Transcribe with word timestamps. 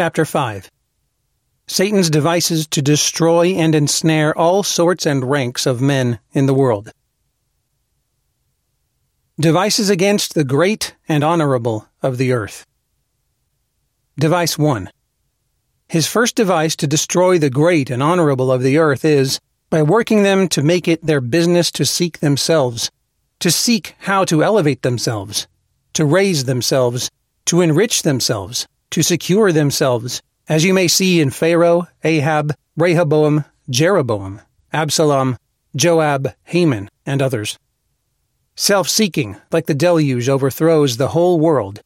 Chapter 0.00 0.24
5 0.24 0.70
Satan's 1.66 2.08
devices 2.08 2.66
to 2.68 2.80
destroy 2.80 3.48
and 3.48 3.74
ensnare 3.74 4.34
all 4.34 4.62
sorts 4.62 5.04
and 5.04 5.30
ranks 5.30 5.66
of 5.66 5.82
men 5.82 6.20
in 6.32 6.46
the 6.46 6.54
world. 6.54 6.90
Devices 9.38 9.90
against 9.90 10.32
the 10.32 10.42
great 10.42 10.96
and 11.06 11.22
honorable 11.22 11.86
of 12.00 12.16
the 12.16 12.32
earth. 12.32 12.64
Device 14.18 14.56
1 14.56 14.88
His 15.86 16.06
first 16.06 16.34
device 16.34 16.74
to 16.76 16.86
destroy 16.86 17.38
the 17.38 17.50
great 17.50 17.90
and 17.90 18.02
honorable 18.02 18.50
of 18.50 18.62
the 18.62 18.78
earth 18.78 19.04
is 19.04 19.38
by 19.68 19.82
working 19.82 20.22
them 20.22 20.48
to 20.48 20.62
make 20.62 20.88
it 20.88 21.04
their 21.04 21.20
business 21.20 21.70
to 21.72 21.84
seek 21.84 22.20
themselves, 22.20 22.90
to 23.40 23.50
seek 23.50 23.96
how 23.98 24.24
to 24.24 24.42
elevate 24.42 24.80
themselves, 24.80 25.46
to 25.92 26.06
raise 26.06 26.44
themselves, 26.44 27.10
to 27.44 27.60
enrich 27.60 28.00
themselves, 28.00 28.66
to 28.90 29.02
secure 29.02 29.52
themselves, 29.52 30.22
as 30.48 30.64
you 30.64 30.74
may 30.74 30.88
see 30.88 31.20
in 31.20 31.30
Pharaoh, 31.30 31.86
Ahab, 32.02 32.54
Rehoboam, 32.76 33.44
Jeroboam, 33.68 34.40
Absalom, 34.72 35.36
Joab, 35.76 36.34
Haman, 36.44 36.88
and 37.06 37.22
others. 37.22 37.58
Self 38.56 38.88
seeking, 38.88 39.36
like 39.52 39.66
the 39.66 39.74
deluge, 39.74 40.28
overthrows 40.28 40.96
the 40.96 41.08
whole 41.08 41.38
world. 41.38 41.80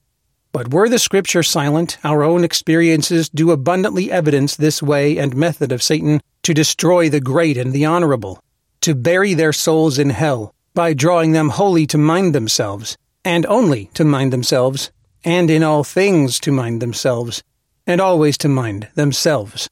But 0.52 0.72
were 0.72 0.88
the 0.88 0.98
scripture 0.98 1.42
silent, 1.42 1.98
our 2.04 2.22
own 2.22 2.44
experiences 2.44 3.28
do 3.28 3.50
abundantly 3.50 4.10
evidence 4.10 4.56
this 4.56 4.82
way 4.82 5.18
and 5.18 5.36
method 5.36 5.72
of 5.72 5.82
Satan 5.82 6.20
to 6.42 6.55
destroy 6.55 7.08
the 7.08 7.20
great 7.20 7.56
and 7.56 7.72
the 7.72 7.84
honorable, 7.84 8.42
to 8.80 8.94
bury 8.94 9.34
their 9.34 9.52
souls 9.52 9.98
in 9.98 10.10
hell, 10.10 10.55
by 10.72 10.94
drawing 10.94 11.32
them 11.32 11.50
wholly 11.50 11.86
to 11.88 11.98
mind 11.98 12.34
themselves, 12.34 12.96
and 13.24 13.44
only 13.46 13.91
to 13.94 14.05
mind 14.05 14.32
themselves, 14.32 14.91
and 15.24 15.51
in 15.51 15.62
all 15.62 15.83
things 15.83 16.38
to 16.41 16.52
mind 16.52 16.83
themselves, 16.83 17.42
and 17.87 18.01
always 18.01 18.37
to 18.38 18.48
mind 18.48 18.88
themselves. 18.95 19.69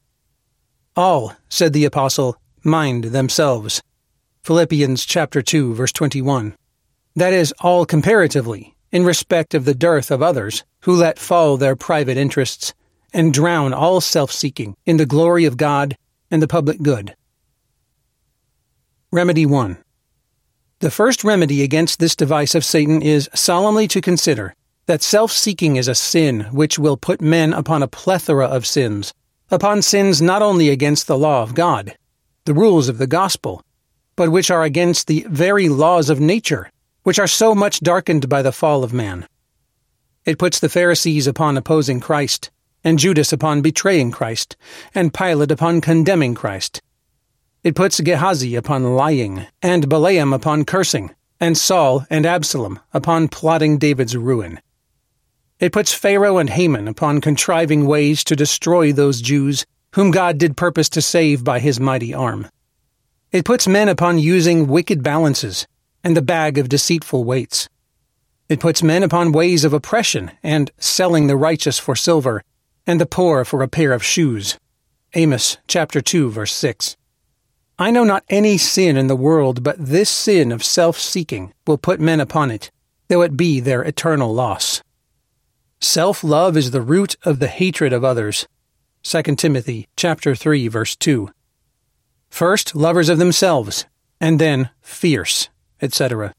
All, 0.95 1.35
said 1.47 1.73
the 1.73 1.85
apostle, 1.85 2.37
mind 2.63 3.05
themselves. 3.05 3.81
Philippians 4.43 5.05
chapter 5.05 5.41
2 5.41 5.75
verse 5.75 5.91
21. 5.91 6.55
That 7.15 7.33
is 7.33 7.53
all 7.59 7.85
comparatively, 7.85 8.75
in 8.91 9.05
respect 9.05 9.53
of 9.53 9.65
the 9.65 9.75
dearth 9.75 10.11
of 10.11 10.21
others, 10.21 10.63
who 10.81 10.95
let 10.95 11.19
fall 11.19 11.57
their 11.57 11.75
private 11.75 12.17
interests, 12.17 12.73
and 13.13 13.33
drown 13.33 13.73
all 13.73 14.01
self-seeking 14.01 14.75
in 14.85 14.97
the 14.97 15.05
glory 15.05 15.45
of 15.45 15.57
God 15.57 15.95
and 16.31 16.41
the 16.41 16.47
public 16.47 16.81
good. 16.81 17.15
Remedy 19.11 19.45
1. 19.45 19.77
The 20.79 20.91
first 20.91 21.23
remedy 21.23 21.61
against 21.61 21.99
this 21.99 22.15
device 22.15 22.55
of 22.55 22.65
Satan 22.65 23.01
is 23.03 23.29
solemnly 23.33 23.87
to 23.89 24.01
consider 24.01 24.55
that 24.85 25.01
self 25.01 25.31
seeking 25.31 25.77
is 25.77 25.87
a 25.87 25.95
sin 25.95 26.41
which 26.51 26.77
will 26.77 26.97
put 26.97 27.21
men 27.21 27.53
upon 27.53 27.81
a 27.81 27.87
plethora 27.87 28.47
of 28.47 28.65
sins, 28.65 29.13
upon 29.49 29.81
sins 29.81 30.21
not 30.21 30.41
only 30.41 30.69
against 30.69 31.07
the 31.07 31.17
law 31.17 31.41
of 31.41 31.55
God, 31.55 31.95
the 32.45 32.53
rules 32.53 32.89
of 32.89 32.97
the 32.97 33.07
gospel, 33.07 33.63
but 34.17 34.29
which 34.29 34.51
are 34.51 34.63
against 34.63 35.07
the 35.07 35.25
very 35.29 35.69
laws 35.69 36.09
of 36.09 36.19
nature, 36.19 36.69
which 37.03 37.17
are 37.17 37.27
so 37.27 37.55
much 37.55 37.79
darkened 37.79 38.27
by 38.27 38.41
the 38.41 38.51
fall 38.51 38.83
of 38.83 38.93
man. 38.93 39.25
It 40.25 40.37
puts 40.37 40.59
the 40.59 40.69
Pharisees 40.69 41.27
upon 41.27 41.55
opposing 41.55 42.01
Christ, 42.01 42.51
and 42.83 42.99
Judas 42.99 43.31
upon 43.31 43.61
betraying 43.61 44.11
Christ, 44.11 44.57
and 44.93 45.13
Pilate 45.13 45.51
upon 45.51 45.79
condemning 45.79 46.35
Christ. 46.35 46.81
It 47.63 47.75
puts 47.75 48.01
Gehazi 48.01 48.55
upon 48.55 48.95
lying, 48.95 49.45
and 49.61 49.87
Balaam 49.87 50.33
upon 50.33 50.65
cursing, 50.65 51.15
and 51.39 51.57
Saul 51.57 52.05
and 52.09 52.25
Absalom 52.25 52.79
upon 52.93 53.29
plotting 53.29 53.77
David's 53.77 54.17
ruin. 54.17 54.59
It 55.59 55.71
puts 55.71 55.93
Pharaoh 55.93 56.37
and 56.37 56.49
Haman 56.49 56.87
upon 56.87 57.21
contriving 57.21 57.85
ways 57.85 58.23
to 58.25 58.35
destroy 58.35 58.91
those 58.91 59.21
Jews 59.21 59.65
whom 59.95 60.11
God 60.11 60.37
did 60.37 60.57
purpose 60.57 60.89
to 60.89 61.01
save 61.01 61.43
by 61.43 61.59
his 61.59 61.79
mighty 61.79 62.13
arm. 62.13 62.47
It 63.31 63.45
puts 63.45 63.67
men 63.67 63.89
upon 63.89 64.17
using 64.17 64.67
wicked 64.67 65.03
balances 65.03 65.67
and 66.03 66.17
the 66.17 66.21
bag 66.21 66.57
of 66.57 66.69
deceitful 66.69 67.23
weights. 67.23 67.69
It 68.49 68.59
puts 68.59 68.83
men 68.83 69.03
upon 69.03 69.31
ways 69.31 69.63
of 69.63 69.73
oppression 69.73 70.31
and 70.41 70.71
selling 70.77 71.27
the 71.27 71.37
righteous 71.37 71.79
for 71.79 71.95
silver 71.95 72.43
and 72.85 72.99
the 72.99 73.05
poor 73.05 73.45
for 73.45 73.61
a 73.61 73.67
pair 73.67 73.93
of 73.93 74.03
shoes. 74.03 74.57
Amos 75.13 75.57
chapter 75.67 76.01
2 76.01 76.29
verse 76.31 76.53
6. 76.53 76.97
I 77.79 77.91
know 77.91 78.03
not 78.03 78.23
any 78.29 78.57
sin 78.57 78.97
in 78.97 79.07
the 79.07 79.15
world, 79.15 79.63
but 79.63 79.77
this 79.79 80.09
sin 80.09 80.51
of 80.51 80.63
self-seeking 80.63 81.53
will 81.65 81.77
put 81.77 81.99
men 81.99 82.19
upon 82.19 82.51
it, 82.51 82.69
though 83.07 83.21
it 83.21 83.37
be 83.37 83.59
their 83.59 83.81
eternal 83.81 84.33
loss. 84.33 84.83
Self 85.83 86.23
love 86.23 86.55
is 86.55 86.71
the 86.71 86.81
root 86.81 87.17
of 87.25 87.39
the 87.39 87.49
hatred 87.49 87.91
of 87.91 88.05
others. 88.05 88.47
2 89.03 89.21
Timothy 89.35 89.89
chapter 89.97 90.33
3 90.33 90.69
verse 90.69 90.95
2. 90.95 91.29
First, 92.29 92.73
lovers 92.73 93.09
of 93.09 93.17
themselves, 93.17 93.85
and 94.21 94.39
then 94.39 94.69
fierce, 94.79 95.49
etc. 95.81 96.33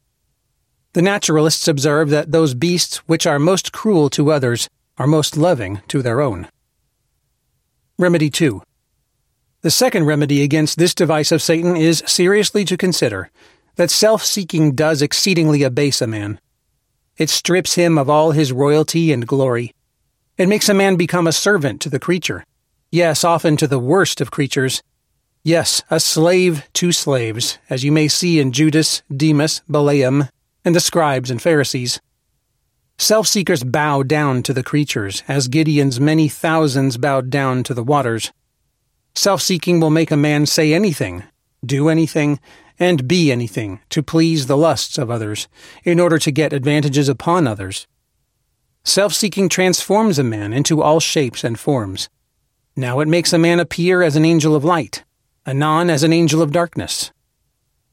The 0.93 1.03
naturalists 1.03 1.67
observe 1.67 2.09
that 2.09 2.31
those 2.31 2.55
beasts 2.55 2.97
which 3.07 3.27
are 3.27 3.37
most 3.37 3.71
cruel 3.71 4.09
to 4.09 4.31
others 4.31 4.67
are 4.97 5.05
most 5.05 5.37
loving 5.37 5.79
to 5.89 6.01
their 6.01 6.21
own. 6.21 6.47
Remedy 7.99 8.31
2. 8.31 8.63
The 9.61 9.69
second 9.69 10.05
remedy 10.05 10.41
against 10.41 10.79
this 10.79 10.95
device 10.95 11.31
of 11.31 11.43
Satan 11.43 11.77
is 11.77 12.03
seriously 12.07 12.65
to 12.65 12.77
consider 12.77 13.29
that 13.75 13.91
self 13.91 14.25
seeking 14.25 14.73
does 14.73 15.03
exceedingly 15.03 15.61
abase 15.61 16.01
a 16.01 16.07
man. 16.07 16.39
It 17.17 17.29
strips 17.29 17.75
him 17.75 17.97
of 17.97 18.09
all 18.09 18.31
his 18.31 18.51
royalty 18.51 19.11
and 19.11 19.25
glory. 19.27 19.73
It 20.37 20.49
makes 20.49 20.67
a 20.67 20.73
man 20.73 20.97
become 20.97 21.27
a 21.27 21.31
servant 21.31 21.79
to 21.81 21.89
the 21.89 21.99
creature. 21.99 22.43
Yes, 22.91 23.23
often 23.23 23.55
to 23.57 23.67
the 23.67 23.79
worst 23.79 24.19
of 24.19 24.31
creatures. 24.31 24.83
Yes, 25.43 25.83
a 25.89 25.99
slave 25.99 26.67
to 26.73 26.91
slaves, 26.91 27.57
as 27.69 27.83
you 27.83 27.91
may 27.91 28.07
see 28.07 28.39
in 28.39 28.51
Judas, 28.51 29.01
Demas, 29.15 29.61
Balaam, 29.69 30.29
and 30.65 30.75
the 30.75 30.79
scribes 30.79 31.31
and 31.31 31.41
Pharisees. 31.41 32.01
Self 32.97 33.27
seekers 33.27 33.63
bow 33.63 34.03
down 34.03 34.41
to 34.43 34.53
the 34.53 34.63
creatures, 34.63 35.23
as 35.27 35.47
Gideon's 35.47 35.99
many 35.99 36.27
thousands 36.27 36.97
bowed 36.97 37.29
down 37.29 37.63
to 37.63 37.73
the 37.73 37.83
waters. 37.83 38.31
Self 39.13 39.41
seeking 39.41 39.79
will 39.79 39.89
make 39.89 40.11
a 40.11 40.17
man 40.17 40.45
say 40.45 40.73
anything, 40.73 41.23
do 41.65 41.89
anything, 41.89 42.39
and 42.79 43.07
be 43.07 43.31
anything 43.31 43.79
to 43.89 44.03
please 44.03 44.47
the 44.47 44.57
lusts 44.57 44.97
of 44.97 45.09
others, 45.09 45.47
in 45.83 45.99
order 45.99 46.17
to 46.19 46.31
get 46.31 46.53
advantages 46.53 47.09
upon 47.09 47.47
others. 47.47 47.87
Self 48.83 49.13
seeking 49.13 49.49
transforms 49.49 50.19
a 50.19 50.23
man 50.23 50.53
into 50.53 50.81
all 50.81 50.99
shapes 50.99 51.43
and 51.43 51.59
forms. 51.59 52.09
Now 52.75 52.99
it 52.99 53.07
makes 53.07 53.33
a 53.33 53.37
man 53.37 53.59
appear 53.59 54.01
as 54.01 54.15
an 54.15 54.25
angel 54.25 54.55
of 54.55 54.63
light, 54.63 55.03
anon 55.45 55.89
as 55.89 56.03
an 56.03 56.13
angel 56.13 56.41
of 56.41 56.51
darkness. 56.51 57.11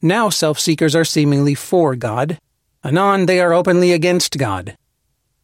Now 0.00 0.28
self 0.28 0.58
seekers 0.58 0.94
are 0.94 1.04
seemingly 1.04 1.54
for 1.54 1.94
God, 1.96 2.38
anon 2.84 3.26
they 3.26 3.40
are 3.40 3.54
openly 3.54 3.92
against 3.92 4.38
God. 4.38 4.76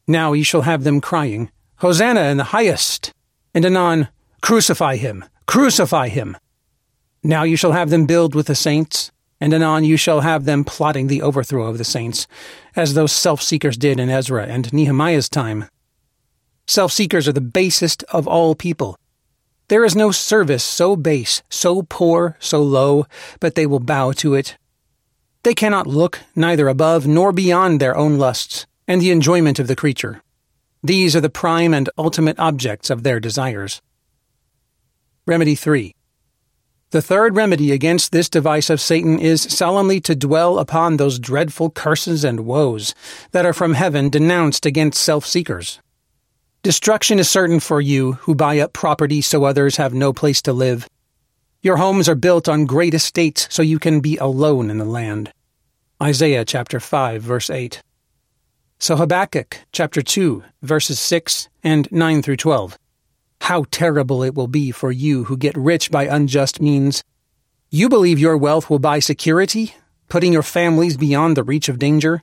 Now 0.06 0.32
ye 0.32 0.43
shall 0.43 0.62
have 0.62 0.84
them 0.84 1.00
crying, 1.00 1.50
Hosanna 1.76 2.22
in 2.22 2.38
the 2.38 2.44
highest, 2.44 3.12
and 3.55 3.65
anon, 3.65 4.09
Crucify 4.41 4.97
him, 4.97 5.25
crucify 5.47 6.09
him. 6.09 6.37
Now 7.22 7.43
you 7.43 7.56
shall 7.56 7.72
have 7.72 7.91
them 7.91 8.06
build 8.06 8.34
with 8.34 8.47
the 8.47 8.55
saints, 8.55 9.10
and 9.41 9.54
anon 9.54 9.84
you 9.84 9.97
shall 9.97 10.21
have 10.21 10.44
them 10.44 10.65
plotting 10.65 11.06
the 11.06 11.22
overthrow 11.22 11.66
of 11.66 11.78
the 11.78 11.84
saints, 11.84 12.26
as 12.76 12.94
those 12.94 13.12
self 13.12 13.43
seekers 13.43 13.76
did 13.76 14.00
in 14.00 14.10
Ezra 14.10 14.47
and 14.47 14.72
Nehemiah's 14.72 15.28
time. 15.28 15.66
Self 16.66 16.93
seekers 16.93 17.26
are 17.26 17.32
the 17.32 17.41
basest 17.41 18.04
of 18.10 18.26
all 18.26 18.54
people. 18.54 18.99
There 19.69 19.84
is 19.84 19.94
no 19.94 20.10
service 20.10 20.65
so 20.65 20.97
base, 20.97 21.43
so 21.50 21.82
poor, 21.82 22.37
so 22.41 22.62
low, 22.62 23.06
but 23.38 23.54
they 23.54 23.66
will 23.66 23.81
bow 23.81 24.12
to 24.12 24.34
it. 24.34 24.56
They 25.43 25.55
cannot 25.55 25.87
look 25.87 26.20
neither 26.34 26.69
above 26.69 27.06
nor 27.06 27.32
beyond 27.32 27.81
their 27.81 27.97
own 27.97 28.19
lusts 28.19 28.66
and 28.87 29.00
the 29.00 29.10
enjoyment 29.10 29.59
of 29.59 29.66
the 29.66 29.76
creature. 29.76 30.22
These 30.82 31.15
are 31.15 31.20
the 31.20 31.31
prime 31.31 31.75
and 31.75 31.91
ultimate 31.99 32.38
objects 32.38 32.88
of 32.88 33.03
their 33.03 33.20
desires. 33.20 33.82
Remedy 35.26 35.55
3. 35.55 35.94
The 36.90 37.02
third 37.02 37.37
remedy 37.37 37.70
against 37.70 38.12
this 38.12 38.31
device 38.31 38.70
of 38.70 38.81
Satan 38.81 39.19
is 39.19 39.43
solemnly 39.43 40.00
to 40.00 40.17
dwell 40.17 40.58
upon 40.58 40.96
those 40.96 41.19
dreadful 41.19 41.69
curses 41.69 42.25
and 42.25 42.46
woes 42.46 42.94
that 43.32 43.44
are 43.44 43.52
from 43.52 43.75
heaven 43.75 44.08
denounced 44.08 44.64
against 44.64 45.02
self 45.02 45.26
seekers. 45.26 45.81
Destruction 46.62 47.19
is 47.19 47.31
certain 47.31 47.61
for 47.61 47.82
you 47.82 48.14
who 48.23 48.35
buy 48.35 48.58
up 48.58 48.73
property 48.73 49.20
so 49.20 49.44
others 49.44 49.76
have 49.76 49.93
no 49.93 50.14
place 50.14 50.40
to 50.40 50.55
live. 50.55 50.88
Your 51.61 51.76
homes 51.76 52.08
are 52.08 52.14
built 52.14 52.49
on 52.49 52.64
great 52.64 52.94
estates 52.94 53.46
so 53.50 53.61
you 53.61 53.79
can 53.79 54.00
be 54.00 54.17
alone 54.17 54.70
in 54.70 54.79
the 54.79 54.87
land. 54.87 55.31
Isaiah 56.02 56.46
chapter 56.46 56.81
5 56.81 57.20
verse 57.20 57.50
8. 57.50 57.82
So 58.79 58.96
Habakkuk 58.96 59.61
chapter 59.73 60.00
2 60.00 60.43
verses 60.62 60.99
6 60.99 61.50
and 61.62 61.87
9 61.93 62.23
through 62.23 62.37
12. 62.37 62.79
How 63.48 63.64
terrible 63.70 64.22
it 64.22 64.34
will 64.34 64.46
be 64.46 64.70
for 64.72 64.92
you 64.92 65.24
who 65.24 65.38
get 65.38 65.56
rich 65.56 65.90
by 65.90 66.04
unjust 66.04 66.60
means. 66.60 67.02
You 67.70 67.88
believe 67.88 68.18
your 68.18 68.36
wealth 68.36 68.68
will 68.68 68.78
buy 68.78 68.98
security, 68.98 69.74
putting 70.10 70.34
your 70.34 70.42
families 70.42 70.98
beyond 70.98 71.34
the 71.34 71.42
reach 71.42 71.70
of 71.70 71.78
danger. 71.78 72.20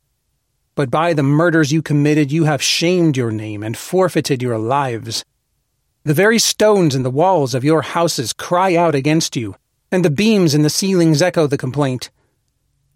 But 0.75 0.91
by 0.91 1.13
the 1.13 1.23
murders 1.23 1.73
you 1.73 1.81
committed, 1.81 2.31
you 2.31 2.43
have 2.43 2.61
shamed 2.61 3.17
your 3.17 3.31
name 3.31 3.63
and 3.63 3.75
forfeited 3.75 4.43
your 4.43 4.59
lives. 4.59 5.25
The 6.03 6.13
very 6.13 6.37
stones 6.37 6.93
in 6.93 7.01
the 7.01 7.09
walls 7.09 7.55
of 7.55 7.63
your 7.63 7.81
houses 7.81 8.31
cry 8.31 8.75
out 8.75 8.93
against 8.93 9.35
you, 9.35 9.55
and 9.91 10.05
the 10.05 10.11
beams 10.11 10.53
in 10.53 10.61
the 10.61 10.69
ceilings 10.69 11.23
echo 11.23 11.47
the 11.47 11.57
complaint. 11.57 12.11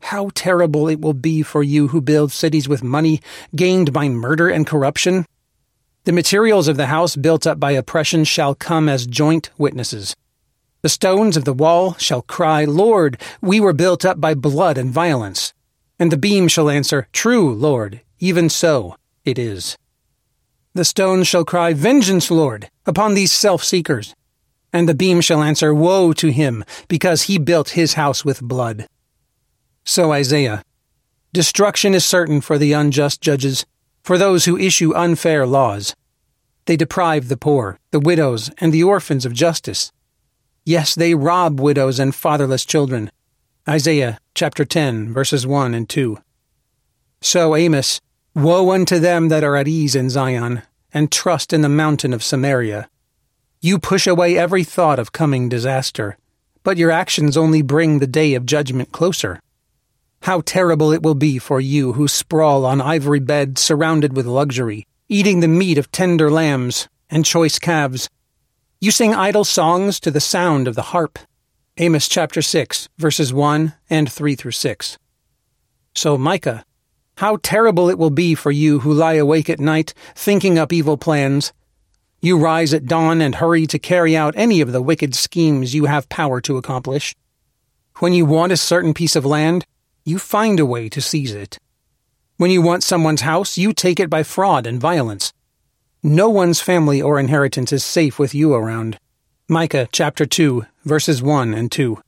How 0.01 0.29
terrible 0.35 0.87
it 0.87 1.01
will 1.01 1.15
be 1.15 1.41
for 1.41 1.63
you 1.63 1.87
who 1.87 1.99
build 1.99 2.31
cities 2.31 2.69
with 2.69 2.83
money 2.83 3.21
gained 3.55 3.91
by 3.91 4.07
murder 4.07 4.49
and 4.49 4.67
corruption. 4.67 5.25
The 6.05 6.13
materials 6.13 6.67
of 6.67 6.77
the 6.77 6.87
house 6.87 7.15
built 7.15 7.45
up 7.45 7.59
by 7.59 7.71
oppression 7.71 8.23
shall 8.23 8.55
come 8.55 8.87
as 8.87 9.05
joint 9.05 9.49
witnesses. 9.57 10.15
The 10.81 10.89
stones 10.89 11.35
of 11.35 11.43
the 11.43 11.53
wall 11.53 11.95
shall 11.95 12.21
cry, 12.21 12.63
Lord, 12.63 13.21
we 13.41 13.59
were 13.59 13.73
built 13.73 14.05
up 14.05 14.21
by 14.21 14.33
blood 14.33 14.77
and 14.77 14.91
violence. 14.91 15.53
And 15.99 16.09
the 16.09 16.17
beam 16.17 16.47
shall 16.47 16.69
answer, 16.69 17.09
True, 17.11 17.53
Lord, 17.53 18.01
even 18.19 18.47
so 18.47 18.95
it 19.25 19.37
is. 19.37 19.77
The 20.73 20.85
stones 20.85 21.27
shall 21.27 21.43
cry, 21.43 21.73
Vengeance, 21.73 22.31
Lord, 22.31 22.69
upon 22.85 23.13
these 23.13 23.33
self 23.33 23.63
seekers. 23.63 24.15
And 24.71 24.87
the 24.87 24.93
beam 24.93 25.19
shall 25.19 25.43
answer, 25.43 25.73
Woe 25.73 26.13
to 26.13 26.31
him, 26.31 26.63
because 26.87 27.23
he 27.23 27.37
built 27.37 27.71
his 27.71 27.95
house 27.95 28.23
with 28.23 28.41
blood. 28.41 28.87
So 29.83 30.13
Isaiah, 30.13 30.63
destruction 31.33 31.93
is 31.93 32.05
certain 32.05 32.39
for 32.39 32.57
the 32.57 32.71
unjust 32.71 33.19
judges, 33.19 33.65
for 34.03 34.17
those 34.17 34.45
who 34.45 34.57
issue 34.57 34.93
unfair 34.95 35.45
laws. 35.45 35.95
They 36.65 36.77
deprive 36.77 37.27
the 37.27 37.37
poor, 37.37 37.79
the 37.91 37.99
widows, 37.99 38.51
and 38.59 38.71
the 38.71 38.83
orphans 38.83 39.25
of 39.25 39.33
justice. 39.33 39.91
Yes, 40.65 40.95
they 40.95 41.15
rob 41.15 41.59
widows 41.59 41.99
and 41.99 42.13
fatherless 42.13 42.65
children. 42.65 43.11
Isaiah 43.67 44.19
chapter 44.35 44.65
10, 44.65 45.13
verses 45.13 45.45
1 45.45 45.73
and 45.73 45.89
2. 45.89 46.17
So 47.21 47.55
Amos, 47.55 48.01
Woe 48.35 48.71
unto 48.71 48.99
them 48.99 49.29
that 49.29 49.43
are 49.43 49.55
at 49.55 49.67
ease 49.67 49.95
in 49.95 50.09
Zion, 50.09 50.61
and 50.93 51.11
trust 51.11 51.51
in 51.51 51.61
the 51.61 51.69
mountain 51.69 52.13
of 52.13 52.23
Samaria. 52.23 52.87
You 53.59 53.79
push 53.79 54.07
away 54.07 54.37
every 54.37 54.63
thought 54.63 54.99
of 54.99 55.11
coming 55.11 55.49
disaster, 55.49 56.17
but 56.63 56.77
your 56.77 56.91
actions 56.91 57.35
only 57.35 57.61
bring 57.61 57.99
the 57.99 58.07
day 58.07 58.35
of 58.35 58.45
judgment 58.45 58.91
closer. 58.91 59.41
How 60.21 60.41
terrible 60.41 60.91
it 60.91 61.01
will 61.01 61.15
be 61.15 61.39
for 61.39 61.59
you 61.59 61.93
who 61.93 62.07
sprawl 62.07 62.65
on 62.65 62.81
ivory 62.81 63.19
beds 63.19 63.61
surrounded 63.61 64.15
with 64.15 64.25
luxury, 64.25 64.85
eating 65.07 65.39
the 65.39 65.47
meat 65.47 65.77
of 65.77 65.91
tender 65.91 66.29
lambs 66.29 66.87
and 67.09 67.25
choice 67.25 67.59
calves. 67.59 68.09
You 68.81 68.91
sing 68.91 69.13
idle 69.13 69.43
songs 69.43 69.99
to 70.01 70.11
the 70.11 70.19
sound 70.19 70.67
of 70.67 70.75
the 70.75 70.93
harp. 70.93 71.19
Amos 71.77 72.07
chapter 72.07 72.41
6, 72.41 72.89
verses 72.97 73.33
1 73.33 73.73
and 73.89 74.11
3 74.11 74.35
through 74.35 74.51
6. 74.51 74.97
So 75.95 76.17
Micah 76.17 76.63
how 77.19 77.37
terrible 77.43 77.89
it 77.89 77.97
will 77.97 78.11
be 78.11 78.33
for 78.33 78.49
you 78.49 78.79
who 78.79 78.93
lie 78.93 79.15
awake 79.15 79.49
at 79.49 79.59
night, 79.59 79.93
thinking 80.15 80.57
up 80.57 80.71
evil 80.71 80.95
plans. 80.95 81.51
You 82.21 82.37
rise 82.37 82.73
at 82.73 82.85
dawn 82.85 83.19
and 83.19 83.35
hurry 83.35 83.67
to 83.67 83.77
carry 83.77 84.15
out 84.15 84.35
any 84.37 84.61
of 84.61 84.71
the 84.71 84.81
wicked 84.81 85.13
schemes 85.13 85.75
you 85.75 85.83
have 85.83 86.07
power 86.07 86.39
to 86.39 86.55
accomplish. 86.55 87.13
When 87.97 88.13
you 88.13 88.23
want 88.25 88.53
a 88.53 88.57
certain 88.57 88.93
piece 88.93 89.17
of 89.17 89.25
land, 89.25 89.65
you 90.09 90.19
find 90.19 90.59
a 90.59 90.65
way 90.65 90.89
to 90.89 90.99
seize 90.99 91.33
it. 91.33 91.59
When 92.37 92.49
you 92.49 92.61
want 92.61 92.83
someone's 92.83 93.21
house, 93.21 93.57
you 93.57 93.73
take 93.73 93.99
it 93.99 94.09
by 94.09 94.23
fraud 94.23 94.65
and 94.65 94.81
violence. 94.81 95.31
No 96.01 96.29
one's 96.29 96.61
family 96.61 97.01
or 97.01 97.19
inheritance 97.19 97.71
is 97.71 97.85
safe 97.85 98.17
with 98.17 98.33
you 98.33 98.53
around. 98.53 98.97
Micah 99.47 99.87
chapter 99.91 100.25
2, 100.25 100.65
verses 100.83 101.21
1 101.21 101.53
and 101.53 101.71
2. 101.71 102.01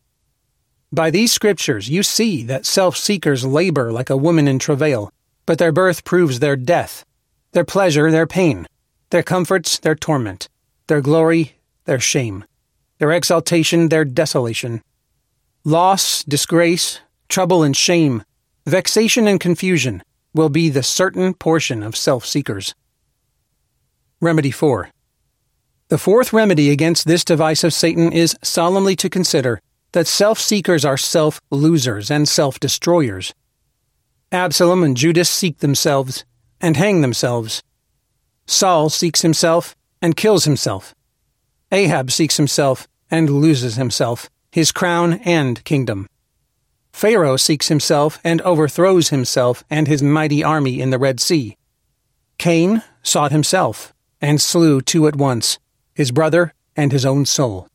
By 0.91 1.09
these 1.09 1.31
scriptures 1.31 1.89
you 1.89 2.01
see 2.01 2.43
that 2.43 2.65
self 2.65 2.97
seekers 2.97 3.45
labor 3.45 3.91
like 3.91 4.09
a 4.09 4.17
woman 4.17 4.47
in 4.47 4.59
travail, 4.59 5.11
but 5.45 5.57
their 5.57 5.71
birth 5.71 6.03
proves 6.03 6.39
their 6.39 6.55
death, 6.55 7.05
their 7.51 7.63
pleasure 7.63 8.09
their 8.09 8.27
pain, 8.27 8.67
their 9.11 9.23
comforts 9.23 9.77
their 9.79 9.95
torment, 9.95 10.49
their 10.87 11.01
glory 11.01 11.55
their 11.85 11.99
shame, 11.99 12.45
their 12.97 13.11
exaltation 13.11 13.89
their 13.89 14.05
desolation. 14.05 14.81
Loss, 15.63 16.23
disgrace, 16.23 16.99
trouble 17.31 17.63
and 17.63 17.75
shame, 17.75 18.23
vexation 18.67 19.25
and 19.25 19.39
confusion 19.39 20.03
will 20.33 20.49
be 20.49 20.69
the 20.69 20.83
certain 20.83 21.33
portion 21.33 21.81
of 21.81 21.95
self 21.95 22.25
seekers. 22.25 22.75
Remedy 24.19 24.51
4. 24.51 24.89
The 25.87 25.97
fourth 25.97 26.31
remedy 26.31 26.69
against 26.69 27.07
this 27.07 27.25
device 27.25 27.63
of 27.63 27.73
Satan 27.73 28.13
is 28.13 28.35
solemnly 28.43 28.95
to 28.97 29.09
consider 29.09 29.61
that 29.93 30.07
self 30.07 30.39
seekers 30.39 30.85
are 30.85 30.97
self 30.97 31.41
losers 31.49 32.11
and 32.11 32.27
self 32.27 32.59
destroyers. 32.59 33.33
Absalom 34.31 34.83
and 34.83 34.95
Judas 34.95 35.29
seek 35.29 35.57
themselves 35.59 36.23
and 36.61 36.77
hang 36.77 37.01
themselves. 37.01 37.63
Saul 38.45 38.89
seeks 38.89 39.21
himself 39.21 39.75
and 40.01 40.15
kills 40.15 40.45
himself. 40.45 40.93
Ahab 41.71 42.11
seeks 42.11 42.37
himself 42.37 42.87
and 43.09 43.29
loses 43.29 43.75
himself, 43.75 44.29
his 44.51 44.71
crown 44.71 45.13
and 45.25 45.63
kingdom. 45.63 46.07
Pharaoh 46.91 47.37
seeks 47.37 47.69
himself 47.69 48.19
and 48.23 48.41
overthrows 48.41 49.09
himself 49.09 49.63
and 49.69 49.87
his 49.87 50.03
mighty 50.03 50.43
army 50.43 50.81
in 50.81 50.89
the 50.89 50.99
Red 50.99 51.19
Sea. 51.19 51.57
Cain 52.37 52.83
sought 53.03 53.31
himself 53.31 53.93
and 54.19 54.41
slew 54.41 54.81
two 54.81 55.07
at 55.07 55.15
once, 55.15 55.57
his 55.93 56.11
brother 56.11 56.53
and 56.75 56.91
his 56.91 57.05
own 57.05 57.25
soul. 57.25 57.67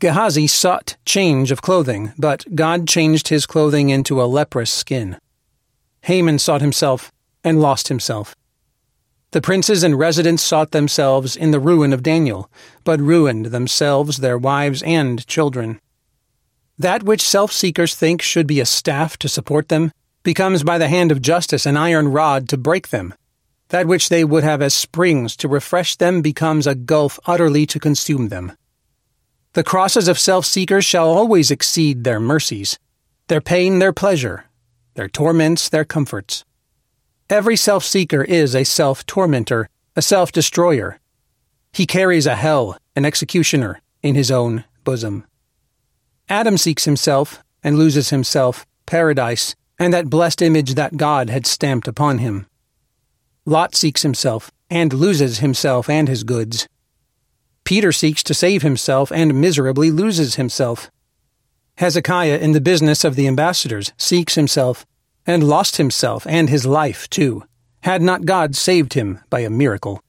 Gehazi 0.00 0.46
sought 0.46 0.96
change 1.06 1.50
of 1.50 1.62
clothing, 1.62 2.12
but 2.18 2.44
God 2.54 2.88
changed 2.88 3.28
his 3.28 3.46
clothing 3.46 3.88
into 3.88 4.20
a 4.20 4.24
leprous 4.24 4.70
skin. 4.70 5.18
Haman 6.02 6.38
sought 6.38 6.60
himself 6.60 7.12
and 7.42 7.60
lost 7.60 7.88
himself. 7.88 8.34
The 9.30 9.40
princes 9.40 9.82
and 9.82 9.98
residents 9.98 10.42
sought 10.42 10.70
themselves 10.70 11.34
in 11.34 11.50
the 11.50 11.60
ruin 11.60 11.92
of 11.92 12.02
Daniel, 12.02 12.50
but 12.84 13.00
ruined 13.00 13.46
themselves, 13.46 14.18
their 14.18 14.38
wives, 14.38 14.82
and 14.82 15.26
children. 15.26 15.80
That 16.78 17.04
which 17.04 17.22
self 17.22 17.52
seekers 17.52 17.94
think 17.94 18.20
should 18.20 18.46
be 18.46 18.60
a 18.60 18.66
staff 18.66 19.16
to 19.18 19.28
support 19.28 19.68
them 19.68 19.92
becomes 20.24 20.64
by 20.64 20.78
the 20.78 20.88
hand 20.88 21.12
of 21.12 21.22
justice 21.22 21.66
an 21.66 21.76
iron 21.76 22.08
rod 22.08 22.48
to 22.48 22.56
break 22.56 22.88
them. 22.88 23.14
That 23.68 23.86
which 23.86 24.08
they 24.08 24.24
would 24.24 24.42
have 24.42 24.60
as 24.60 24.74
springs 24.74 25.36
to 25.36 25.48
refresh 25.48 25.96
them 25.96 26.20
becomes 26.20 26.66
a 26.66 26.74
gulf 26.74 27.20
utterly 27.26 27.66
to 27.66 27.78
consume 27.78 28.28
them. 28.28 28.52
The 29.52 29.62
crosses 29.62 30.08
of 30.08 30.18
self 30.18 30.44
seekers 30.44 30.84
shall 30.84 31.08
always 31.08 31.52
exceed 31.52 32.02
their 32.02 32.18
mercies, 32.18 32.78
their 33.28 33.40
pain, 33.40 33.78
their 33.78 33.92
pleasure, 33.92 34.46
their 34.94 35.08
torments, 35.08 35.68
their 35.68 35.84
comforts. 35.84 36.44
Every 37.30 37.56
self 37.56 37.84
seeker 37.84 38.22
is 38.22 38.56
a 38.56 38.64
self 38.64 39.06
tormentor, 39.06 39.68
a 39.94 40.02
self 40.02 40.32
destroyer. 40.32 40.98
He 41.72 41.86
carries 41.86 42.26
a 42.26 42.34
hell, 42.34 42.76
an 42.96 43.04
executioner, 43.04 43.80
in 44.02 44.16
his 44.16 44.30
own 44.30 44.64
bosom. 44.82 45.24
Adam 46.28 46.56
seeks 46.56 46.84
himself 46.84 47.42
and 47.62 47.78
loses 47.78 48.10
himself, 48.10 48.66
paradise, 48.86 49.54
and 49.78 49.92
that 49.92 50.10
blessed 50.10 50.42
image 50.42 50.74
that 50.74 50.96
God 50.96 51.30
had 51.30 51.46
stamped 51.46 51.88
upon 51.88 52.18
him. 52.18 52.46
Lot 53.44 53.74
seeks 53.74 54.02
himself 54.02 54.50
and 54.70 54.92
loses 54.92 55.38
himself 55.38 55.88
and 55.88 56.08
his 56.08 56.24
goods, 56.24 56.66
Peter 57.64 57.92
seeks 57.92 58.22
to 58.22 58.34
save 58.34 58.62
himself 58.62 59.10
and 59.10 59.40
miserably 59.40 59.90
loses 59.90 60.34
himself. 60.34 60.90
Hezekiah, 61.78 62.38
in 62.38 62.52
the 62.52 62.60
business 62.60 63.04
of 63.04 63.16
the 63.16 63.26
ambassadors, 63.26 63.92
seeks 63.96 64.34
himself 64.34 64.86
and 65.26 65.42
lost 65.42 65.78
himself 65.78 66.26
and 66.26 66.50
his 66.50 66.66
life, 66.66 67.08
too, 67.08 67.42
had 67.80 68.02
not 68.02 68.26
God 68.26 68.54
saved 68.54 68.92
him 68.92 69.18
by 69.30 69.40
a 69.40 69.50
miracle. 69.50 70.00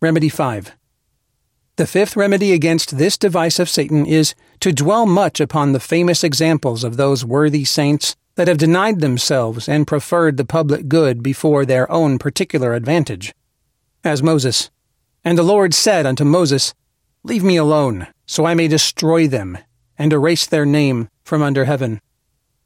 Remedy 0.00 0.30
5. 0.30 0.72
The 1.76 1.86
fifth 1.86 2.16
remedy 2.16 2.52
against 2.52 2.96
this 2.96 3.18
device 3.18 3.58
of 3.58 3.68
Satan 3.68 4.06
is 4.06 4.34
to 4.60 4.72
dwell 4.72 5.06
much 5.06 5.40
upon 5.40 5.72
the 5.72 5.80
famous 5.80 6.24
examples 6.24 6.84
of 6.84 6.96
those 6.96 7.24
worthy 7.24 7.64
saints 7.64 8.16
that 8.36 8.48
have 8.48 8.58
denied 8.58 9.00
themselves 9.00 9.68
and 9.68 9.86
preferred 9.86 10.36
the 10.36 10.44
public 10.44 10.88
good 10.88 11.22
before 11.22 11.64
their 11.64 11.90
own 11.90 12.18
particular 12.18 12.74
advantage. 12.74 13.34
As 14.04 14.22
Moses, 14.22 14.70
and 15.24 15.36
the 15.36 15.42
Lord 15.42 15.74
said 15.74 16.06
unto 16.06 16.24
Moses, 16.24 16.74
Leave 17.24 17.42
me 17.42 17.56
alone, 17.56 18.06
so 18.26 18.44
I 18.44 18.54
may 18.54 18.68
destroy 18.68 19.26
them, 19.26 19.58
and 19.98 20.12
erase 20.12 20.46
their 20.46 20.66
name 20.66 21.08
from 21.24 21.42
under 21.42 21.64
heaven. 21.64 22.00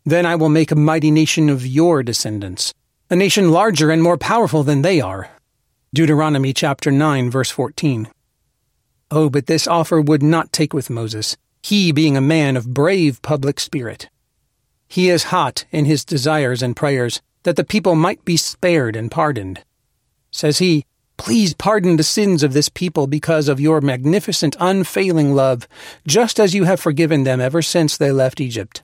Then 0.05 0.27
I 0.27 0.35
will 0.35 0.49
make 0.49 0.71
a 0.71 0.77
mighty 0.77 1.11
nation 1.11 1.49
of 1.49 1.67
your 1.67 2.03
descendants, 2.03 2.75
a 3.09 3.17
nation 3.17 3.51
larger 3.51 3.91
and 3.91 4.03
more 4.03 4.19
powerful 4.19 4.63
than 4.63 4.83
they 4.83 5.01
are. 5.01 5.31
Deuteronomy 5.95 6.53
chapter 6.53 6.91
9, 6.91 7.31
verse 7.31 7.51
14. 7.51 8.09
Oh, 9.11 9.31
but 9.31 9.47
this 9.47 9.67
offer 9.67 10.01
would 10.01 10.23
not 10.23 10.53
take 10.53 10.73
with 10.73 10.91
Moses, 10.91 11.37
he 11.63 11.93
being 11.93 12.17
a 12.17 12.21
man 12.21 12.57
of 12.57 12.75
brave 12.75 13.21
public 13.23 13.61
spirit. 13.61 14.09
He 14.89 15.09
is 15.09 15.25
hot 15.25 15.65
in 15.71 15.85
his 15.85 16.05
desires 16.05 16.63
and 16.63 16.75
prayers 16.75 17.21
that 17.45 17.57
the 17.57 17.65
people 17.65 17.95
might 17.95 18.25
be 18.25 18.37
spared 18.37 18.97
and 18.97 19.11
pardoned. 19.11 19.63
Says 20.31 20.59
he, 20.59 20.85
Please 21.17 21.53
pardon 21.53 21.97
the 21.97 22.03
sins 22.03 22.43
of 22.43 22.55
this 22.55 22.71
people 22.71 23.07
because 23.07 23.47
of 23.47 23.61
your 23.61 23.83
magnificent, 23.83 24.57
unfailing 24.59 25.35
love, 25.35 25.69
just 26.07 26.41
as 26.41 26.55
you 26.55 26.65
have 26.65 26.81
forgiven 26.81 27.25
them 27.25 27.43
ever 27.43 27.61
since 27.61 27.97
they 27.97 28.11
left 28.11 28.41
Egypt. 28.41 28.83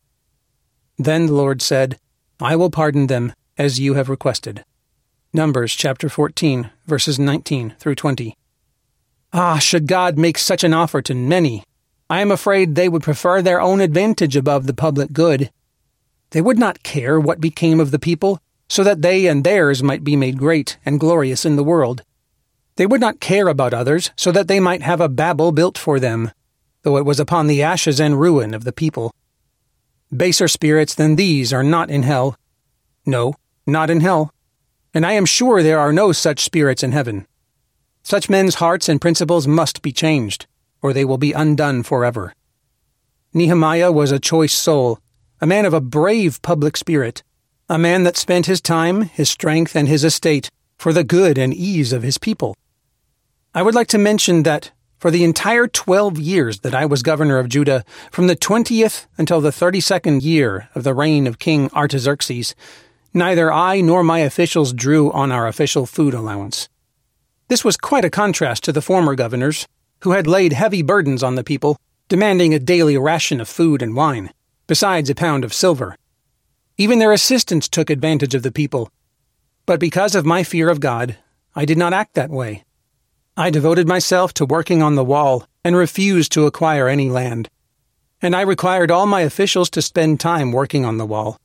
Then 0.98 1.26
the 1.26 1.32
Lord 1.32 1.62
said, 1.62 1.98
I 2.38 2.54
will 2.54 2.70
pardon 2.70 3.06
them 3.06 3.32
as 3.56 3.80
you 3.80 3.94
have 3.94 4.10
requested. 4.10 4.64
Numbers 5.32 5.74
chapter 5.74 6.10
14, 6.10 6.70
verses 6.86 7.18
19 7.18 7.74
through 7.78 7.94
20. 7.94 8.36
Ah, 9.32 9.58
should 9.58 9.86
God 9.86 10.18
make 10.18 10.36
such 10.36 10.62
an 10.62 10.74
offer 10.74 11.00
to 11.02 11.14
many, 11.14 11.64
I 12.08 12.20
am 12.20 12.30
afraid 12.30 12.74
they 12.74 12.88
would 12.88 13.02
prefer 13.02 13.42
their 13.42 13.60
own 13.60 13.80
advantage 13.80 14.36
above 14.36 14.66
the 14.66 14.74
public 14.74 15.12
good. 15.12 15.50
They 16.30 16.40
would 16.40 16.58
not 16.58 16.84
care 16.84 17.18
what 17.18 17.40
became 17.40 17.80
of 17.80 17.90
the 17.90 17.98
people, 17.98 18.40
so 18.68 18.84
that 18.84 19.02
they 19.02 19.26
and 19.26 19.42
theirs 19.42 19.82
might 19.82 20.04
be 20.04 20.14
made 20.14 20.38
great 20.38 20.78
and 20.84 21.00
glorious 21.00 21.44
in 21.44 21.56
the 21.56 21.64
world. 21.64 22.02
They 22.76 22.86
would 22.86 23.00
not 23.00 23.20
care 23.20 23.48
about 23.48 23.74
others, 23.74 24.10
so 24.16 24.30
that 24.32 24.46
they 24.46 24.60
might 24.60 24.82
have 24.82 25.00
a 25.00 25.08
Babel 25.08 25.50
built 25.50 25.76
for 25.76 25.98
them, 25.98 26.30
though 26.82 26.96
it 26.96 27.04
was 27.04 27.18
upon 27.18 27.48
the 27.48 27.62
ashes 27.62 27.98
and 27.98 28.20
ruin 28.20 28.54
of 28.54 28.64
the 28.64 28.72
people. 28.72 29.12
Baser 30.14 30.46
spirits 30.46 30.94
than 30.94 31.16
these 31.16 31.52
are 31.52 31.64
not 31.64 31.90
in 31.90 32.04
hell. 32.04 32.36
No, 33.04 33.34
not 33.66 33.90
in 33.90 34.00
hell. 34.00 34.32
And 34.94 35.04
I 35.04 35.12
am 35.12 35.26
sure 35.26 35.62
there 35.62 35.80
are 35.80 35.92
no 35.92 36.12
such 36.12 36.44
spirits 36.44 36.84
in 36.84 36.92
heaven. 36.92 37.26
Such 38.04 38.30
men's 38.30 38.56
hearts 38.56 38.88
and 38.88 39.00
principles 39.00 39.48
must 39.48 39.82
be 39.82 39.90
changed, 39.90 40.46
or 40.86 40.92
they 40.92 41.04
will 41.04 41.18
be 41.18 41.32
undone 41.32 41.82
forever. 41.82 42.32
Nehemiah 43.34 43.90
was 43.90 44.12
a 44.12 44.20
choice 44.20 44.54
soul, 44.54 45.00
a 45.40 45.46
man 45.46 45.64
of 45.66 45.74
a 45.74 45.80
brave 45.80 46.40
public 46.42 46.76
spirit, 46.76 47.24
a 47.68 47.76
man 47.76 48.04
that 48.04 48.16
spent 48.16 48.46
his 48.46 48.60
time, 48.60 49.02
his 49.02 49.28
strength, 49.28 49.74
and 49.74 49.88
his 49.88 50.04
estate 50.04 50.48
for 50.78 50.92
the 50.92 51.02
good 51.02 51.38
and 51.38 51.52
ease 51.52 51.92
of 51.92 52.04
his 52.04 52.18
people. 52.18 52.56
I 53.52 53.62
would 53.62 53.74
like 53.74 53.88
to 53.88 53.98
mention 53.98 54.44
that 54.44 54.70
for 54.96 55.10
the 55.10 55.24
entire 55.24 55.66
twelve 55.66 56.20
years 56.20 56.60
that 56.60 56.72
I 56.72 56.86
was 56.86 57.02
governor 57.02 57.40
of 57.40 57.48
Judah, 57.48 57.84
from 58.12 58.28
the 58.28 58.36
twentieth 58.36 59.08
until 59.18 59.40
the 59.40 59.50
thirty 59.50 59.80
second 59.80 60.22
year 60.22 60.68
of 60.76 60.84
the 60.84 60.94
reign 60.94 61.26
of 61.26 61.40
King 61.40 61.68
Artaxerxes, 61.72 62.54
neither 63.12 63.52
I 63.52 63.80
nor 63.80 64.04
my 64.04 64.20
officials 64.20 64.72
drew 64.72 65.10
on 65.10 65.32
our 65.32 65.48
official 65.48 65.84
food 65.84 66.14
allowance. 66.14 66.68
This 67.48 67.64
was 67.64 67.76
quite 67.76 68.04
a 68.04 68.10
contrast 68.22 68.62
to 68.64 68.72
the 68.72 68.82
former 68.82 69.16
governors, 69.16 69.66
who 70.00 70.12
had 70.12 70.26
laid 70.26 70.52
heavy 70.52 70.82
burdens 70.82 71.22
on 71.22 71.34
the 71.34 71.44
people, 71.44 71.78
demanding 72.08 72.54
a 72.54 72.58
daily 72.58 72.96
ration 72.96 73.40
of 73.40 73.48
food 73.48 73.82
and 73.82 73.96
wine, 73.96 74.32
besides 74.66 75.10
a 75.10 75.14
pound 75.14 75.44
of 75.44 75.54
silver. 75.54 75.96
Even 76.78 76.98
their 76.98 77.12
assistants 77.12 77.68
took 77.68 77.90
advantage 77.90 78.34
of 78.34 78.42
the 78.42 78.52
people. 78.52 78.90
But 79.64 79.80
because 79.80 80.14
of 80.14 80.26
my 80.26 80.42
fear 80.42 80.68
of 80.68 80.80
God, 80.80 81.16
I 81.54 81.64
did 81.64 81.78
not 81.78 81.92
act 81.92 82.14
that 82.14 82.30
way. 82.30 82.64
I 83.36 83.50
devoted 83.50 83.88
myself 83.88 84.32
to 84.34 84.46
working 84.46 84.82
on 84.82 84.94
the 84.94 85.04
wall 85.04 85.46
and 85.64 85.74
refused 85.74 86.32
to 86.32 86.46
acquire 86.46 86.88
any 86.88 87.10
land. 87.10 87.48
And 88.22 88.36
I 88.36 88.42
required 88.42 88.90
all 88.90 89.06
my 89.06 89.22
officials 89.22 89.68
to 89.70 89.82
spend 89.82 90.20
time 90.20 90.52
working 90.52 90.84
on 90.84 90.98
the 90.98 91.06
wall. 91.06 91.38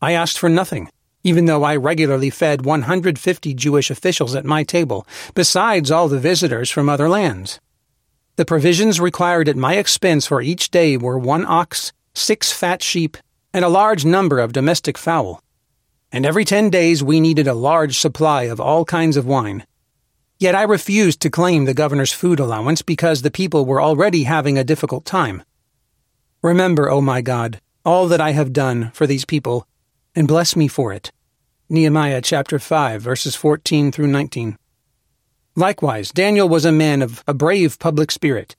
I 0.00 0.12
asked 0.12 0.38
for 0.38 0.48
nothing, 0.48 0.90
even 1.24 1.44
though 1.44 1.62
I 1.62 1.76
regularly 1.76 2.30
fed 2.30 2.64
150 2.64 3.54
Jewish 3.54 3.90
officials 3.90 4.34
at 4.34 4.44
my 4.44 4.64
table, 4.64 5.06
besides 5.34 5.90
all 5.90 6.08
the 6.08 6.18
visitors 6.18 6.70
from 6.70 6.88
other 6.88 7.08
lands. 7.08 7.60
The 8.36 8.44
provisions 8.44 8.98
required 8.98 9.48
at 9.48 9.56
my 9.56 9.74
expense 9.74 10.26
for 10.26 10.40
each 10.40 10.70
day 10.70 10.96
were 10.96 11.18
one 11.18 11.44
ox, 11.46 11.92
six 12.14 12.52
fat 12.52 12.82
sheep, 12.82 13.16
and 13.52 13.64
a 13.64 13.68
large 13.68 14.04
number 14.04 14.38
of 14.38 14.52
domestic 14.52 14.96
fowl. 14.96 15.42
And 16.10 16.26
every 16.26 16.44
ten 16.44 16.70
days 16.70 17.04
we 17.04 17.20
needed 17.20 17.46
a 17.46 17.54
large 17.54 17.98
supply 17.98 18.44
of 18.44 18.60
all 18.60 18.84
kinds 18.84 19.16
of 19.16 19.26
wine. 19.26 19.66
Yet 20.38 20.54
I 20.54 20.62
refused 20.62 21.20
to 21.20 21.30
claim 21.30 21.66
the 21.66 21.74
governor's 21.74 22.12
food 22.12 22.40
allowance 22.40 22.82
because 22.82 23.22
the 23.22 23.30
people 23.30 23.64
were 23.64 23.80
already 23.80 24.24
having 24.24 24.58
a 24.58 24.64
difficult 24.64 25.04
time. 25.04 25.42
Remember, 26.42 26.90
O 26.90 26.96
oh 26.96 27.00
my 27.00 27.20
God, 27.20 27.60
all 27.84 28.08
that 28.08 28.20
I 28.20 28.32
have 28.32 28.52
done 28.52 28.90
for 28.92 29.06
these 29.06 29.24
people 29.24 29.66
and 30.14 30.28
bless 30.28 30.56
me 30.56 30.68
for 30.68 30.92
it. 30.92 31.10
Nehemiah 31.68 32.20
chapter 32.20 32.58
5 32.58 33.00
verses 33.00 33.34
14 33.34 33.92
through 33.92 34.08
19. 34.08 34.58
Likewise, 35.54 36.10
Daniel 36.10 36.48
was 36.48 36.64
a 36.64 36.72
man 36.72 37.02
of 37.02 37.22
a 37.26 37.34
brave 37.34 37.78
public 37.78 38.10
spirit. 38.10 38.56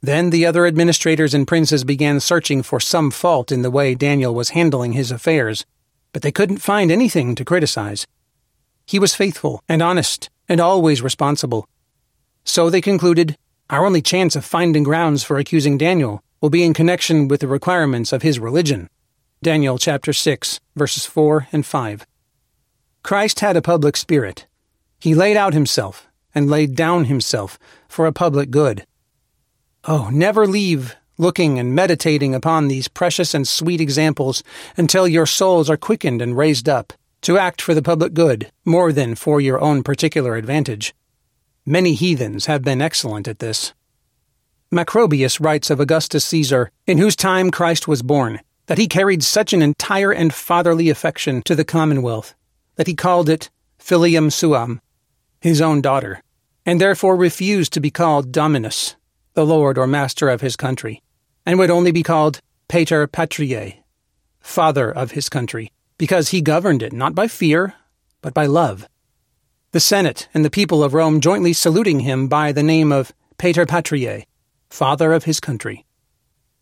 Then 0.00 0.30
the 0.30 0.44
other 0.44 0.66
administrators 0.66 1.32
and 1.32 1.46
princes 1.46 1.82
began 1.82 2.20
searching 2.20 2.62
for 2.62 2.78
some 2.78 3.10
fault 3.10 3.50
in 3.50 3.62
the 3.62 3.70
way 3.70 3.94
Daniel 3.94 4.34
was 4.34 4.50
handling 4.50 4.92
his 4.92 5.10
affairs, 5.10 5.64
but 6.12 6.22
they 6.22 6.30
couldn't 6.32 6.58
find 6.58 6.90
anything 6.90 7.34
to 7.34 7.44
criticize. 7.44 8.06
He 8.86 8.98
was 8.98 9.14
faithful 9.14 9.62
and 9.68 9.80
honest 9.80 10.28
and 10.48 10.60
always 10.60 11.02
responsible. 11.02 11.66
So 12.44 12.68
they 12.68 12.80
concluded, 12.80 13.36
our 13.70 13.86
only 13.86 14.02
chance 14.02 14.36
of 14.36 14.44
finding 14.44 14.82
grounds 14.82 15.24
for 15.24 15.38
accusing 15.38 15.78
Daniel 15.78 16.22
will 16.40 16.50
be 16.50 16.62
in 16.62 16.74
connection 16.74 17.26
with 17.26 17.40
the 17.40 17.48
requirements 17.48 18.12
of 18.12 18.22
his 18.22 18.38
religion. 18.38 18.90
Daniel 19.44 19.76
chapter 19.76 20.14
6, 20.14 20.58
verses 20.74 21.04
4 21.04 21.48
and 21.52 21.66
5. 21.66 22.06
Christ 23.02 23.40
had 23.40 23.58
a 23.58 23.60
public 23.60 23.94
spirit. 23.94 24.46
He 24.98 25.14
laid 25.14 25.36
out 25.36 25.52
himself 25.52 26.08
and 26.34 26.48
laid 26.48 26.74
down 26.74 27.04
himself 27.04 27.58
for 27.86 28.06
a 28.06 28.12
public 28.12 28.50
good. 28.50 28.86
Oh, 29.86 30.08
never 30.10 30.46
leave 30.46 30.96
looking 31.18 31.58
and 31.58 31.74
meditating 31.74 32.34
upon 32.34 32.68
these 32.68 32.88
precious 32.88 33.34
and 33.34 33.46
sweet 33.46 33.82
examples 33.82 34.42
until 34.78 35.06
your 35.06 35.26
souls 35.26 35.68
are 35.68 35.76
quickened 35.76 36.22
and 36.22 36.38
raised 36.38 36.66
up 36.66 36.94
to 37.20 37.36
act 37.36 37.60
for 37.60 37.74
the 37.74 37.82
public 37.82 38.14
good 38.14 38.50
more 38.64 38.92
than 38.92 39.14
for 39.14 39.42
your 39.42 39.60
own 39.60 39.82
particular 39.82 40.36
advantage. 40.36 40.94
Many 41.66 41.92
heathens 41.92 42.46
have 42.46 42.62
been 42.62 42.80
excellent 42.80 43.28
at 43.28 43.40
this. 43.40 43.74
Macrobius 44.72 45.38
writes 45.38 45.68
of 45.68 45.80
Augustus 45.80 46.24
Caesar, 46.24 46.70
in 46.86 46.96
whose 46.96 47.14
time 47.14 47.50
Christ 47.50 47.86
was 47.86 48.00
born, 48.00 48.40
that 48.66 48.78
he 48.78 48.88
carried 48.88 49.22
such 49.22 49.52
an 49.52 49.62
entire 49.62 50.12
and 50.12 50.32
fatherly 50.32 50.88
affection 50.88 51.42
to 51.42 51.54
the 51.54 51.64
commonwealth 51.64 52.34
that 52.76 52.86
he 52.86 52.94
called 52.94 53.28
it 53.28 53.50
filium 53.78 54.32
suam, 54.32 54.80
his 55.40 55.60
own 55.60 55.80
daughter, 55.80 56.22
and 56.64 56.80
therefore 56.80 57.16
refused 57.16 57.72
to 57.72 57.80
be 57.80 57.90
called 57.90 58.32
Dominus, 58.32 58.96
the 59.34 59.44
lord 59.44 59.76
or 59.76 59.86
master 59.86 60.28
of 60.28 60.40
his 60.40 60.56
country, 60.56 61.02
and 61.44 61.58
would 61.58 61.70
only 61.70 61.92
be 61.92 62.02
called 62.02 62.40
Pater 62.68 63.06
Patriae, 63.06 63.82
father 64.40 64.90
of 64.90 65.10
his 65.10 65.28
country, 65.28 65.70
because 65.98 66.30
he 66.30 66.40
governed 66.40 66.82
it 66.82 66.92
not 66.92 67.14
by 67.14 67.28
fear, 67.28 67.74
but 68.22 68.32
by 68.32 68.46
love. 68.46 68.88
The 69.72 69.80
Senate 69.80 70.28
and 70.32 70.44
the 70.44 70.50
people 70.50 70.82
of 70.82 70.94
Rome 70.94 71.20
jointly 71.20 71.52
saluting 71.52 72.00
him 72.00 72.28
by 72.28 72.52
the 72.52 72.62
name 72.62 72.90
of 72.92 73.12
Pater 73.36 73.66
Patriae, 73.66 74.24
father 74.70 75.12
of 75.12 75.24
his 75.24 75.40
country. 75.40 75.83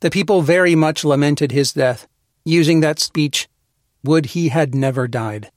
The 0.03 0.11
people 0.11 0.43
very 0.43 0.75
much 0.75 1.05
lamented 1.05 1.53
his 1.53 1.73
death, 1.73 2.09
using 2.45 2.81
that 2.81 2.99
speech, 2.99 3.49
Would 4.03 4.27
he 4.27 4.49
had 4.49 4.75
never 4.75 5.07
died. 5.07 5.53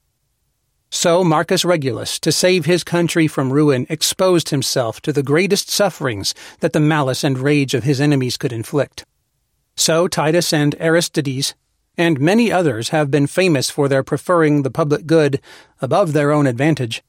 So 0.92 1.24
Marcus 1.24 1.66
Regulus, 1.66 2.20
to 2.20 2.32
save 2.32 2.66
his 2.66 2.84
country 2.84 3.28
from 3.28 3.52
ruin, 3.52 3.88
exposed 3.90 4.50
himself 4.50 5.02
to 5.02 5.12
the 5.12 5.24
greatest 5.24 5.72
sufferings 5.72 6.36
that 6.60 6.74
the 6.74 6.80
malice 6.80 7.24
and 7.24 7.40
rage 7.40 7.74
of 7.74 7.86
his 7.86 8.00
enemies 8.00 8.38
could 8.38 8.54
inflict. 8.54 9.04
So 9.76 10.08
Titus 10.08 10.54
and 10.54 10.76
Aristides, 10.80 11.56
and 11.98 12.20
many 12.20 12.52
others, 12.52 12.90
have 12.90 13.10
been 13.10 13.26
famous 13.26 13.72
for 13.72 13.90
their 13.90 14.04
preferring 14.04 14.62
the 14.62 14.70
public 14.70 15.08
good 15.08 15.42
above 15.82 16.14
their 16.14 16.32
own 16.32 16.46
advantage. 16.46 17.02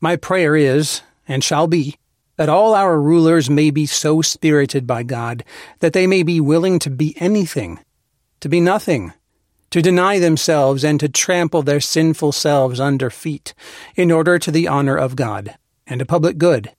My 0.00 0.14
prayer 0.14 0.54
is, 0.54 1.02
and 1.26 1.42
shall 1.42 1.66
be, 1.66 1.96
that 2.36 2.48
all 2.48 2.74
our 2.74 3.00
rulers 3.00 3.48
may 3.50 3.70
be 3.70 3.86
so 3.86 4.22
spirited 4.22 4.86
by 4.86 5.02
God 5.02 5.44
that 5.80 5.92
they 5.92 6.06
may 6.06 6.22
be 6.22 6.40
willing 6.40 6.78
to 6.80 6.90
be 6.90 7.14
anything, 7.18 7.78
to 8.40 8.48
be 8.48 8.60
nothing, 8.60 9.12
to 9.70 9.82
deny 9.82 10.18
themselves 10.18 10.84
and 10.84 11.00
to 11.00 11.08
trample 11.08 11.62
their 11.62 11.80
sinful 11.80 12.32
selves 12.32 12.78
under 12.78 13.10
feet, 13.10 13.54
in 13.94 14.10
order 14.10 14.38
to 14.38 14.50
the 14.50 14.68
honor 14.68 14.96
of 14.96 15.16
God 15.16 15.56
and 15.86 16.00
a 16.00 16.06
public 16.06 16.38
good, 16.38 16.72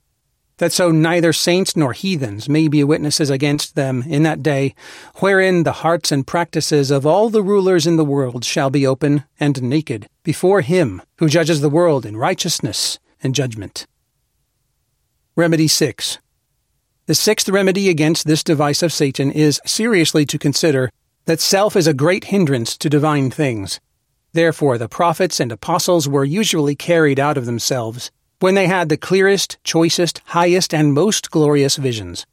that 0.57 0.71
so 0.71 0.91
neither 0.91 1.31
saints 1.31 1.75
nor 1.75 1.93
heathens 1.93 2.49
may 2.49 2.67
be 2.67 2.83
witnesses 2.83 3.29
against 3.29 3.75
them 3.75 4.03
in 4.07 4.23
that 4.23 4.41
day, 4.41 4.73
wherein 5.17 5.63
the 5.63 5.71
hearts 5.83 6.11
and 6.11 6.25
practices 6.25 6.89
of 6.89 7.05
all 7.05 7.29
the 7.29 7.43
rulers 7.43 7.85
in 7.85 7.95
the 7.95 8.05
world 8.05 8.43
shall 8.43 8.69
be 8.69 8.85
open 8.85 9.23
and 9.39 9.61
naked 9.61 10.07
before 10.23 10.61
Him 10.61 11.01
who 11.19 11.29
judges 11.29 11.61
the 11.61 11.69
world 11.69 12.05
in 12.05 12.17
righteousness 12.17 12.99
and 13.21 13.35
judgment. 13.35 13.85
Remedy 15.37 15.67
6. 15.67 16.17
The 17.05 17.13
sixth 17.13 17.47
remedy 17.47 17.89
against 17.89 18.25
this 18.25 18.43
device 18.43 18.81
of 18.81 18.91
Satan 18.91 19.31
is 19.31 19.61
seriously 19.67 20.25
to 20.25 20.39
consider 20.39 20.89
that 21.25 21.39
self 21.39 21.75
is 21.75 21.85
a 21.85 21.93
great 21.93 22.23
hindrance 22.23 22.75
to 22.79 22.89
divine 22.89 23.29
things. 23.29 23.79
Therefore, 24.33 24.79
the 24.79 24.89
prophets 24.89 25.39
and 25.39 25.51
apostles 25.51 26.09
were 26.09 26.25
usually 26.25 26.75
carried 26.75 27.19
out 27.19 27.37
of 27.37 27.45
themselves 27.45 28.09
when 28.39 28.55
they 28.55 28.65
had 28.65 28.89
the 28.89 28.97
clearest, 28.97 29.59
choicest, 29.63 30.23
highest, 30.25 30.73
and 30.73 30.91
most 30.91 31.29
glorious 31.29 31.75
visions. 31.75 32.25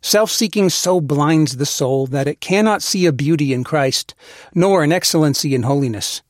Self 0.00 0.30
seeking 0.30 0.70
so 0.70 1.00
blinds 1.00 1.56
the 1.56 1.66
soul 1.66 2.06
that 2.06 2.28
it 2.28 2.40
cannot 2.40 2.80
see 2.80 3.06
a 3.06 3.12
beauty 3.12 3.52
in 3.52 3.64
Christ, 3.64 4.14
nor 4.54 4.84
an 4.84 4.92
excellency 4.92 5.52
in 5.52 5.64
holiness. 5.64 6.22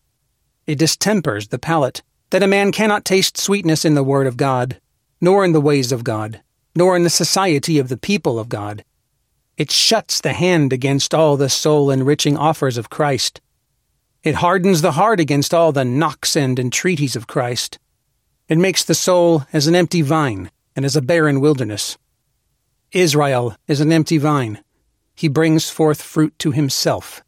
It 0.66 0.78
distempers 0.78 1.48
the 1.48 1.58
palate, 1.58 2.00
that 2.30 2.42
a 2.42 2.46
man 2.46 2.72
cannot 2.72 3.04
taste 3.04 3.36
sweetness 3.36 3.84
in 3.84 3.94
the 3.94 4.02
Word 4.02 4.26
of 4.26 4.38
God, 4.38 4.80
nor 5.24 5.42
in 5.42 5.52
the 5.52 5.60
ways 5.70 5.90
of 5.90 6.04
God, 6.04 6.42
nor 6.76 6.94
in 6.94 7.02
the 7.02 7.08
society 7.08 7.78
of 7.78 7.88
the 7.88 7.96
people 7.96 8.38
of 8.38 8.50
God. 8.50 8.84
It 9.56 9.70
shuts 9.70 10.20
the 10.20 10.34
hand 10.34 10.70
against 10.70 11.14
all 11.14 11.38
the 11.38 11.48
soul 11.48 11.90
enriching 11.90 12.36
offers 12.36 12.76
of 12.76 12.90
Christ. 12.90 13.40
It 14.22 14.34
hardens 14.34 14.82
the 14.82 14.92
heart 14.92 15.20
against 15.20 15.54
all 15.54 15.72
the 15.72 15.82
knocks 15.82 16.36
and 16.36 16.58
entreaties 16.58 17.16
of 17.16 17.26
Christ. 17.26 17.78
It 18.50 18.58
makes 18.58 18.84
the 18.84 18.94
soul 18.94 19.46
as 19.50 19.66
an 19.66 19.74
empty 19.74 20.02
vine, 20.02 20.50
and 20.76 20.84
as 20.84 20.94
a 20.94 21.00
barren 21.00 21.40
wilderness. 21.40 21.96
Israel 22.92 23.56
is 23.66 23.80
an 23.80 23.92
empty 23.92 24.18
vine. 24.18 24.62
He 25.14 25.28
brings 25.28 25.70
forth 25.70 26.02
fruit 26.02 26.38
to 26.40 26.50
himself. 26.50 27.24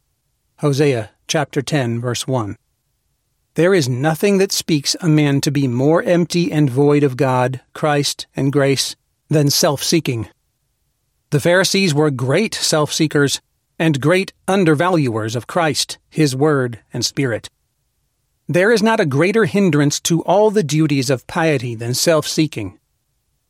Hosea 0.59 1.09
chapter 1.27 1.63
10 1.63 1.99
verse 1.99 2.27
1. 2.27 2.57
There 3.57 3.73
is 3.73 3.89
nothing 3.89 4.37
that 4.37 4.51
speaks 4.51 4.95
a 5.01 5.07
man 5.07 5.41
to 5.41 5.49
be 5.49 5.67
more 5.67 6.03
empty 6.03 6.51
and 6.51 6.69
void 6.69 7.01
of 7.01 7.17
God, 7.17 7.59
Christ, 7.73 8.27
and 8.35 8.53
grace 8.53 8.95
than 9.29 9.49
self-seeking. 9.49 10.29
The 11.31 11.39
Pharisees 11.39 11.91
were 11.91 12.11
great 12.11 12.53
self-seekers 12.53 13.41
and 13.79 13.99
great 13.99 14.31
undervaluers 14.47 15.35
of 15.35 15.47
Christ, 15.47 15.97
His 16.07 16.35
Word, 16.35 16.83
and 16.93 17.03
Spirit. 17.03 17.49
There 18.47 18.71
is 18.71 18.83
not 18.83 18.99
a 18.99 19.07
greater 19.07 19.45
hindrance 19.45 19.99
to 20.01 20.21
all 20.21 20.51
the 20.51 20.61
duties 20.61 21.09
of 21.09 21.25
piety 21.25 21.73
than 21.73 21.95
self-seeking. 21.95 22.77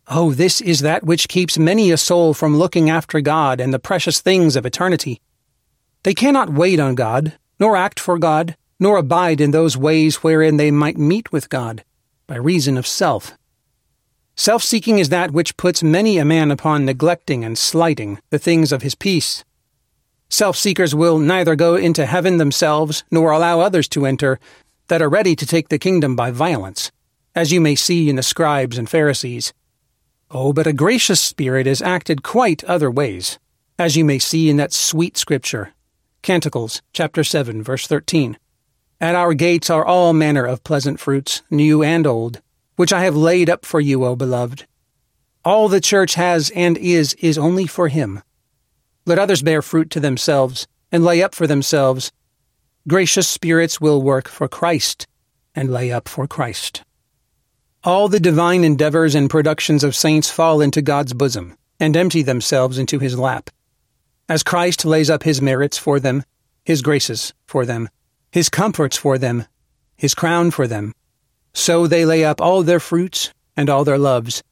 Oh, 0.07 0.31
this 0.31 0.61
is 0.61 0.79
that 0.79 1.03
which 1.03 1.27
keeps 1.27 1.59
many 1.59 1.91
a 1.91 1.97
soul 1.97 2.33
from 2.33 2.55
looking 2.55 2.89
after 2.89 3.19
God 3.19 3.59
and 3.59 3.73
the 3.73 3.77
precious 3.77 4.21
things 4.21 4.55
of 4.55 4.65
eternity. 4.65 5.19
They 6.03 6.13
cannot 6.13 6.53
wait 6.53 6.79
on 6.79 6.95
God, 6.95 7.33
nor 7.59 7.75
act 7.75 7.99
for 7.99 8.17
God, 8.17 8.55
nor 8.79 8.97
abide 8.97 9.41
in 9.41 9.51
those 9.51 9.77
ways 9.77 10.17
wherein 10.17 10.57
they 10.57 10.71
might 10.71 10.97
meet 10.97 11.31
with 11.31 11.49
God, 11.49 11.83
by 12.27 12.35
reason 12.35 12.77
of 12.77 12.85
self. 12.85 13.37
Self 14.35 14.61
seeking 14.61 14.99
is 14.99 15.09
that 15.09 15.31
which 15.31 15.57
puts 15.57 15.81
many 15.81 16.17
a 16.17 16.25
man 16.25 16.51
upon 16.51 16.85
neglecting 16.85 17.43
and 17.43 17.57
slighting 17.57 18.19
the 18.29 18.37
things 18.37 18.71
of 18.71 18.83
his 18.83 18.93
peace. 18.93 19.43
Self 20.29 20.55
seekers 20.55 20.93
will 20.93 21.17
neither 21.17 21.55
go 21.55 21.75
into 21.75 22.05
heaven 22.05 22.37
themselves 22.37 23.03
nor 23.09 23.31
allow 23.31 23.61
others 23.61 23.87
to 23.89 24.05
enter 24.05 24.39
that 24.89 25.01
are 25.01 25.09
ready 25.09 25.35
to 25.35 25.45
take 25.45 25.69
the 25.69 25.79
kingdom 25.79 26.15
by 26.15 26.31
violence, 26.31 26.91
as 27.33 27.51
you 27.51 27.59
may 27.59 27.75
see 27.75 28.09
in 28.09 28.15
the 28.15 28.23
scribes 28.23 28.77
and 28.77 28.89
Pharisees. 28.89 29.53
Oh, 30.29 30.53
but 30.53 30.67
a 30.67 30.73
gracious 30.73 31.21
spirit 31.21 31.65
is 31.65 31.81
acted 31.81 32.21
quite 32.21 32.63
other 32.65 32.91
ways, 32.91 33.39
as 33.79 33.95
you 33.95 34.03
may 34.03 34.19
see 34.19 34.49
in 34.49 34.57
that 34.57 34.73
sweet 34.73 35.17
scripture, 35.17 35.73
Canticles 36.21 36.81
chapter 36.93 37.23
7 37.23 37.63
verse 37.63 37.87
13. 37.87 38.37
At 38.99 39.15
our 39.15 39.35
gates 39.35 39.69
are 39.69 39.85
all 39.85 40.13
manner 40.13 40.45
of 40.45 40.63
pleasant 40.63 40.99
fruits, 40.99 41.43
new 41.51 41.83
and 41.83 42.07
old, 42.07 42.41
which 42.77 42.91
I 42.91 43.03
have 43.03 43.15
laid 43.15 43.49
up 43.49 43.63
for 43.63 43.79
you, 43.79 44.03
O 44.03 44.15
beloved. 44.15 44.65
All 45.45 45.69
the 45.69 45.79
church 45.79 46.15
has 46.15 46.49
and 46.51 46.77
is 46.79 47.13
is 47.15 47.37
only 47.37 47.67
for 47.67 47.89
him. 47.89 48.23
Let 49.05 49.19
others 49.19 49.43
bear 49.43 49.61
fruit 49.61 49.91
to 49.91 49.99
themselves, 49.99 50.67
and 50.91 51.05
lay 51.05 51.21
up 51.21 51.35
for 51.35 51.45
themselves. 51.45 52.11
Gracious 52.87 53.27
spirits 53.27 53.79
will 53.79 54.01
work 54.01 54.27
for 54.27 54.47
Christ, 54.47 55.07
and 55.53 55.71
lay 55.71 55.91
up 55.91 56.09
for 56.09 56.25
Christ. 56.25 56.83
All 57.83 58.07
the 58.07 58.19
divine 58.19 58.63
endeavors 58.63 59.13
and 59.13 59.29
productions 59.29 59.83
of 59.83 59.95
saints 59.95 60.31
fall 60.31 60.59
into 60.59 60.81
God's 60.81 61.13
bosom, 61.13 61.55
and 61.79 61.95
empty 61.95 62.23
themselves 62.23 62.79
into 62.79 62.97
his 62.97 63.17
lap. 63.17 63.51
As 64.27 64.43
Christ 64.43 64.85
lays 64.85 65.09
up 65.09 65.23
his 65.23 65.41
merits 65.41 65.77
for 65.77 65.99
them, 65.99 66.23
his 66.65 66.81
graces 66.81 67.33
for 67.45 67.65
them, 67.65 67.89
his 68.37 68.49
comforts 68.49 68.95
for 68.95 69.17
them, 69.17 69.45
his 69.95 70.13
crown 70.13 70.51
for 70.51 70.67
them. 70.67 70.93
So 71.55 71.87
they 71.87 72.05
lay 72.05 72.23
up 72.23 72.39
all 72.39 72.61
their 72.61 72.79
fruits 72.79 73.33
and 73.55 73.67
all 73.67 73.83
their 73.83 73.97
loves, 73.97 74.43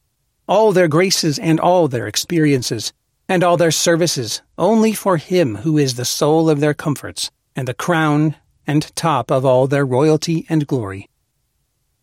all 0.48 0.72
their 0.72 0.88
graces 0.88 1.38
and 1.38 1.60
all 1.60 1.88
their 1.88 2.08
experiences, 2.08 2.92
and 3.30 3.44
all 3.44 3.58
their 3.58 3.70
services, 3.70 4.42
only 4.58 4.94
for 4.94 5.18
him 5.18 5.58
who 5.58 5.78
is 5.78 5.94
the 5.94 6.04
soul 6.04 6.50
of 6.50 6.62
their 6.62 6.74
comforts, 6.74 7.30
and 7.56 7.68
the 7.68 7.76
crown 7.76 8.36
and 8.66 8.92
top 8.96 9.30
of 9.30 9.46
all 9.46 9.68
their 9.68 9.86
royalty 9.86 10.48
and 10.50 10.66
glory. 10.66 11.08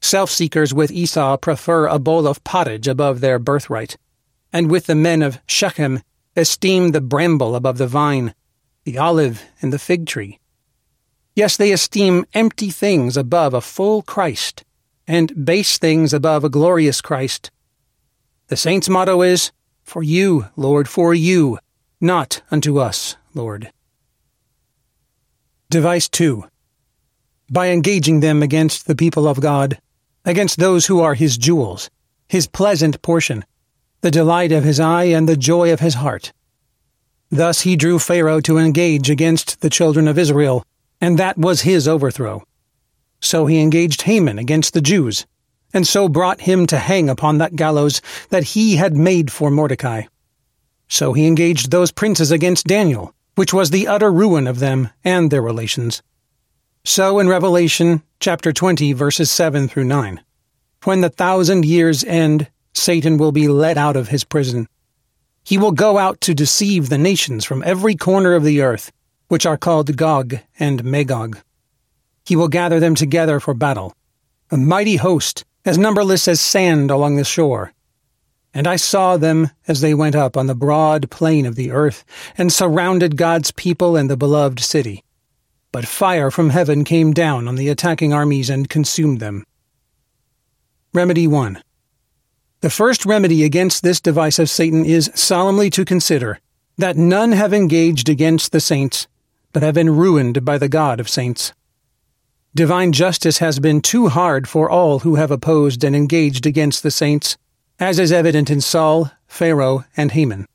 Self 0.00 0.30
seekers 0.30 0.72
with 0.72 0.92
Esau 0.92 1.36
prefer 1.36 1.88
a 1.88 1.98
bowl 1.98 2.28
of 2.28 2.44
pottage 2.44 2.86
above 2.86 3.18
their 3.18 3.40
birthright, 3.40 3.96
and 4.52 4.70
with 4.70 4.86
the 4.86 4.94
men 4.94 5.20
of 5.20 5.40
Shechem 5.48 6.00
esteem 6.36 6.92
the 6.92 7.00
bramble 7.00 7.56
above 7.56 7.78
the 7.78 7.88
vine, 7.88 8.36
the 8.84 8.98
olive 8.98 9.42
and 9.60 9.72
the 9.72 9.80
fig 9.80 10.06
tree. 10.06 10.38
Yes, 11.34 11.56
they 11.56 11.72
esteem 11.72 12.26
empty 12.34 12.68
things 12.68 13.16
above 13.16 13.54
a 13.54 13.62
full 13.62 14.02
Christ, 14.02 14.64
and 15.06 15.46
base 15.46 15.78
things 15.78 16.12
above 16.12 16.44
a 16.44 16.50
glorious 16.50 17.00
Christ. 17.00 17.50
The 18.48 18.56
saint's 18.56 18.88
motto 18.88 19.22
is, 19.22 19.50
For 19.82 20.02
you, 20.02 20.46
Lord, 20.56 20.88
for 20.88 21.14
you, 21.14 21.58
not 22.00 22.42
unto 22.50 22.78
us, 22.78 23.16
Lord. 23.32 23.72
Device 25.70 26.06
2. 26.10 26.44
By 27.50 27.68
engaging 27.68 28.20
them 28.20 28.42
against 28.42 28.86
the 28.86 28.94
people 28.94 29.26
of 29.26 29.40
God, 29.40 29.80
against 30.26 30.58
those 30.58 30.86
who 30.86 31.00
are 31.00 31.14
his 31.14 31.38
jewels, 31.38 31.88
his 32.28 32.46
pleasant 32.46 33.00
portion, 33.00 33.42
the 34.02 34.10
delight 34.10 34.52
of 34.52 34.64
his 34.64 34.78
eye 34.78 35.04
and 35.04 35.26
the 35.26 35.36
joy 35.36 35.72
of 35.72 35.80
his 35.80 35.94
heart. 35.94 36.32
Thus 37.30 37.62
he 37.62 37.76
drew 37.76 37.98
Pharaoh 37.98 38.40
to 38.40 38.58
engage 38.58 39.08
against 39.08 39.62
the 39.62 39.70
children 39.70 40.06
of 40.08 40.18
Israel, 40.18 40.66
and 41.02 41.18
that 41.18 41.36
was 41.36 41.62
his 41.62 41.88
overthrow. 41.88 42.44
So 43.20 43.46
he 43.46 43.60
engaged 43.60 44.02
Haman 44.02 44.38
against 44.38 44.72
the 44.72 44.80
Jews, 44.80 45.26
and 45.74 45.86
so 45.86 46.08
brought 46.08 46.42
him 46.42 46.64
to 46.68 46.78
hang 46.78 47.10
upon 47.10 47.38
that 47.38 47.56
gallows 47.56 48.00
that 48.30 48.44
he 48.44 48.76
had 48.76 48.96
made 48.96 49.30
for 49.30 49.50
Mordecai. 49.50 50.04
So 50.88 51.12
he 51.12 51.26
engaged 51.26 51.70
those 51.70 51.90
princes 51.90 52.30
against 52.30 52.68
Daniel, 52.68 53.14
which 53.34 53.52
was 53.52 53.70
the 53.70 53.88
utter 53.88 54.12
ruin 54.12 54.46
of 54.46 54.60
them 54.60 54.90
and 55.02 55.30
their 55.30 55.42
relations. 55.42 56.02
So 56.84 57.18
in 57.18 57.28
Revelation 57.28 58.02
chapter 58.20 58.52
20 58.52 58.92
verses 58.92 59.30
7 59.30 59.66
through 59.66 59.84
9, 59.84 60.22
when 60.84 61.00
the 61.00 61.10
thousand 61.10 61.64
years 61.64 62.04
end, 62.04 62.48
Satan 62.74 63.16
will 63.16 63.32
be 63.32 63.48
let 63.48 63.76
out 63.76 63.96
of 63.96 64.08
his 64.08 64.22
prison. 64.22 64.68
He 65.44 65.58
will 65.58 65.72
go 65.72 65.98
out 65.98 66.20
to 66.22 66.34
deceive 66.34 66.88
the 66.88 66.98
nations 66.98 67.44
from 67.44 67.64
every 67.64 67.96
corner 67.96 68.34
of 68.34 68.44
the 68.44 68.62
earth, 68.62 68.92
which 69.28 69.46
are 69.46 69.56
called 69.56 69.96
Gog 69.96 70.38
and 70.58 70.84
Magog. 70.84 71.38
He 72.24 72.36
will 72.36 72.48
gather 72.48 72.78
them 72.80 72.94
together 72.94 73.40
for 73.40 73.54
battle, 73.54 73.94
a 74.50 74.56
mighty 74.56 74.96
host, 74.96 75.44
as 75.64 75.78
numberless 75.78 76.28
as 76.28 76.40
sand 76.40 76.90
along 76.90 77.16
the 77.16 77.24
shore. 77.24 77.72
And 78.54 78.66
I 78.66 78.76
saw 78.76 79.16
them 79.16 79.50
as 79.66 79.80
they 79.80 79.94
went 79.94 80.14
up 80.14 80.36
on 80.36 80.46
the 80.46 80.54
broad 80.54 81.10
plain 81.10 81.46
of 81.46 81.54
the 81.54 81.70
earth, 81.70 82.04
and 82.36 82.52
surrounded 82.52 83.16
God's 83.16 83.50
people 83.50 83.96
and 83.96 84.10
the 84.10 84.16
beloved 84.16 84.60
city. 84.60 85.02
But 85.72 85.86
fire 85.86 86.30
from 86.30 86.50
heaven 86.50 86.84
came 86.84 87.12
down 87.12 87.48
on 87.48 87.54
the 87.56 87.70
attacking 87.70 88.12
armies 88.12 88.50
and 88.50 88.68
consumed 88.68 89.20
them. 89.20 89.44
Remedy 90.92 91.26
1. 91.26 91.62
The 92.60 92.70
first 92.70 93.06
remedy 93.06 93.42
against 93.42 93.82
this 93.82 94.00
device 94.00 94.38
of 94.38 94.50
Satan 94.50 94.84
is 94.84 95.10
solemnly 95.14 95.70
to 95.70 95.84
consider 95.84 96.38
that 96.76 96.96
none 96.96 97.32
have 97.32 97.54
engaged 97.54 98.08
against 98.08 98.52
the 98.52 98.60
saints 98.60 99.08
but 99.52 99.62
have 99.62 99.74
been 99.74 99.96
ruined 99.96 100.44
by 100.44 100.58
the 100.58 100.68
God 100.68 101.00
of 101.00 101.08
saints. 101.08 101.52
Divine 102.54 102.92
justice 102.92 103.38
has 103.38 103.58
been 103.58 103.80
too 103.80 104.08
hard 104.08 104.48
for 104.48 104.68
all 104.68 105.00
who 105.00 105.14
have 105.14 105.30
opposed 105.30 105.82
and 105.84 105.96
engaged 105.96 106.46
against 106.46 106.82
the 106.82 106.90
saints, 106.90 107.36
as 107.78 107.98
is 107.98 108.12
evident 108.12 108.50
in 108.50 108.60
Saul, 108.60 109.10
Pharaoh, 109.26 109.84
and 109.96 110.12
Haman. 110.12 110.46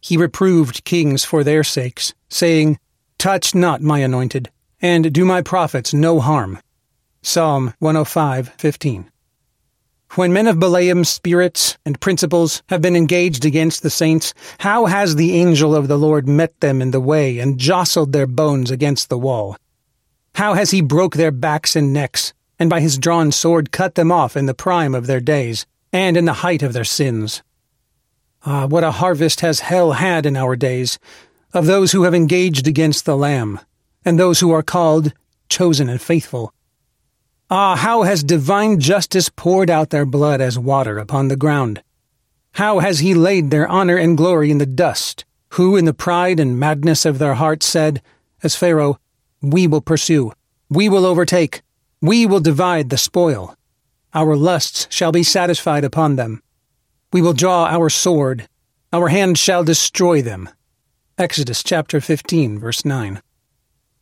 He 0.00 0.16
reproved 0.16 0.84
kings 0.84 1.24
for 1.24 1.44
their 1.44 1.62
sakes, 1.62 2.14
saying, 2.28 2.78
Touch 3.18 3.54
not 3.54 3.82
my 3.82 3.98
anointed, 3.98 4.50
and 4.80 5.12
do 5.12 5.26
my 5.26 5.42
prophets 5.42 5.92
no 5.92 6.20
harm. 6.20 6.58
Psalm 7.22 7.74
105:15. 7.82 9.08
When 10.16 10.32
men 10.32 10.48
of 10.48 10.58
Balaam's 10.58 11.08
spirits 11.08 11.78
and 11.86 12.00
principles 12.00 12.64
have 12.68 12.82
been 12.82 12.96
engaged 12.96 13.44
against 13.44 13.84
the 13.84 13.90
saints, 13.90 14.34
how 14.58 14.86
has 14.86 15.14
the 15.14 15.36
angel 15.36 15.72
of 15.72 15.86
the 15.86 15.96
Lord 15.96 16.26
met 16.26 16.58
them 16.58 16.82
in 16.82 16.90
the 16.90 16.98
way 16.98 17.38
and 17.38 17.60
jostled 17.60 18.12
their 18.12 18.26
bones 18.26 18.72
against 18.72 19.08
the 19.08 19.18
wall? 19.18 19.56
How 20.34 20.54
has 20.54 20.72
he 20.72 20.80
broke 20.80 21.14
their 21.14 21.30
backs 21.30 21.76
and 21.76 21.92
necks, 21.92 22.32
and 22.58 22.68
by 22.68 22.80
his 22.80 22.98
drawn 22.98 23.30
sword 23.30 23.70
cut 23.70 23.94
them 23.94 24.10
off 24.10 24.36
in 24.36 24.46
the 24.46 24.54
prime 24.54 24.96
of 24.96 25.06
their 25.06 25.20
days, 25.20 25.64
and 25.92 26.16
in 26.16 26.24
the 26.24 26.42
height 26.42 26.64
of 26.64 26.72
their 26.72 26.82
sins? 26.82 27.44
Ah, 28.44 28.66
what 28.66 28.82
a 28.82 28.90
harvest 28.90 29.42
has 29.42 29.60
hell 29.60 29.92
had 29.92 30.26
in 30.26 30.36
our 30.36 30.56
days, 30.56 30.98
of 31.52 31.66
those 31.66 31.92
who 31.92 32.02
have 32.02 32.14
engaged 32.14 32.66
against 32.66 33.04
the 33.04 33.16
Lamb, 33.16 33.60
and 34.04 34.18
those 34.18 34.40
who 34.40 34.50
are 34.50 34.62
called, 34.62 35.12
chosen, 35.48 35.88
and 35.88 36.00
faithful, 36.00 36.52
Ah, 37.52 37.74
how 37.74 38.04
has 38.04 38.22
divine 38.22 38.78
justice 38.78 39.28
poured 39.28 39.68
out 39.68 39.90
their 39.90 40.06
blood 40.06 40.40
as 40.40 40.56
water 40.56 40.98
upon 40.98 41.26
the 41.26 41.36
ground? 41.36 41.82
How 42.52 42.78
has 42.78 43.00
he 43.00 43.12
laid 43.12 43.50
their 43.50 43.66
honor 43.66 43.96
and 43.96 44.16
glory 44.16 44.52
in 44.52 44.58
the 44.58 44.66
dust, 44.66 45.24
who 45.54 45.76
in 45.76 45.84
the 45.84 45.92
pride 45.92 46.38
and 46.38 46.60
madness 46.60 47.04
of 47.04 47.18
their 47.18 47.34
hearts 47.34 47.66
said, 47.66 48.02
as 48.44 48.54
Pharaoh, 48.54 49.00
We 49.42 49.66
will 49.66 49.80
pursue, 49.80 50.32
we 50.68 50.88
will 50.88 51.04
overtake, 51.04 51.62
we 52.00 52.24
will 52.24 52.38
divide 52.38 52.88
the 52.88 52.96
spoil. 52.96 53.56
Our 54.14 54.36
lusts 54.36 54.86
shall 54.88 55.10
be 55.10 55.24
satisfied 55.24 55.82
upon 55.82 56.14
them. 56.14 56.44
We 57.12 57.20
will 57.20 57.32
draw 57.32 57.66
our 57.66 57.90
sword, 57.90 58.48
our 58.92 59.08
hand 59.08 59.38
shall 59.38 59.64
destroy 59.64 60.22
them. 60.22 60.48
Exodus 61.18 61.64
chapter 61.64 62.00
15, 62.00 62.60
verse 62.60 62.84
9. 62.84 63.20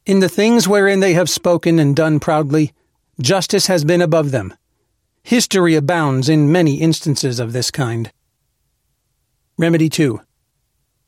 In 0.05 0.21
the 0.21 0.29
things 0.29 0.69
wherein 0.69 1.01
they 1.01 1.15
have 1.15 1.31
spoken 1.31 1.79
and 1.79 1.97
done 1.97 2.21
proudly, 2.21 2.73
Justice 3.21 3.67
has 3.67 3.85
been 3.85 4.01
above 4.01 4.31
them. 4.31 4.55
History 5.25 5.75
abounds 5.75 6.29
in 6.29 6.53
many 6.53 6.81
instances 6.81 7.41
of 7.41 7.53
this 7.53 7.73
kind. 7.73 8.13
Remedy 9.57 9.89
2. 9.89 10.21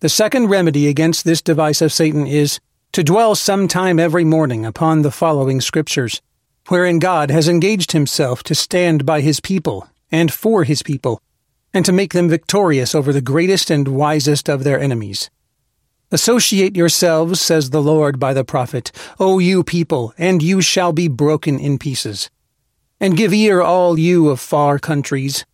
The 0.00 0.08
second 0.08 0.48
remedy 0.48 0.88
against 0.88 1.24
this 1.24 1.40
device 1.40 1.80
of 1.80 1.92
Satan 1.92 2.26
is 2.26 2.58
to 2.92 3.04
dwell 3.04 3.36
some 3.36 3.68
time 3.68 4.00
every 4.00 4.24
morning 4.24 4.66
upon 4.66 5.02
the 5.02 5.12
following 5.12 5.60
scriptures, 5.60 6.20
wherein 6.66 6.98
God 6.98 7.30
has 7.30 7.46
engaged 7.46 7.92
himself 7.92 8.42
to 8.42 8.56
stand 8.56 9.06
by 9.06 9.20
his 9.20 9.38
people 9.38 9.88
and 10.10 10.32
for 10.32 10.64
his 10.64 10.82
people, 10.82 11.22
and 11.72 11.84
to 11.84 11.92
make 11.92 12.12
them 12.12 12.28
victorious 12.28 12.92
over 12.92 13.12
the 13.12 13.20
greatest 13.20 13.70
and 13.70 13.86
wisest 13.86 14.48
of 14.48 14.64
their 14.64 14.80
enemies. 14.80 15.30
Associate 16.12 16.76
yourselves, 16.76 17.40
says 17.40 17.70
the 17.70 17.82
Lord 17.82 18.18
by 18.18 18.34
the 18.34 18.44
prophet, 18.44 18.90
O 19.20 19.38
you 19.38 19.62
people, 19.62 20.12
and 20.18 20.42
you 20.42 20.60
shall 20.60 20.92
be 20.92 21.06
broken 21.06 21.60
in 21.60 21.78
pieces. 21.78 22.30
And 22.98 23.16
give 23.16 23.32
ear, 23.32 23.62
all 23.62 23.96
you 23.96 24.28
of 24.28 24.40
far 24.40 24.80
countries. 24.80 25.46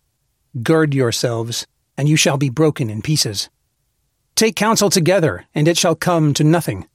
Gird 0.63 0.95
yourselves, 0.95 1.67
and 1.95 2.09
you 2.09 2.15
shall 2.15 2.37
be 2.37 2.49
broken 2.49 2.89
in 2.89 3.03
pieces. 3.03 3.49
Take 4.35 4.55
counsel 4.55 4.89
together, 4.89 5.45
and 5.53 5.67
it 5.67 5.77
shall 5.77 5.95
come 5.95 6.33
to 6.33 6.43
nothing. 6.43 6.87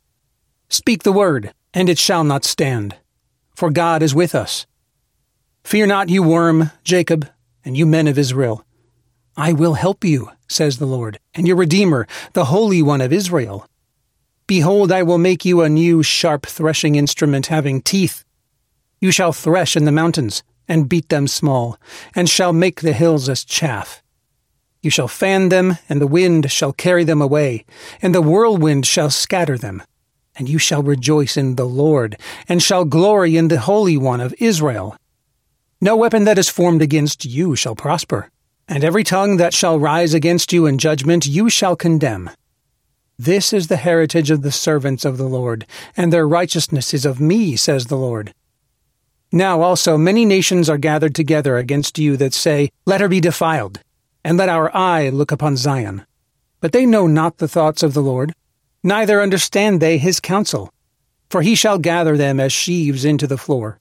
Speak 0.69 1.05
the 1.05 1.13
word, 1.13 1.55
and 1.73 1.89
it 1.89 1.99
shall 1.99 2.25
not 2.25 2.45
stand. 2.45 2.97
For 3.55 3.71
God 3.71 4.03
is 4.03 4.15
with 4.15 4.35
us. 4.35 4.67
Fear 5.63 5.87
not, 5.87 6.09
you 6.09 6.25
worm, 6.25 6.73
Jacob, 6.83 7.29
and 7.65 7.77
you 7.77 7.87
men 7.87 8.09
of 8.09 8.19
Israel. 8.19 8.65
I 9.37 9.55
will 9.55 9.75
help 9.75 10.05
you, 10.05 10.31
says 10.47 10.77
the 10.77 10.87
Lord, 10.87 11.19
and 11.35 11.47
your 11.47 11.57
Redeemer, 11.57 12.07
the 12.35 12.47
Holy 12.47 12.83
One 12.83 13.01
of 13.01 13.15
Israel. 13.15 13.67
Behold, 14.47 14.93
I 14.93 15.03
will 15.03 15.17
make 15.17 15.47
you 15.47 15.63
a 15.63 15.71
new 15.71 16.03
sharp 16.03 16.45
threshing 16.45 16.97
instrument 16.97 17.47
having 17.47 17.81
teeth. 17.81 18.25
You 19.01 19.11
shall 19.11 19.33
thresh 19.33 19.75
in 19.75 19.87
the 19.87 19.93
mountains, 19.93 20.43
and 20.69 20.89
beat 20.89 21.09
them 21.09 21.27
small, 21.27 21.79
and 22.15 22.29
shall 22.29 22.53
make 22.53 22.83
the 22.83 22.93
hills 22.93 23.31
as 23.31 23.43
chaff. 23.43 24.03
You 24.83 24.91
shall 24.91 25.09
fan 25.09 25.49
them, 25.49 25.79
and 25.89 25.99
the 25.99 26.07
wind 26.07 26.51
shall 26.51 26.75
carry 26.75 27.05
them 27.05 27.23
away, 27.23 27.65
and 28.03 28.15
the 28.15 28.21
whirlwind 28.21 28.85
shall 28.85 29.09
scatter 29.09 29.57
them. 29.57 29.83
And 30.35 30.47
you 30.49 30.59
shall 30.59 30.83
rejoice 30.83 31.39
in 31.39 31.57
the 31.57 31.65
Lord, 31.65 32.19
and 32.49 32.63
shall 32.63 32.85
glory 32.85 33.39
in 33.39 33.49
the 33.49 33.61
Holy 33.61 33.97
One 33.97 34.21
of 34.21 34.35
Israel. 34.39 34.97
No 35.81 35.97
weapon 35.97 36.25
that 36.25 36.39
is 36.39 36.51
formed 36.51 36.83
against 36.83 37.25
you 37.25 37.57
shall 37.57 37.75
prosper 37.75 38.32
and 38.69 38.85
every 38.85 39.05
tongue 39.05 39.37
that 39.37 39.55
shall 39.55 39.79
rise 39.79 40.15
against 40.15 40.53
you 40.53 40.67
in 40.67 40.79
judgment 40.79 41.27
you 41.27 41.51
shall 41.51 41.77
condemn. 41.77 42.31
This 43.19 43.53
is 43.53 43.69
the 43.69 43.77
heritage 43.77 44.31
of 44.31 44.43
the 44.43 44.51
servants 44.51 45.05
of 45.05 45.19
the 45.19 45.29
Lord, 45.29 45.67
and 45.97 46.13
their 46.13 46.27
righteousness 46.27 46.93
is 46.93 47.05
of 47.05 47.21
me, 47.21 47.57
says 47.57 47.87
the 47.87 47.97
Lord. 47.97 48.35
Now 49.31 49.63
also 49.63 49.97
many 49.97 50.25
nations 50.25 50.69
are 50.69 50.79
gathered 50.79 51.15
together 51.15 51.57
against 51.57 51.99
you 51.99 52.17
that 52.17 52.35
say, 52.35 52.71
Let 52.85 53.01
her 53.01 53.09
be 53.09 53.21
defiled, 53.21 53.81
and 54.25 54.37
let 54.37 54.49
our 54.49 54.75
eye 54.77 55.09
look 55.09 55.33
upon 55.33 55.57
Zion. 55.57 56.05
But 56.61 56.73
they 56.73 56.87
know 56.87 57.07
not 57.07 57.39
the 57.39 57.49
thoughts 57.49 57.83
of 57.83 57.95
the 57.95 58.03
Lord, 58.03 58.33
neither 58.83 59.23
understand 59.23 59.81
they 59.81 59.99
his 59.99 60.21
counsel. 60.21 60.73
For 61.31 61.43
he 61.43 61.55
shall 61.55 61.79
gather 61.79 62.17
them 62.17 62.39
as 62.39 62.53
sheaves 62.53 63.05
into 63.05 63.27
the 63.27 63.39
floor. 63.39 63.79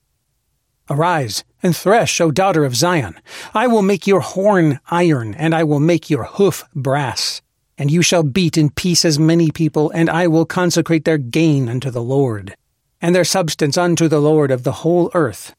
Arise 0.92 1.42
and 1.62 1.74
thresh, 1.74 2.20
O 2.20 2.30
daughter 2.30 2.66
of 2.66 2.76
Zion. 2.76 3.18
I 3.54 3.66
will 3.66 3.80
make 3.80 4.06
your 4.06 4.20
horn 4.20 4.78
iron, 4.90 5.32
and 5.34 5.54
I 5.54 5.64
will 5.64 5.80
make 5.80 6.10
your 6.10 6.24
hoof 6.24 6.64
brass. 6.74 7.40
And 7.78 7.90
you 7.90 8.02
shall 8.02 8.22
beat 8.22 8.58
in 8.58 8.68
pieces 8.68 9.18
many 9.18 9.50
people, 9.50 9.90
and 9.92 10.10
I 10.10 10.26
will 10.26 10.44
consecrate 10.44 11.06
their 11.06 11.16
gain 11.16 11.70
unto 11.70 11.90
the 11.90 12.02
Lord, 12.02 12.56
and 13.00 13.14
their 13.14 13.24
substance 13.24 13.78
unto 13.78 14.06
the 14.06 14.20
Lord 14.20 14.50
of 14.50 14.64
the 14.64 14.72
whole 14.84 15.10
earth. 15.14 15.54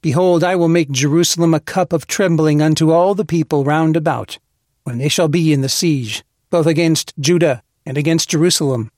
Behold, 0.00 0.42
I 0.42 0.56
will 0.56 0.68
make 0.68 0.90
Jerusalem 0.90 1.54
a 1.54 1.60
cup 1.60 1.92
of 1.92 2.08
trembling 2.08 2.60
unto 2.60 2.90
all 2.90 3.14
the 3.14 3.24
people 3.24 3.62
round 3.64 3.96
about, 3.96 4.40
when 4.82 4.98
they 4.98 5.08
shall 5.08 5.28
be 5.28 5.52
in 5.52 5.60
the 5.60 5.68
siege, 5.68 6.24
both 6.50 6.66
against 6.66 7.14
Judah 7.20 7.62
and 7.86 7.96
against 7.96 8.30
Jerusalem. 8.30 8.90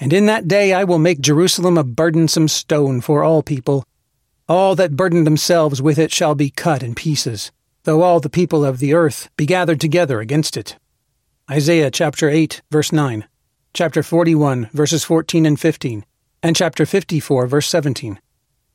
And 0.00 0.12
in 0.12 0.26
that 0.26 0.48
day 0.48 0.72
I 0.72 0.82
will 0.82 0.98
make 0.98 1.20
Jerusalem 1.20 1.78
a 1.78 1.84
burdensome 1.84 2.48
stone 2.48 3.00
for 3.00 3.22
all 3.22 3.44
people, 3.44 3.84
all 4.48 4.74
that 4.74 4.96
burden 4.96 5.24
themselves 5.24 5.82
with 5.82 5.98
it 5.98 6.10
shall 6.10 6.34
be 6.34 6.48
cut 6.48 6.82
in 6.82 6.94
pieces, 6.94 7.52
though 7.84 8.02
all 8.02 8.18
the 8.18 8.30
people 8.30 8.64
of 8.64 8.78
the 8.78 8.94
earth 8.94 9.28
be 9.36 9.44
gathered 9.44 9.80
together 9.80 10.20
against 10.20 10.56
it. 10.56 10.76
Isaiah 11.50 11.90
chapter 11.90 12.30
8, 12.30 12.62
verse 12.70 12.90
9, 12.90 13.26
chapter 13.74 14.02
41, 14.02 14.70
verses 14.72 15.04
14 15.04 15.44
and 15.44 15.60
15, 15.60 16.04
and 16.42 16.56
chapter 16.56 16.86
54, 16.86 17.46
verse 17.46 17.68
17. 17.68 18.18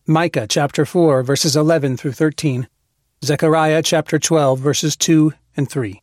Micah 0.06 0.46
chapter 0.48 0.86
4, 0.86 1.24
verses 1.24 1.56
11 1.56 1.98
through 1.98 2.12
13. 2.12 2.68
Zechariah 3.24 3.82
chapter 3.82 4.20
12, 4.20 4.60
verses 4.60 4.98
2 4.98 5.32
and 5.56 5.70
3. 5.70 6.02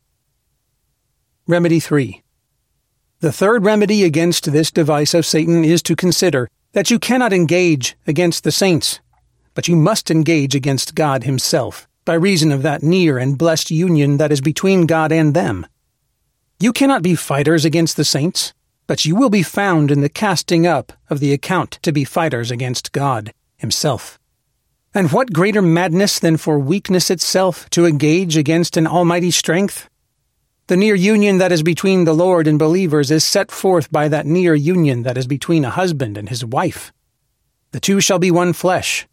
Remedy 1.47 1.79
3. 1.79 2.21
The 3.19 3.31
third 3.31 3.63
remedy 3.63 4.03
against 4.03 4.51
this 4.51 4.71
device 4.71 5.13
of 5.13 5.25
Satan 5.25 5.63
is 5.63 5.83
to 5.83 5.95
consider 5.95 6.49
that 6.71 6.89
you 6.89 6.97
cannot 6.97 7.31
engage 7.31 7.95
against 8.07 8.43
the 8.43 8.51
saints 8.51 8.99
but 9.53 9.67
you 9.67 9.75
must 9.75 10.09
engage 10.09 10.55
against 10.55 10.95
God 10.95 11.23
Himself, 11.23 11.87
by 12.05 12.13
reason 12.13 12.51
of 12.51 12.63
that 12.63 12.83
near 12.83 13.17
and 13.17 13.37
blessed 13.37 13.71
union 13.71 14.17
that 14.17 14.31
is 14.31 14.41
between 14.41 14.85
God 14.85 15.11
and 15.11 15.33
them. 15.33 15.65
You 16.59 16.73
cannot 16.73 17.03
be 17.03 17.15
fighters 17.15 17.65
against 17.65 17.97
the 17.97 18.05
saints, 18.05 18.53
but 18.87 19.05
you 19.05 19.15
will 19.15 19.29
be 19.29 19.43
found 19.43 19.91
in 19.91 20.01
the 20.01 20.09
casting 20.09 20.67
up 20.67 20.93
of 21.09 21.19
the 21.19 21.33
account 21.33 21.79
to 21.81 21.91
be 21.91 22.03
fighters 22.03 22.51
against 22.51 22.91
God 22.91 23.33
Himself. 23.57 24.19
And 24.93 25.11
what 25.11 25.31
greater 25.31 25.61
madness 25.61 26.19
than 26.19 26.35
for 26.35 26.59
weakness 26.59 27.09
itself 27.09 27.69
to 27.69 27.85
engage 27.85 28.35
against 28.35 28.75
an 28.75 28.85
almighty 28.85 29.31
strength? 29.31 29.89
The 30.67 30.77
near 30.77 30.95
union 30.95 31.37
that 31.37 31.51
is 31.51 31.63
between 31.63 32.03
the 32.03 32.13
Lord 32.13 32.47
and 32.47 32.59
believers 32.59 33.09
is 33.09 33.23
set 33.23 33.51
forth 33.51 33.91
by 33.91 34.07
that 34.09 34.25
near 34.25 34.53
union 34.53 35.03
that 35.03 35.17
is 35.17 35.27
between 35.27 35.65
a 35.65 35.69
husband 35.69 36.17
and 36.17 36.29
his 36.29 36.43
wife. 36.43 36.91
The 37.71 37.79
two 37.79 38.01
shall 38.01 38.19
be 38.19 38.31
one 38.31 38.53
flesh, 38.53 39.07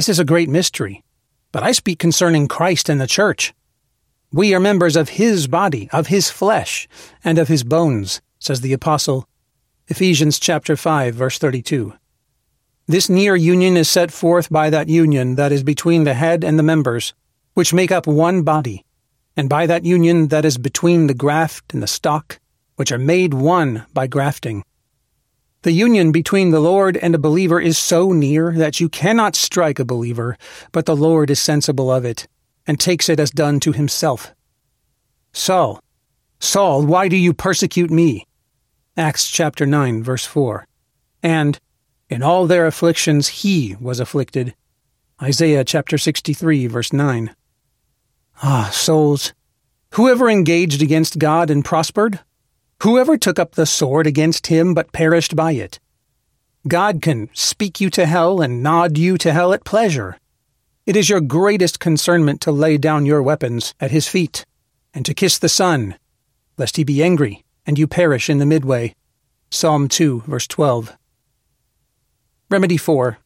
this 0.00 0.08
is 0.08 0.18
a 0.18 0.24
great 0.24 0.48
mystery, 0.48 1.04
but 1.52 1.62
I 1.62 1.72
speak 1.72 1.98
concerning 1.98 2.48
Christ 2.48 2.88
and 2.88 2.98
the 2.98 3.06
church. 3.06 3.52
We 4.32 4.54
are 4.54 4.58
members 4.58 4.96
of 4.96 5.10
his 5.10 5.46
body, 5.46 5.90
of 5.92 6.06
his 6.06 6.30
flesh, 6.30 6.88
and 7.22 7.36
of 7.36 7.48
his 7.48 7.64
bones, 7.64 8.22
says 8.38 8.62
the 8.62 8.72
apostle. 8.72 9.28
Ephesians 9.88 10.38
chapter 10.38 10.74
5 10.74 11.14
verse 11.14 11.36
32. 11.36 11.92
This 12.86 13.10
near 13.10 13.36
union 13.36 13.76
is 13.76 13.90
set 13.90 14.10
forth 14.10 14.48
by 14.48 14.70
that 14.70 14.88
union 14.88 15.34
that 15.34 15.52
is 15.52 15.62
between 15.62 16.04
the 16.04 16.14
head 16.14 16.44
and 16.44 16.58
the 16.58 16.62
members, 16.62 17.12
which 17.52 17.74
make 17.74 17.92
up 17.92 18.06
one 18.06 18.40
body, 18.42 18.86
and 19.36 19.50
by 19.50 19.66
that 19.66 19.84
union 19.84 20.28
that 20.28 20.46
is 20.46 20.56
between 20.56 21.08
the 21.08 21.20
graft 21.26 21.74
and 21.74 21.82
the 21.82 21.86
stock, 21.86 22.40
which 22.76 22.90
are 22.90 22.96
made 22.96 23.34
one 23.34 23.84
by 23.92 24.06
grafting. 24.06 24.64
The 25.62 25.72
union 25.72 26.10
between 26.10 26.50
the 26.50 26.60
Lord 26.60 26.96
and 26.96 27.14
a 27.14 27.18
believer 27.18 27.60
is 27.60 27.76
so 27.76 28.12
near 28.12 28.52
that 28.52 28.80
you 28.80 28.88
cannot 28.88 29.36
strike 29.36 29.78
a 29.78 29.84
believer, 29.84 30.38
but 30.72 30.86
the 30.86 30.96
Lord 30.96 31.28
is 31.28 31.38
sensible 31.38 31.92
of 31.92 32.04
it, 32.06 32.26
and 32.66 32.80
takes 32.80 33.10
it 33.10 33.20
as 33.20 33.30
done 33.30 33.60
to 33.60 33.72
himself. 33.72 34.32
Saul, 35.32 35.82
Saul, 36.38 36.86
why 36.86 37.08
do 37.08 37.16
you 37.16 37.34
persecute 37.34 37.90
me? 37.90 38.26
Acts 38.96 39.30
chapter 39.30 39.66
9, 39.66 40.02
verse 40.02 40.24
4. 40.24 40.66
And, 41.22 41.60
in 42.08 42.22
all 42.22 42.46
their 42.46 42.66
afflictions 42.66 43.28
he 43.28 43.76
was 43.78 44.00
afflicted. 44.00 44.54
Isaiah 45.22 45.64
chapter 45.64 45.98
63, 45.98 46.68
verse 46.68 46.92
9. 46.94 47.34
Ah, 48.42 48.70
souls, 48.72 49.34
whoever 49.92 50.30
engaged 50.30 50.80
against 50.80 51.18
God 51.18 51.50
and 51.50 51.62
prospered, 51.62 52.20
Whoever 52.82 53.18
took 53.18 53.38
up 53.38 53.56
the 53.56 53.66
sword 53.66 54.06
against 54.06 54.46
him 54.46 54.72
but 54.72 54.92
perished 54.92 55.36
by 55.36 55.52
it. 55.52 55.78
God 56.66 57.02
can 57.02 57.28
speak 57.34 57.78
you 57.78 57.90
to 57.90 58.06
hell 58.06 58.40
and 58.40 58.62
nod 58.62 58.96
you 58.96 59.18
to 59.18 59.32
hell 59.32 59.52
at 59.52 59.64
pleasure. 59.64 60.16
It 60.86 60.96
is 60.96 61.10
your 61.10 61.20
greatest 61.20 61.78
concernment 61.78 62.40
to 62.40 62.52
lay 62.52 62.78
down 62.78 63.04
your 63.04 63.22
weapons 63.22 63.74
at 63.80 63.90
his 63.90 64.08
feet, 64.08 64.46
and 64.94 65.04
to 65.04 65.12
kiss 65.12 65.38
the 65.38 65.48
Son, 65.48 65.96
lest 66.56 66.78
he 66.78 66.84
be 66.84 67.02
angry, 67.02 67.44
and 67.66 67.78
you 67.78 67.86
perish 67.86 68.30
in 68.30 68.38
the 68.38 68.46
midway. 68.46 68.94
Psalm 69.50 69.86
2, 69.86 70.24
verse 70.26 70.46
12. 70.46 70.96
Remedy 72.48 72.78
4. 72.78 73.18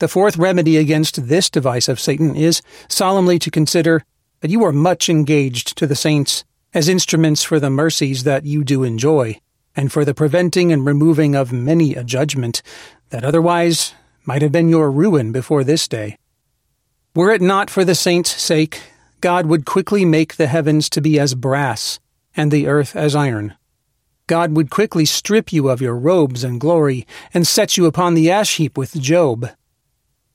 The 0.00 0.08
fourth 0.08 0.36
remedy 0.36 0.76
against 0.76 1.28
this 1.28 1.48
device 1.48 1.88
of 1.88 2.00
Satan 2.00 2.34
is 2.34 2.60
solemnly 2.88 3.38
to 3.38 3.52
consider 3.52 4.04
that 4.40 4.50
you 4.50 4.64
are 4.64 4.72
much 4.72 5.08
engaged 5.08 5.78
to 5.78 5.86
the 5.86 5.96
saints 5.96 6.44
as 6.74 6.88
instruments 6.88 7.42
for 7.42 7.58
the 7.58 7.70
mercies 7.70 8.24
that 8.24 8.44
you 8.44 8.62
do 8.62 8.84
enjoy, 8.84 9.40
and 9.74 9.92
for 9.92 10.04
the 10.04 10.14
preventing 10.14 10.72
and 10.72 10.84
removing 10.84 11.34
of 11.34 11.52
many 11.52 11.94
a 11.94 12.04
judgment 12.04 12.62
that 13.10 13.24
otherwise 13.24 13.94
might 14.24 14.42
have 14.42 14.52
been 14.52 14.68
your 14.68 14.90
ruin 14.90 15.32
before 15.32 15.64
this 15.64 15.88
day. 15.88 16.18
Were 17.14 17.30
it 17.30 17.40
not 17.40 17.70
for 17.70 17.84
the 17.84 17.94
saints' 17.94 18.40
sake, 18.40 18.82
God 19.20 19.46
would 19.46 19.64
quickly 19.64 20.04
make 20.04 20.36
the 20.36 20.46
heavens 20.46 20.88
to 20.90 21.00
be 21.00 21.18
as 21.18 21.34
brass, 21.34 21.98
and 22.36 22.52
the 22.52 22.66
earth 22.66 22.94
as 22.94 23.16
iron. 23.16 23.54
God 24.26 24.54
would 24.54 24.68
quickly 24.70 25.06
strip 25.06 25.52
you 25.52 25.68
of 25.68 25.80
your 25.80 25.96
robes 25.96 26.44
and 26.44 26.60
glory, 26.60 27.06
and 27.32 27.46
set 27.46 27.76
you 27.76 27.86
upon 27.86 28.14
the 28.14 28.30
ash 28.30 28.56
heap 28.56 28.76
with 28.76 29.00
Job. 29.00 29.48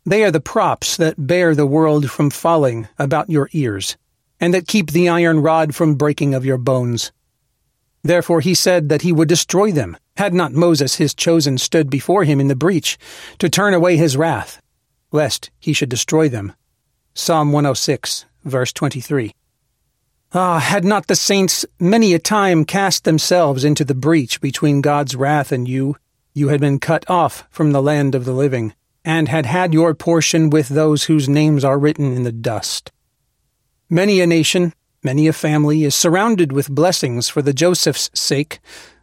They 0.06 0.24
are 0.24 0.32
the 0.32 0.42
props 0.42 0.98
that 0.98 1.28
bear 1.28 1.54
the 1.54 1.68
world 1.68 2.10
from 2.10 2.30
falling 2.30 2.88
about 2.98 3.30
your 3.30 3.50
ears, 3.54 3.96
and 4.40 4.54
that 4.54 4.68
keep 4.68 4.92
the 4.92 5.10
iron 5.10 5.40
rod 5.40 5.76
from 5.76 5.96
breaking 5.96 6.34
of 6.34 6.46
your 6.46 6.58
bones. 6.58 7.12
Therefore 8.04 8.42
he 8.42 8.54
said 8.54 8.90
that 8.90 9.02
he 9.02 9.14
would 9.14 9.30
destroy 9.30 9.72
them, 9.72 9.98
had 10.18 10.34
not 10.34 10.52
Moses 10.52 10.96
his 10.96 11.14
chosen 11.14 11.58
stood 11.58 11.90
before 11.90 12.26
him 12.26 12.40
in 12.40 12.48
the 12.48 12.56
breach, 12.56 12.98
to 13.40 13.50
turn 13.50 13.74
away 13.74 13.96
his 13.96 14.18
wrath, 14.18 14.62
lest 15.12 15.50
he 15.60 15.74
should 15.74 15.90
destroy 15.90 16.28
them. 16.28 16.54
Psalm 17.14 17.52
106, 17.52 18.26
verse 18.44 18.74
23. 18.74 19.34
Ah, 20.34 20.60
had 20.60 20.84
not 20.84 21.08
the 21.08 21.16
saints 21.16 21.64
many 21.80 22.14
a 22.14 22.20
time 22.20 22.66
cast 22.66 23.04
themselves 23.04 23.64
into 23.64 23.86
the 23.86 23.94
breach 23.94 24.42
between 24.42 24.82
God's 24.82 25.16
wrath 25.16 25.52
and 25.52 25.68
you, 25.68 25.96
you 26.34 26.48
had 26.48 26.60
been 26.60 26.80
cut 26.80 27.08
off 27.08 27.48
from 27.52 27.72
the 27.72 27.82
land 27.84 28.16
of 28.16 28.26
the 28.26 28.34
living, 28.34 28.74
and 29.06 29.30
had 29.30 29.46
had 29.46 29.74
your 29.74 29.94
portion 29.94 30.50
with 30.50 30.70
those 30.70 31.04
whose 31.04 31.30
names 31.30 31.64
are 31.64 31.78
written 31.78 32.12
in 32.16 32.24
the 32.24 32.32
dust. 32.32 32.92
Many 33.94 34.22
a 34.22 34.26
nation, 34.26 34.74
many 35.04 35.28
a 35.28 35.34
family 35.34 35.84
is 35.84 35.94
surrounded 35.94 36.52
with 36.52 36.68
blessings 36.68 37.30
for 37.30 37.44
the 37.44 37.54
Joseph's 37.54 38.10
sake, 38.16 38.60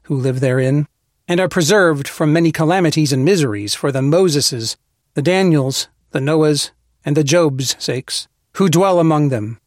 who 0.07 0.17
live 0.17 0.41
therein, 0.41 0.89
and 1.29 1.39
are 1.39 1.49
preserved 1.49 2.09
from 2.09 2.33
many 2.33 2.51
calamities 2.51 3.13
and 3.13 3.25
miseries 3.25 3.73
for 3.73 3.93
the 3.93 4.01
Moseses, 4.01 4.77
the 5.15 5.23
Daniels, 5.23 5.87
the 6.11 6.19
Noahs, 6.19 6.73
and 7.05 7.17
the 7.17 7.23
Job's 7.23 7.77
sakes, 7.79 8.27
who 8.55 8.69
dwell 8.69 8.99
among 8.99 9.29
them. 9.29 9.61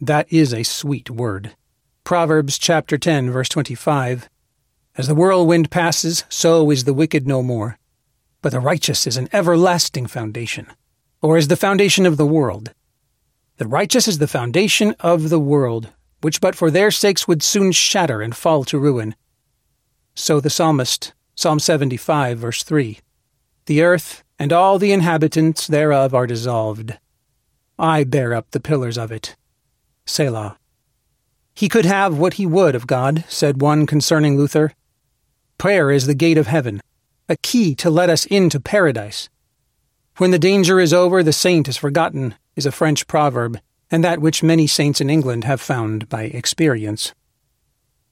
That 0.00 0.32
is 0.32 0.54
a 0.54 0.62
sweet 0.62 1.10
word. 1.10 1.54
Proverbs 2.02 2.56
chapter 2.56 2.96
10, 2.96 3.30
verse 3.30 3.50
25. 3.50 4.30
As 4.96 5.08
the 5.08 5.14
whirlwind 5.14 5.70
passes, 5.70 6.24
so 6.30 6.70
is 6.70 6.84
the 6.84 6.94
wicked 6.94 7.28
no 7.28 7.42
more. 7.42 7.76
But 8.40 8.52
the 8.52 8.60
righteous 8.60 9.06
is 9.06 9.18
an 9.18 9.28
everlasting 9.30 10.06
foundation, 10.06 10.68
or 11.20 11.36
is 11.36 11.48
the 11.48 11.54
foundation 11.54 12.06
of 12.06 12.16
the 12.16 12.24
world. 12.24 12.72
The 13.62 13.68
righteous 13.68 14.08
is 14.08 14.18
the 14.18 14.26
foundation 14.26 14.96
of 14.98 15.30
the 15.30 15.38
world, 15.38 15.90
which 16.20 16.40
but 16.40 16.56
for 16.56 16.68
their 16.68 16.90
sakes 16.90 17.28
would 17.28 17.44
soon 17.44 17.70
shatter 17.70 18.20
and 18.20 18.34
fall 18.34 18.64
to 18.64 18.76
ruin. 18.76 19.14
So 20.16 20.40
the 20.40 20.50
psalmist, 20.50 21.12
Psalm 21.36 21.60
75, 21.60 22.38
verse 22.40 22.64
3 22.64 22.98
The 23.66 23.82
earth 23.82 24.24
and 24.36 24.52
all 24.52 24.80
the 24.80 24.90
inhabitants 24.90 25.68
thereof 25.68 26.12
are 26.12 26.26
dissolved. 26.26 26.98
I 27.78 28.02
bear 28.02 28.34
up 28.34 28.50
the 28.50 28.58
pillars 28.58 28.98
of 28.98 29.12
it. 29.12 29.36
Selah. 30.06 30.58
He 31.54 31.68
could 31.68 31.84
have 31.84 32.18
what 32.18 32.34
he 32.34 32.46
would 32.46 32.74
of 32.74 32.88
God, 32.88 33.22
said 33.28 33.62
one 33.62 33.86
concerning 33.86 34.36
Luther. 34.36 34.72
Prayer 35.56 35.92
is 35.92 36.08
the 36.08 36.16
gate 36.16 36.36
of 36.36 36.48
heaven, 36.48 36.80
a 37.28 37.36
key 37.36 37.76
to 37.76 37.90
let 37.90 38.10
us 38.10 38.26
into 38.26 38.58
paradise. 38.58 39.28
When 40.16 40.32
the 40.32 40.38
danger 40.40 40.80
is 40.80 40.92
over, 40.92 41.22
the 41.22 41.32
saint 41.32 41.68
is 41.68 41.76
forgotten, 41.76 42.34
is 42.56 42.66
a 42.66 42.72
French 42.72 43.06
proverb, 43.06 43.58
and 43.90 44.02
that 44.02 44.20
which 44.20 44.42
many 44.42 44.66
saints 44.66 45.00
in 45.00 45.10
England 45.10 45.44
have 45.44 45.60
found 45.60 46.08
by 46.08 46.24
experience. 46.24 47.14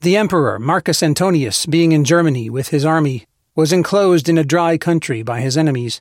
The 0.00 0.16
emperor, 0.16 0.58
Marcus 0.58 1.02
Antonius, 1.02 1.66
being 1.66 1.92
in 1.92 2.04
Germany 2.04 2.48
with 2.48 2.68
his 2.68 2.84
army, 2.84 3.26
was 3.54 3.72
enclosed 3.72 4.28
in 4.28 4.38
a 4.38 4.44
dry 4.44 4.78
country 4.78 5.22
by 5.22 5.40
his 5.40 5.56
enemies 5.56 6.00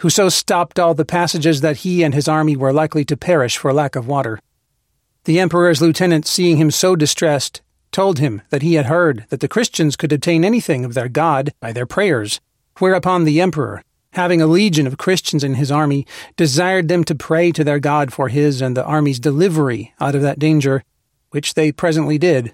who 0.00 0.10
so 0.10 0.28
stopped 0.28 0.78
all 0.78 0.94
the 0.94 1.04
passages 1.04 1.60
that 1.60 1.78
he 1.78 2.02
and 2.02 2.14
his 2.14 2.28
army 2.28 2.56
were 2.56 2.72
likely 2.72 3.04
to 3.04 3.16
perish 3.16 3.56
for 3.56 3.72
lack 3.72 3.96
of 3.96 4.06
water. 4.06 4.38
The 5.24 5.40
emperor's 5.40 5.82
lieutenant, 5.82 6.26
seeing 6.26 6.56
him 6.56 6.70
so 6.70 6.94
distressed, 6.94 7.62
told 7.90 8.18
him 8.18 8.42
that 8.50 8.62
he 8.62 8.74
had 8.74 8.86
heard 8.86 9.26
that 9.30 9.40
the 9.40 9.48
Christians 9.48 9.96
could 9.96 10.12
obtain 10.12 10.44
anything 10.44 10.84
of 10.84 10.94
their 10.94 11.08
God 11.08 11.52
by 11.60 11.72
their 11.72 11.86
prayers, 11.86 12.40
whereupon 12.78 13.24
the 13.24 13.40
emperor, 13.40 13.82
having 14.18 14.42
a 14.42 14.48
legion 14.48 14.84
of 14.84 14.98
Christians 14.98 15.44
in 15.44 15.54
his 15.54 15.70
army, 15.70 16.04
desired 16.36 16.88
them 16.88 17.04
to 17.04 17.14
pray 17.14 17.52
to 17.52 17.62
their 17.62 17.78
God 17.78 18.12
for 18.12 18.26
his 18.26 18.60
and 18.60 18.76
the 18.76 18.84
army's 18.84 19.20
delivery 19.20 19.94
out 20.00 20.16
of 20.16 20.22
that 20.22 20.40
danger, 20.40 20.82
which 21.30 21.54
they 21.54 21.70
presently 21.70 22.18
did. 22.18 22.52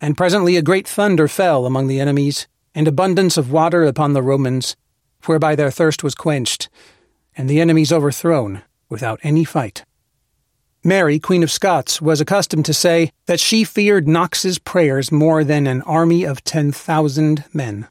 And 0.00 0.16
presently 0.16 0.56
a 0.56 0.62
great 0.62 0.88
thunder 0.88 1.28
fell 1.28 1.66
among 1.66 1.86
the 1.86 2.00
enemies, 2.00 2.48
and 2.74 2.88
abundance 2.88 3.36
of 3.36 3.52
water 3.52 3.84
upon 3.84 4.12
the 4.12 4.24
Romans, 4.24 4.74
whereby 5.26 5.54
their 5.54 5.70
thirst 5.70 6.02
was 6.02 6.16
quenched, 6.16 6.68
and 7.36 7.48
the 7.48 7.60
enemies 7.60 7.92
overthrown 7.92 8.62
without 8.88 9.20
any 9.22 9.44
fight. 9.44 9.84
Mary, 10.82 11.20
Queen 11.20 11.44
of 11.44 11.50
Scots, 11.52 12.02
was 12.02 12.20
accustomed 12.20 12.64
to 12.64 12.74
say 12.74 13.12
that 13.26 13.38
she 13.38 13.62
feared 13.62 14.08
Knox's 14.08 14.58
prayers 14.58 15.12
more 15.12 15.44
than 15.44 15.68
an 15.68 15.82
army 15.82 16.24
of 16.24 16.42
ten 16.42 16.72
thousand 16.72 17.44
men. 17.52 17.86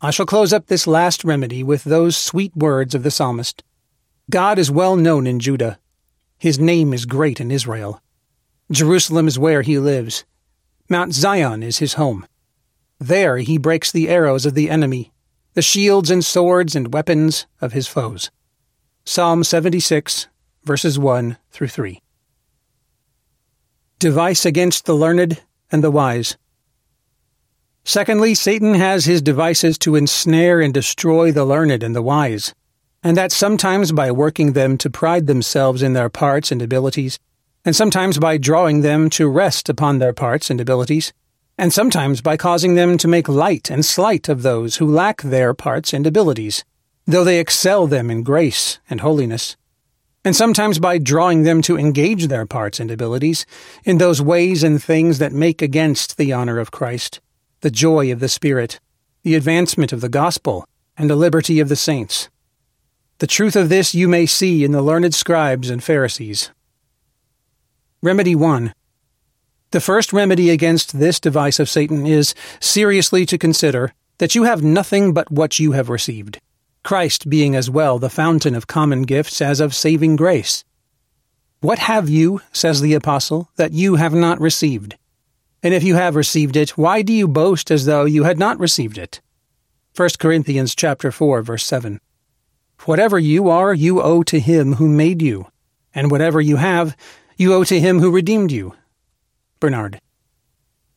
I 0.00 0.10
shall 0.10 0.26
close 0.26 0.52
up 0.52 0.66
this 0.66 0.86
last 0.86 1.24
remedy 1.24 1.62
with 1.62 1.84
those 1.84 2.16
sweet 2.16 2.54
words 2.54 2.94
of 2.94 3.02
the 3.02 3.10
psalmist 3.10 3.62
God 4.28 4.58
is 4.58 4.70
well 4.70 4.96
known 4.96 5.26
in 5.26 5.40
Judah. 5.40 5.78
His 6.38 6.58
name 6.58 6.92
is 6.92 7.06
great 7.06 7.40
in 7.40 7.50
Israel. 7.50 8.02
Jerusalem 8.70 9.26
is 9.26 9.38
where 9.38 9.62
he 9.62 9.78
lives. 9.78 10.24
Mount 10.88 11.14
Zion 11.14 11.62
is 11.62 11.78
his 11.78 11.94
home. 11.94 12.26
There 12.98 13.38
he 13.38 13.58
breaks 13.58 13.90
the 13.90 14.08
arrows 14.08 14.44
of 14.44 14.54
the 14.54 14.70
enemy 14.70 15.12
the 15.56 15.62
shields 15.62 16.10
and 16.10 16.22
swords 16.22 16.76
and 16.76 16.92
weapons 16.92 17.46
of 17.62 17.72
his 17.72 17.88
foes. 17.88 18.30
Psalm 19.06 19.42
76, 19.42 20.28
verses 20.64 20.98
1 20.98 21.38
through 21.50 21.68
3. 21.68 22.02
Device 23.98 24.44
against 24.44 24.84
the 24.84 24.92
learned 24.92 25.42
and 25.72 25.82
the 25.82 25.90
wise. 25.90 26.36
Secondly, 27.88 28.34
Satan 28.34 28.74
has 28.74 29.04
his 29.04 29.22
devices 29.22 29.78
to 29.78 29.94
ensnare 29.94 30.60
and 30.60 30.74
destroy 30.74 31.30
the 31.30 31.44
learned 31.44 31.84
and 31.84 31.94
the 31.94 32.02
wise, 32.02 32.52
and 33.00 33.16
that 33.16 33.30
sometimes 33.30 33.92
by 33.92 34.10
working 34.10 34.54
them 34.54 34.76
to 34.78 34.90
pride 34.90 35.28
themselves 35.28 35.82
in 35.84 35.92
their 35.92 36.08
parts 36.08 36.50
and 36.50 36.60
abilities, 36.60 37.20
and 37.64 37.76
sometimes 37.76 38.18
by 38.18 38.38
drawing 38.38 38.80
them 38.80 39.08
to 39.10 39.28
rest 39.28 39.68
upon 39.68 40.00
their 40.00 40.12
parts 40.12 40.50
and 40.50 40.60
abilities, 40.60 41.12
and 41.56 41.72
sometimes 41.72 42.20
by 42.20 42.36
causing 42.36 42.74
them 42.74 42.98
to 42.98 43.06
make 43.06 43.28
light 43.28 43.70
and 43.70 43.84
slight 43.84 44.28
of 44.28 44.42
those 44.42 44.78
who 44.78 44.86
lack 44.86 45.22
their 45.22 45.54
parts 45.54 45.94
and 45.94 46.08
abilities, 46.08 46.64
though 47.06 47.22
they 47.22 47.38
excel 47.38 47.86
them 47.86 48.10
in 48.10 48.24
grace 48.24 48.80
and 48.90 49.00
holiness, 49.00 49.56
and 50.24 50.34
sometimes 50.34 50.80
by 50.80 50.98
drawing 50.98 51.44
them 51.44 51.62
to 51.62 51.78
engage 51.78 52.26
their 52.26 52.46
parts 52.46 52.80
and 52.80 52.90
abilities 52.90 53.46
in 53.84 53.98
those 53.98 54.20
ways 54.20 54.64
and 54.64 54.82
things 54.82 55.20
that 55.20 55.32
make 55.32 55.62
against 55.62 56.16
the 56.16 56.32
honor 56.32 56.58
of 56.58 56.72
Christ, 56.72 57.20
the 57.60 57.70
joy 57.70 58.12
of 58.12 58.20
the 58.20 58.28
Spirit, 58.28 58.80
the 59.22 59.34
advancement 59.34 59.92
of 59.92 60.00
the 60.00 60.08
gospel, 60.08 60.66
and 60.96 61.10
the 61.10 61.16
liberty 61.16 61.60
of 61.60 61.68
the 61.68 61.76
saints. 61.76 62.28
The 63.18 63.26
truth 63.26 63.56
of 63.56 63.68
this 63.68 63.94
you 63.94 64.08
may 64.08 64.26
see 64.26 64.64
in 64.64 64.72
the 64.72 64.82
learned 64.82 65.14
scribes 65.14 65.70
and 65.70 65.82
Pharisees. 65.82 66.50
Remedy 68.02 68.34
1. 68.34 68.74
The 69.70 69.80
first 69.80 70.12
remedy 70.12 70.50
against 70.50 70.98
this 70.98 71.18
device 71.18 71.58
of 71.58 71.68
Satan 71.68 72.06
is 72.06 72.34
seriously 72.60 73.26
to 73.26 73.38
consider 73.38 73.92
that 74.18 74.34
you 74.34 74.44
have 74.44 74.62
nothing 74.62 75.12
but 75.12 75.30
what 75.30 75.58
you 75.58 75.72
have 75.72 75.88
received, 75.88 76.40
Christ 76.84 77.28
being 77.28 77.56
as 77.56 77.68
well 77.68 77.98
the 77.98 78.10
fountain 78.10 78.54
of 78.54 78.66
common 78.66 79.02
gifts 79.02 79.42
as 79.42 79.60
of 79.60 79.74
saving 79.74 80.16
grace. 80.16 80.64
What 81.60 81.78
have 81.80 82.08
you, 82.08 82.42
says 82.52 82.80
the 82.80 82.94
apostle, 82.94 83.48
that 83.56 83.72
you 83.72 83.96
have 83.96 84.14
not 84.14 84.40
received? 84.40 84.96
And 85.62 85.74
if 85.74 85.82
you 85.82 85.94
have 85.94 86.16
received 86.16 86.56
it, 86.56 86.70
why 86.70 87.02
do 87.02 87.12
you 87.12 87.26
boast 87.26 87.70
as 87.70 87.86
though 87.86 88.04
you 88.04 88.24
had 88.24 88.38
not 88.38 88.58
received 88.58 88.98
it? 88.98 89.20
1 89.96 90.10
Corinthians 90.18 90.74
chapter 90.74 91.10
4 91.10 91.42
verse 91.42 91.64
7. 91.64 92.00
Whatever 92.84 93.18
you 93.18 93.48
are, 93.48 93.72
you 93.72 94.02
owe 94.02 94.22
to 94.24 94.38
him 94.38 94.74
who 94.74 94.88
made 94.88 95.22
you, 95.22 95.46
and 95.94 96.10
whatever 96.10 96.40
you 96.40 96.56
have, 96.56 96.96
you 97.36 97.54
owe 97.54 97.64
to 97.64 97.80
him 97.80 98.00
who 98.00 98.10
redeemed 98.10 98.52
you 98.52 98.74
Bernard. 99.58 100.00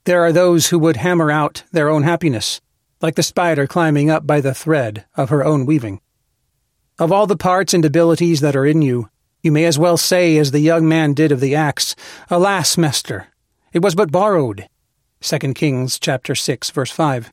There 0.03 0.21
are 0.23 0.31
those 0.31 0.67
who 0.67 0.79
would 0.79 0.97
hammer 0.97 1.31
out 1.31 1.63
their 1.71 1.89
own 1.89 2.03
happiness, 2.03 2.61
like 3.01 3.15
the 3.15 3.23
spider 3.23 3.67
climbing 3.67 4.09
up 4.09 4.27
by 4.27 4.41
the 4.41 4.53
thread 4.53 5.05
of 5.15 5.29
her 5.29 5.45
own 5.45 5.65
weaving. 5.65 6.01
Of 6.97 7.11
all 7.11 7.27
the 7.27 7.37
parts 7.37 7.73
and 7.73 7.85
abilities 7.85 8.41
that 8.41 8.55
are 8.55 8.65
in 8.65 8.81
you, 8.81 9.09
you 9.41 9.51
may 9.51 9.65
as 9.65 9.79
well 9.79 9.95
say 9.95 10.37
as 10.37 10.51
the 10.51 10.59
young 10.59 10.87
man 10.87 11.13
did 11.13 11.31
of 11.31 11.39
the 11.39 11.55
axe, 11.55 11.95
Alas, 12.29 12.77
master, 12.77 13.27
it 13.73 13.81
was 13.81 13.95
but 13.95 14.11
borrowed. 14.11 14.67
2 15.21 15.53
Kings 15.53 15.99
chapter 15.99 16.35
6 16.35 16.69
verse 16.71 16.91
5. 16.91 17.31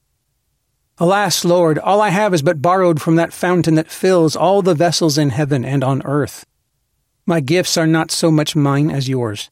Alas, 0.99 1.44
Lord, 1.44 1.79
all 1.79 2.01
I 2.01 2.09
have 2.09 2.33
is 2.33 2.42
but 2.42 2.62
borrowed 2.62 3.03
from 3.03 3.16
that 3.16 3.33
fountain 3.33 3.75
that 3.75 3.90
fills 3.90 4.35
all 4.35 4.62
the 4.62 4.75
vessels 4.75 5.18
in 5.18 5.31
heaven 5.31 5.64
and 5.64 5.85
on 5.85 6.03
earth. 6.07 6.46
My 7.27 7.40
gifts 7.40 7.77
are 7.77 7.87
not 7.87 8.11
so 8.11 8.31
much 8.31 8.57
mine 8.57 8.90
as 8.90 9.09
yours. 9.09 9.51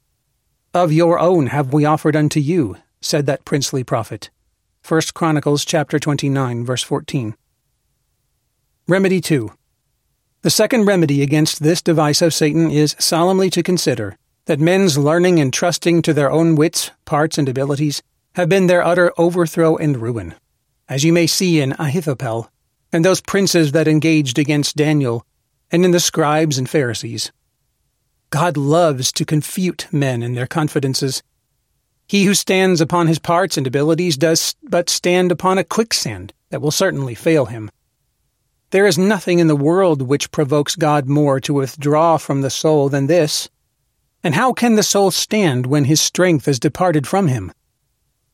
Of 0.73 0.93
your 0.93 1.19
own 1.19 1.49
have 1.49 1.73
we 1.73 1.85
offered 1.85 2.17
unto 2.17 2.41
you, 2.41 2.77
said 3.01 3.27
that 3.27 3.45
princely 3.45 3.85
prophet. 3.85 4.31
1 4.87 5.01
Chronicles 5.15 5.65
chapter 5.65 5.99
29 5.99 6.65
verse 6.65 6.83
14. 6.83 7.37
Remedy 8.89 9.21
2. 9.21 9.51
The 10.43 10.51
second 10.51 10.87
remedy 10.87 11.23
against 11.23 11.63
this 11.63 11.81
device 11.81 12.21
of 12.21 12.35
Satan 12.35 12.71
is 12.71 12.97
solemnly 12.99 13.51
to 13.51 13.63
consider 13.63 14.17
that 14.47 14.61
men's 14.61 14.99
learning 14.99 15.41
and 15.41 15.53
trusting 15.53 16.03
to 16.03 16.13
their 16.13 16.31
own 16.31 16.55
wits, 16.55 16.91
parts, 17.05 17.39
and 17.39 17.49
abilities 17.49 18.03
have 18.35 18.49
been 18.49 18.67
their 18.67 18.85
utter 18.85 19.13
overthrow 19.17 19.77
and 19.77 20.03
ruin. 20.03 20.35
As 20.89 21.05
you 21.05 21.13
may 21.13 21.27
see 21.27 21.61
in 21.61 21.73
Ahithophel, 21.79 22.51
and 22.93 23.05
those 23.05 23.21
princes 23.21 23.73
that 23.73 23.89
engaged 23.89 24.39
against 24.39 24.77
Daniel, 24.77 25.27
and 25.73 25.85
in 25.85 25.91
the 25.91 26.01
scribes 26.01 26.59
and 26.59 26.69
Pharisees. 26.69 27.33
God 28.31 28.57
loves 28.57 29.13
to 29.13 29.25
confute 29.25 29.89
men 29.93 30.23
in 30.23 30.35
their 30.35 30.47
confidences. 30.47 31.23
He 32.07 32.25
who 32.25 32.35
stands 32.35 32.81
upon 32.81 33.07
his 33.07 33.19
parts 33.19 33.57
and 33.57 33.67
abilities 33.67 34.17
does 34.17 34.55
but 34.63 34.91
stand 34.91 35.33
upon 35.33 35.59
a 35.59 35.65
quicksand 35.65 36.33
that 36.51 36.61
will 36.61 36.71
certainly 36.71 37.15
fail 37.15 37.47
him. 37.47 37.71
There 38.71 38.87
is 38.87 38.99
nothing 38.99 39.39
in 39.39 39.47
the 39.47 39.57
world 39.57 40.03
which 40.03 40.31
provokes 40.31 40.77
God 40.77 41.09
more 41.09 41.41
to 41.41 41.55
withdraw 41.55 42.17
from 42.17 42.43
the 42.43 42.51
soul 42.51 42.89
than 42.89 43.07
this. 43.07 43.49
And 44.25 44.35
how 44.35 44.55
can 44.55 44.75
the 44.75 44.83
soul 44.83 45.11
stand 45.11 45.67
when 45.67 45.85
his 45.85 46.01
strength 46.01 46.49
is 46.49 46.59
departed 46.59 47.07
from 47.07 47.29
him? 47.29 47.53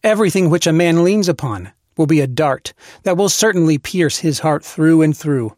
Everything 0.05 0.49
which 0.49 0.69
a 0.69 0.73
man 0.73 1.03
leans 1.03 1.29
upon 1.29 1.73
will 1.97 2.07
be 2.07 2.21
a 2.21 2.29
dart 2.29 2.73
that 3.03 3.17
will 3.17 3.29
certainly 3.29 3.77
pierce 3.77 4.19
his 4.19 4.39
heart 4.39 4.65
through 4.65 5.03
and 5.03 5.17
through. 5.17 5.57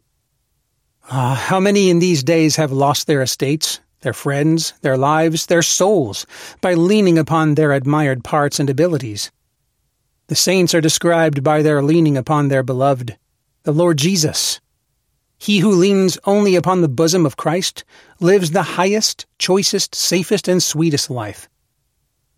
Ah, 1.11 1.35
how 1.35 1.59
many 1.59 1.91
in 1.91 1.99
these 1.99 2.23
days 2.23 2.55
have 2.55 2.71
lost 2.71 3.05
their 3.05 3.21
estates, 3.21 3.79
their 4.01 4.11
friends, 4.11 4.73
their 4.81 4.97
lives, 4.97 5.45
their 5.45 5.61
souls, 5.61 6.25
by 6.61 6.73
leaning 6.73 7.19
upon 7.19 7.53
their 7.53 7.71
admired 7.71 8.23
parts 8.23 8.59
and 8.59 8.71
abilities? 8.71 9.31
The 10.27 10.35
saints 10.35 10.73
are 10.73 10.81
described 10.81 11.43
by 11.43 11.61
their 11.61 11.83
leaning 11.83 12.17
upon 12.17 12.47
their 12.47 12.63
beloved, 12.63 13.17
the 13.63 13.71
Lord 13.71 13.97
Jesus. 13.97 14.59
He 15.43 15.59
who 15.59 15.71
leans 15.71 16.17
only 16.23 16.55
upon 16.55 16.79
the 16.79 16.87
bosom 16.87 17.25
of 17.25 17.35
Christ 17.35 17.83
lives 18.21 18.51
the 18.51 18.63
highest, 18.79 19.25
choicest, 19.39 19.93
safest, 19.93 20.47
and 20.47 20.63
sweetest 20.63 21.09
life. 21.09 21.49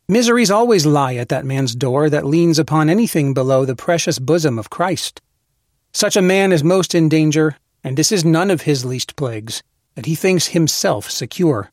Miseries 0.08 0.50
always 0.50 0.88
lie 0.88 1.14
at 1.14 1.30
that 1.30 1.46
man's 1.46 1.76
door 1.76 2.10
that 2.10 2.26
leans 2.26 2.58
upon 2.58 2.90
anything 2.90 3.36
below 3.36 3.64
the 3.64 3.76
precious 3.76 4.18
bosom 4.18 4.58
of 4.58 4.72
Christ. 4.72 5.22
Such 5.94 6.16
a 6.16 6.22
man 6.24 6.52
is 6.52 6.64
most 6.64 6.96
in 6.96 7.08
danger, 7.08 7.58
and 7.84 7.96
this 7.96 8.12
is 8.12 8.26
none 8.26 8.50
of 8.50 8.62
his 8.62 8.86
least 8.86 9.16
plagues, 9.16 9.62
that 9.94 10.08
he 10.08 10.16
thinks 10.16 10.48
himself 10.48 11.08
secure. 11.08 11.70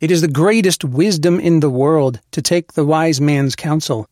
It 0.00 0.10
is 0.10 0.20
the 0.20 0.28
greatest 0.28 0.84
wisdom 0.84 1.40
in 1.40 1.60
the 1.60 1.70
world 1.70 2.20
to 2.32 2.42
take 2.42 2.74
the 2.74 2.84
wise 2.84 3.22
man's 3.22 3.56
counsel. 3.56 4.06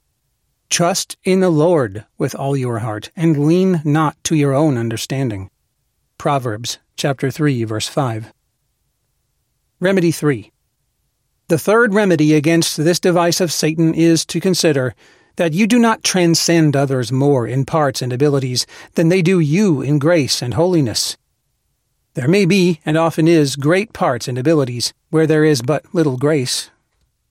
Trust 0.70 1.18
in 1.22 1.40
the 1.40 1.50
Lord 1.50 2.06
with 2.16 2.34
all 2.34 2.56
your 2.56 2.78
heart, 2.78 3.10
and 3.14 3.46
lean 3.46 3.82
not 3.84 4.16
to 4.24 4.34
your 4.34 4.54
own 4.54 4.78
understanding. 4.78 5.50
Proverbs 6.18 6.78
chapter 6.96 7.30
3 7.30 7.64
verse 7.64 7.88
5. 7.88 8.32
Remedy 9.80 10.10
3. 10.10 10.50
The 11.48 11.58
third 11.58 11.92
remedy 11.92 12.34
against 12.34 12.76
this 12.76 12.98
device 12.98 13.40
of 13.40 13.52
Satan 13.52 13.92
is 13.92 14.24
to 14.26 14.40
consider 14.40 14.94
that 15.36 15.52
you 15.52 15.66
do 15.66 15.78
not 15.78 16.02
transcend 16.02 16.76
others 16.76 17.12
more 17.12 17.46
in 17.46 17.66
parts 17.66 18.00
and 18.00 18.12
abilities 18.12 18.66
than 18.94 19.08
they 19.08 19.20
do 19.20 19.40
you 19.40 19.82
in 19.82 19.98
grace 19.98 20.40
and 20.40 20.54
holiness. 20.54 21.16
There 22.14 22.28
may 22.28 22.46
be, 22.46 22.80
and 22.86 22.96
often 22.96 23.26
is, 23.26 23.56
great 23.56 23.92
parts 23.92 24.28
and 24.28 24.38
abilities 24.38 24.94
where 25.10 25.26
there 25.26 25.44
is 25.44 25.60
but 25.60 25.92
little 25.92 26.16
grace. 26.16 26.70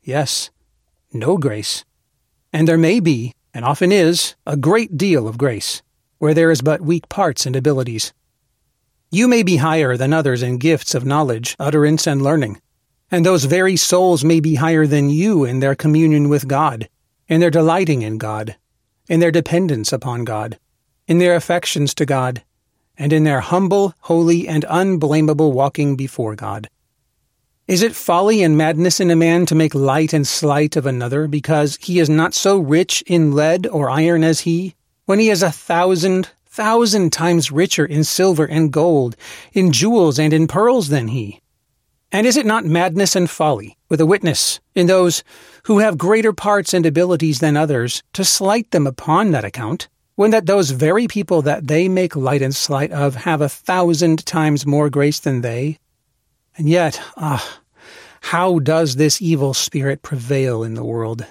Yes, 0.04 0.52
no 1.13 1.38
grace. 1.38 1.86
And 2.52 2.67
there 2.67 2.78
may 2.78 3.00
be, 3.00 3.34
and 3.54 3.63
often 3.63 3.91
is, 3.91 4.36
a 4.46 4.58
great 4.58 4.98
deal 4.98 5.28
of 5.28 5.38
grace 5.38 5.82
where 6.19 6.34
there 6.34 6.52
is 6.52 6.62
but 6.62 6.82
weak 6.82 7.10
parts 7.10 7.46
and 7.46 7.56
abilities. 7.56 8.13
You 9.13 9.30
may 9.30 9.43
be 9.43 9.58
higher 9.58 9.95
than 9.95 10.12
others 10.12 10.43
in 10.43 10.58
gifts 10.58 10.93
of 10.93 11.06
knowledge, 11.06 11.56
utterance, 11.58 12.06
and 12.06 12.21
learning 12.21 12.60
and 13.13 13.23
those 13.23 13.45
very 13.45 13.78
souls 13.78 14.23
may 14.23 14.39
be 14.39 14.56
higher 14.56 14.88
than 14.88 15.08
you 15.08 15.45
in 15.45 15.60
their 15.60 15.76
communion 15.76 16.30
with 16.30 16.47
God, 16.47 16.89
in 17.28 17.41
their 17.41 17.52
delighting 17.52 18.02
in 18.02 18.17
God, 18.17 18.56
in 19.08 19.19
their 19.19 19.30
dependence 19.30 19.93
upon 19.93 20.23
God, 20.23 20.58
in 21.08 21.19
their 21.19 21.36
affections 21.36 21.93
to 21.93 22.08
God, 22.08 22.43
and 22.97 23.13
in 23.13 23.23
their 23.23 23.41
humble, 23.41 23.93
holy, 23.99 24.47
and 24.47 24.65
unblameable 24.67 25.52
walking 25.52 25.95
before 25.95 26.36
God. 26.36 26.71
Is 27.67 27.84
it 27.84 27.95
folly 27.95 28.41
and 28.41 28.58
madness 28.58 28.99
in 28.99 29.12
a 29.12 29.15
man 29.15 29.45
to 29.45 29.54
make 29.54 29.76
light 29.76 30.12
and 30.12 30.26
slight 30.26 30.76
of 30.76 30.88
another 30.88 31.28
because 31.28 31.78
he 31.84 31.99
is 31.99 32.10
not 32.10 32.34
so 32.34 32.58
rich 32.58 33.04
in 33.06 33.34
lead 33.34 33.67
or 33.67 33.91
iron 33.91 34.23
as 34.23 34.39
he, 34.39 34.73
when 35.06 35.19
he 35.19 35.28
has 35.28 35.43
a 35.43 35.52
thousand, 35.52 36.32
thousand 36.54 37.12
times 37.12 37.52
richer 37.52 37.84
in 37.84 38.04
silver 38.04 38.46
and 38.46 38.72
gold, 38.72 39.16
in 39.54 39.72
jewels 39.72 40.20
and 40.20 40.32
in 40.32 40.48
pearls 40.48 40.89
than 40.89 41.08
he? 41.08 41.42
And 42.12 42.28
is 42.28 42.38
it 42.38 42.46
not 42.46 42.63
madness 42.63 43.16
and 43.16 43.28
folly, 43.28 43.76
with 43.89 44.00
a 44.00 44.06
witness, 44.06 44.60
in 44.76 44.86
those 44.86 45.24
who 45.63 45.80
have 45.80 45.98
greater 45.98 46.32
parts 46.32 46.72
and 46.72 46.86
abilities 46.86 47.39
than 47.39 47.58
others, 47.58 48.04
to 48.13 48.24
slight 48.24 48.70
them 48.70 48.86
upon 48.86 49.32
that 49.32 49.44
account, 49.44 49.89
when 50.13 50.30
that 50.30 50.46
those 50.46 50.70
very 50.70 51.08
people 51.08 51.42
that 51.42 51.66
they 51.66 51.89
make 51.89 52.16
light 52.16 52.44
and 52.44 52.56
slight 52.56 52.92
of 52.92 53.16
have 53.16 53.42
a 53.42 53.50
thousand 53.50 54.24
times 54.24 54.63
more 54.63 54.92
grace 54.92 55.20
than 55.20 55.42
they? 55.42 55.80
And 56.56 56.70
yet, 56.70 57.02
ah, 57.18 57.62
how 58.22 58.60
does 58.60 58.96
this 58.96 59.24
evil 59.24 59.56
spirit 59.56 60.04
prevail 60.04 60.63
in 60.63 60.76
the 60.76 60.86
world? 60.86 61.26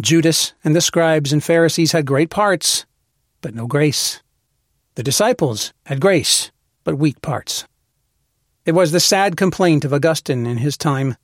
Judas 0.00 0.52
and 0.62 0.76
the 0.76 0.80
scribes 0.80 1.32
and 1.32 1.42
Pharisees 1.42 1.90
had 1.90 2.06
great 2.06 2.30
parts, 2.30 2.86
but 3.44 3.54
no 3.54 3.66
grace. 3.66 4.22
The 4.94 5.02
disciples 5.02 5.74
had 5.84 6.00
grace, 6.00 6.50
but 6.82 6.96
weak 6.96 7.20
parts. 7.20 7.66
It 8.64 8.72
was 8.72 8.90
the 8.90 9.00
sad 9.00 9.36
complaint 9.36 9.84
of 9.84 9.92
Augustine 9.92 10.46
in 10.46 10.56
his 10.56 10.78
time. 10.78 11.18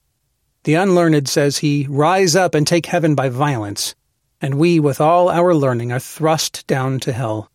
The 0.65 0.75
unlearned, 0.75 1.31
says 1.31 1.59
he, 1.59 1.87
rise 1.89 2.37
up 2.37 2.55
and 2.55 2.67
take 2.67 2.85
heaven 2.85 3.15
by 3.15 3.31
violence, 3.31 3.95
and 4.39 4.57
we, 4.57 4.79
with 4.79 5.01
all 5.01 5.31
our 5.31 5.55
learning, 5.55 5.93
are 5.93 5.99
thrust 5.99 6.67
down 6.67 7.01
to 7.01 7.13
hell. 7.15 7.51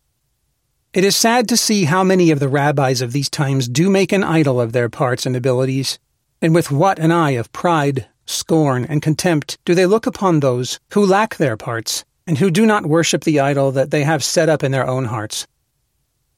It 0.92 1.04
is 1.04 1.14
sad 1.14 1.48
to 1.50 1.56
see 1.56 1.84
how 1.84 2.02
many 2.02 2.32
of 2.32 2.40
the 2.40 2.48
rabbis 2.48 3.00
of 3.00 3.12
these 3.12 3.30
times 3.30 3.68
do 3.68 3.88
make 3.88 4.10
an 4.10 4.24
idol 4.24 4.60
of 4.60 4.72
their 4.72 4.88
parts 4.88 5.26
and 5.26 5.36
abilities, 5.36 6.00
and 6.42 6.52
with 6.52 6.72
what 6.72 6.98
an 6.98 7.12
eye 7.12 7.38
of 7.38 7.52
pride, 7.52 8.08
scorn, 8.24 8.84
and 8.84 9.00
contempt 9.00 9.58
do 9.64 9.76
they 9.76 9.86
look 9.86 10.08
upon 10.08 10.40
those 10.40 10.80
who 10.92 11.06
lack 11.06 11.36
their 11.36 11.56
parts, 11.56 12.04
and 12.26 12.38
who 12.38 12.50
do 12.50 12.66
not 12.66 12.86
worship 12.86 13.24
the 13.24 13.40
idol 13.40 13.72
that 13.72 13.90
they 13.90 14.02
have 14.04 14.24
set 14.24 14.48
up 14.48 14.64
in 14.64 14.72
their 14.72 14.86
own 14.86 15.04
hearts. 15.04 15.46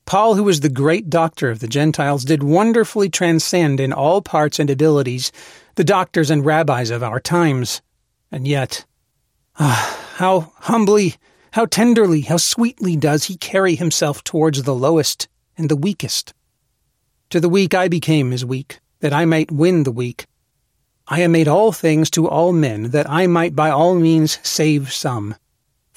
Paul, 0.05 0.35
who 0.35 0.45
was 0.45 0.61
the 0.61 0.71
great 0.71 1.11
doctor 1.11 1.51
of 1.51 1.61
the 1.61 1.69
Gentiles, 1.69 2.25
did 2.25 2.43
wonderfully 2.43 3.11
transcend 3.11 3.79
in 3.79 3.93
all 3.93 4.23
parts 4.23 4.59
and 4.59 4.71
abilities 4.71 5.33
the 5.75 5.85
doctors 5.85 6.31
and 6.31 6.45
rabbis 6.45 6.91
of 6.91 7.03
our 7.03 7.21
times. 7.21 7.83
And 8.33 8.49
yet, 8.49 8.87
ah, 9.59 10.07
how 10.17 10.53
humbly, 10.61 11.17
how 11.53 11.67
tenderly, 11.67 12.23
how 12.23 12.39
sweetly 12.39 12.97
does 12.97 13.25
he 13.25 13.37
carry 13.37 13.75
himself 13.75 14.25
towards 14.25 14.63
the 14.63 14.75
lowest 14.75 15.29
and 15.59 15.69
the 15.69 15.77
weakest. 15.77 16.33
To 17.31 17.41
the 17.41 17.49
weak 17.49 17.75
I 17.75 17.89
became 17.89 18.33
as 18.33 18.45
weak, 18.45 18.81
that 19.01 19.13
I 19.13 19.27
might 19.27 19.51
win 19.51 19.83
the 19.83 19.93
weak. 19.93 20.27
I 21.07 21.21
am 21.21 21.33
made 21.33 21.49
all 21.49 21.73
things 21.73 22.09
to 22.11 22.27
all 22.29 22.53
men, 22.53 22.91
that 22.91 23.09
I 23.11 23.27
might 23.27 23.55
by 23.55 23.71
all 23.71 23.95
means 23.95 24.39
save 24.43 24.93
some. 24.93 25.35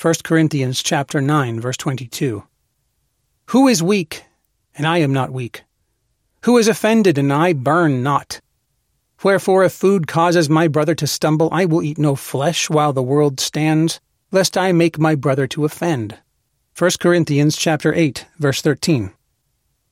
1 0.02 0.16
Corinthians 0.24 0.82
chapter 0.82 1.22
9, 1.22 1.62
verse 1.62 1.78
22. 1.78 2.44
Who 3.50 3.68
is 3.68 3.84
weak, 3.84 4.24
and 4.76 4.88
I 4.88 4.98
am 4.98 5.14
not 5.14 5.30
weak? 5.30 5.64
Who 6.46 6.58
is 6.58 6.68
offended, 6.68 7.20
and 7.20 7.32
I 7.32 7.54
burn 7.54 8.02
not? 8.02 8.42
Wherefore, 9.22 9.64
if 9.64 9.74
food 9.74 10.08
causes 10.08 10.50
my 10.50 10.68
brother 10.68 10.96
to 10.96 11.06
stumble, 11.06 11.50
I 11.52 11.66
will 11.66 11.84
eat 11.84 12.00
no 12.00 12.16
flesh 12.16 12.68
while 12.68 12.94
the 12.94 13.04
world 13.04 13.40
stands, 13.40 14.00
lest 14.32 14.58
I 14.58 14.72
make 14.72 14.98
my 14.98 15.14
brother 15.14 15.46
to 15.50 15.66
offend. 15.66 16.18
1 16.76 16.92
Corinthians 17.00 17.56
chapter 17.56 17.94
8, 17.94 18.26
verse 18.40 18.64
13. 18.64 19.12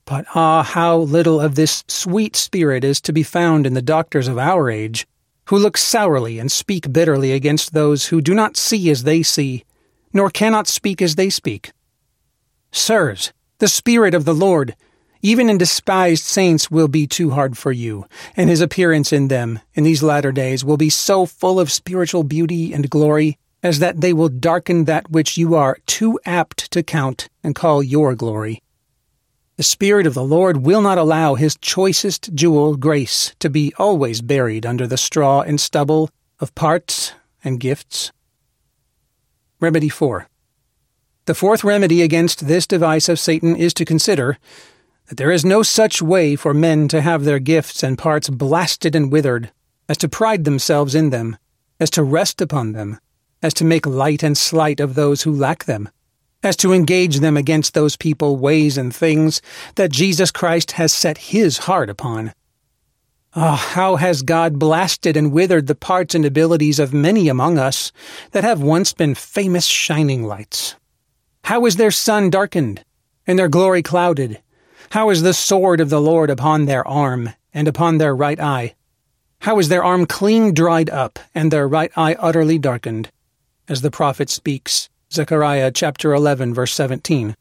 But 0.05 0.25
ah, 0.33 0.63
how 0.63 0.97
little 0.97 1.39
of 1.39 1.53
this 1.53 1.83
sweet 1.87 2.35
spirit 2.35 2.83
is 2.83 2.99
to 3.01 3.13
be 3.13 3.21
found 3.21 3.67
in 3.67 3.75
the 3.75 3.81
doctors 3.83 4.27
of 4.27 4.39
our 4.39 4.71
age, 4.71 5.05
who 5.49 5.57
look 5.59 5.77
sourly 5.77 6.39
and 6.39 6.51
speak 6.51 6.91
bitterly 6.91 7.31
against 7.31 7.73
those 7.73 8.07
who 8.07 8.21
do 8.21 8.33
not 8.33 8.57
see 8.57 8.89
as 8.89 9.03
they 9.03 9.21
see, 9.21 9.65
nor 10.13 10.29
cannot 10.29 10.67
speak 10.67 11.01
as 11.01 11.15
they 11.15 11.29
speak. 11.29 11.71
Sirs, 12.71 13.33
the 13.59 13.67
Spirit 13.67 14.13
of 14.13 14.25
the 14.25 14.33
Lord, 14.33 14.75
even 15.21 15.49
in 15.49 15.57
despised 15.57 16.23
saints, 16.23 16.71
will 16.71 16.87
be 16.87 17.05
too 17.05 17.31
hard 17.31 17.57
for 17.57 17.71
you, 17.71 18.05
and 18.37 18.49
his 18.49 18.61
appearance 18.61 19.11
in 19.11 19.27
them, 19.27 19.59
in 19.73 19.83
these 19.83 20.03
latter 20.03 20.31
days, 20.31 20.63
will 20.63 20.77
be 20.77 20.89
so 20.89 21.25
full 21.25 21.59
of 21.59 21.71
spiritual 21.71 22.23
beauty 22.23 22.73
and 22.73 22.89
glory, 22.89 23.37
as 23.61 23.79
that 23.79 23.99
they 23.99 24.13
will 24.13 24.29
darken 24.29 24.85
that 24.85 25.11
which 25.11 25.37
you 25.37 25.55
are 25.55 25.77
too 25.85 26.19
apt 26.25 26.71
to 26.71 26.83
count 26.83 27.27
and 27.43 27.55
call 27.55 27.83
your 27.83 28.15
glory. 28.15 28.61
The 29.57 29.63
Spirit 29.63 30.07
of 30.07 30.13
the 30.13 30.23
Lord 30.23 30.65
will 30.65 30.81
not 30.81 30.97
allow 30.97 31.35
his 31.35 31.57
choicest 31.57 32.33
jewel, 32.33 32.77
grace, 32.77 33.35
to 33.39 33.49
be 33.49 33.73
always 33.77 34.21
buried 34.21 34.65
under 34.65 34.87
the 34.87 34.95
straw 34.95 35.41
and 35.41 35.59
stubble 35.59 36.09
of 36.39 36.55
parts 36.55 37.11
and 37.43 37.59
gifts. 37.59 38.13
Remedy 39.61 39.89
4. 39.89 40.27
The 41.25 41.35
fourth 41.35 41.65
remedy 41.65 42.01
against 42.01 42.47
this 42.47 42.65
device 42.65 43.09
of 43.09 43.19
Satan 43.19 43.57
is 43.57 43.73
to 43.73 43.83
consider 43.83 44.37
that 45.07 45.17
there 45.17 45.31
is 45.31 45.43
no 45.43 45.63
such 45.63 46.01
way 46.01 46.37
for 46.37 46.53
men 46.53 46.87
to 46.87 47.01
have 47.01 47.25
their 47.25 47.39
gifts 47.39 47.83
and 47.83 47.97
parts 47.97 48.29
blasted 48.29 48.95
and 48.95 49.11
withered, 49.11 49.51
as 49.89 49.97
to 49.97 50.07
pride 50.07 50.45
themselves 50.45 50.95
in 50.95 51.09
them, 51.09 51.37
as 51.77 51.89
to 51.89 52.03
rest 52.03 52.39
upon 52.39 52.71
them, 52.71 52.99
as 53.43 53.53
to 53.55 53.65
make 53.65 53.85
light 53.85 54.23
and 54.23 54.37
slight 54.37 54.79
of 54.79 54.95
those 54.95 55.23
who 55.23 55.31
lack 55.33 55.65
them. 55.65 55.89
as 56.41 56.55
to 56.55 56.71
engage 56.71 57.19
them 57.19 57.35
against 57.35 57.73
those 57.73 57.97
people, 57.97 58.37
ways, 58.37 58.77
and 58.77 58.95
things 58.95 59.41
that 59.75 59.91
Jesus 59.91 60.31
Christ 60.31 60.71
has 60.71 60.93
set 60.93 61.17
his 61.17 61.57
heart 61.59 61.89
upon. 61.89 62.33
Ah, 63.35 63.53
oh, 63.53 63.55
how 63.55 63.95
has 63.97 64.23
God 64.23 64.57
blasted 64.57 65.15
and 65.15 65.31
withered 65.31 65.67
the 65.67 65.75
parts 65.75 66.15
and 66.15 66.25
abilities 66.25 66.79
of 66.79 66.95
many 66.95 67.27
among 67.27 67.59
us 67.59 67.91
that 68.31 68.43
have 68.43 68.63
once 68.63 68.91
been 68.91 69.13
famous 69.13 69.65
shining 69.65 70.23
lights? 70.23 70.75
How 71.43 71.67
is 71.67 71.75
their 71.75 71.91
sun 71.91 72.31
darkened, 72.31 72.83
and 73.27 73.37
their 73.37 73.47
glory 73.47 73.83
clouded? 73.83 74.41
How 74.89 75.11
is 75.11 75.21
the 75.21 75.35
sword 75.35 75.79
of 75.79 75.91
the 75.91 76.01
Lord 76.01 76.31
upon 76.31 76.65
their 76.65 76.87
arm, 76.87 77.29
and 77.53 77.67
upon 77.67 77.99
their 77.99 78.15
right 78.15 78.39
eye? 78.39 78.73
How 79.41 79.59
is 79.59 79.69
their 79.69 79.83
arm 79.83 80.07
clean 80.07 80.51
dried 80.55 80.89
up, 80.89 81.19
and 81.35 81.51
their 81.51 81.67
right 81.67 81.91
eye 81.95 82.15
utterly 82.17 82.57
darkened? 82.57 83.11
As 83.67 83.81
the 83.81 83.91
prophet 83.91 84.31
speaks, 84.31 84.89
Zechariah 85.13 85.71
chapter 85.71 86.15
11 86.15 86.55
verse 86.55 86.73
17. 86.73 87.35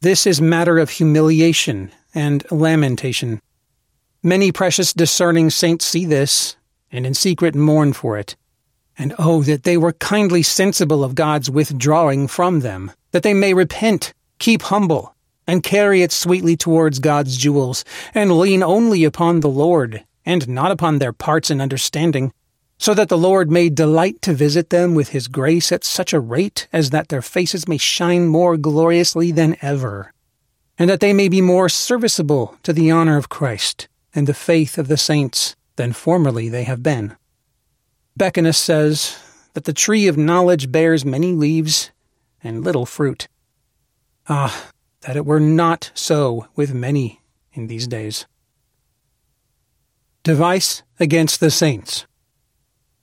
This 0.00 0.26
is 0.26 0.40
matter 0.40 0.78
of 0.78 0.88
humiliation 0.88 1.92
and 2.14 2.50
lamentation. 2.50 3.42
Many 4.22 4.52
precious 4.52 4.92
discerning 4.92 5.48
saints 5.48 5.86
see 5.86 6.04
this, 6.04 6.56
and 6.92 7.06
in 7.06 7.14
secret 7.14 7.54
mourn 7.54 7.94
for 7.94 8.18
it. 8.18 8.36
And 8.98 9.14
oh, 9.18 9.42
that 9.44 9.62
they 9.62 9.78
were 9.78 9.94
kindly 9.94 10.42
sensible 10.42 11.02
of 11.02 11.14
God's 11.14 11.48
withdrawing 11.48 12.28
from 12.28 12.60
them, 12.60 12.92
that 13.12 13.22
they 13.22 13.32
may 13.32 13.54
repent, 13.54 14.12
keep 14.38 14.60
humble, 14.60 15.14
and 15.46 15.62
carry 15.62 16.02
it 16.02 16.12
sweetly 16.12 16.54
towards 16.54 16.98
God's 16.98 17.38
jewels, 17.38 17.82
and 18.12 18.38
lean 18.38 18.62
only 18.62 19.04
upon 19.04 19.40
the 19.40 19.48
Lord, 19.48 20.04
and 20.26 20.46
not 20.50 20.70
upon 20.70 20.98
their 20.98 21.14
parts 21.14 21.48
and 21.48 21.62
understanding, 21.62 22.30
so 22.76 22.92
that 22.92 23.08
the 23.08 23.16
Lord 23.16 23.50
may 23.50 23.70
delight 23.70 24.20
to 24.20 24.34
visit 24.34 24.68
them 24.68 24.94
with 24.94 25.08
his 25.08 25.28
grace 25.28 25.72
at 25.72 25.82
such 25.82 26.12
a 26.12 26.20
rate 26.20 26.68
as 26.74 26.90
that 26.90 27.08
their 27.08 27.22
faces 27.22 27.66
may 27.66 27.78
shine 27.78 28.26
more 28.26 28.58
gloriously 28.58 29.32
than 29.32 29.56
ever, 29.62 30.12
and 30.78 30.90
that 30.90 31.00
they 31.00 31.14
may 31.14 31.30
be 31.30 31.40
more 31.40 31.70
serviceable 31.70 32.58
to 32.64 32.74
the 32.74 32.90
honor 32.90 33.16
of 33.16 33.30
Christ 33.30 33.88
and 34.14 34.26
the 34.26 34.34
faith 34.34 34.78
of 34.78 34.88
the 34.88 34.96
saints 34.96 35.56
than 35.76 35.92
formerly 35.92 36.48
they 36.48 36.64
have 36.64 36.82
been. 36.82 37.16
Becanus 38.18 38.58
says 38.58 39.18
that 39.54 39.64
the 39.64 39.72
tree 39.72 40.06
of 40.06 40.16
knowledge 40.16 40.70
bears 40.70 41.04
many 41.04 41.32
leaves 41.32 41.90
and 42.42 42.64
little 42.64 42.86
fruit. 42.86 43.28
Ah, 44.28 44.70
that 45.02 45.16
it 45.16 45.26
were 45.26 45.40
not 45.40 45.90
so 45.94 46.46
with 46.54 46.74
many 46.74 47.20
in 47.52 47.66
these 47.66 47.86
days. 47.86 48.26
Device 50.22 50.82
against 50.98 51.40
the 51.40 51.50
saints. 51.50 52.06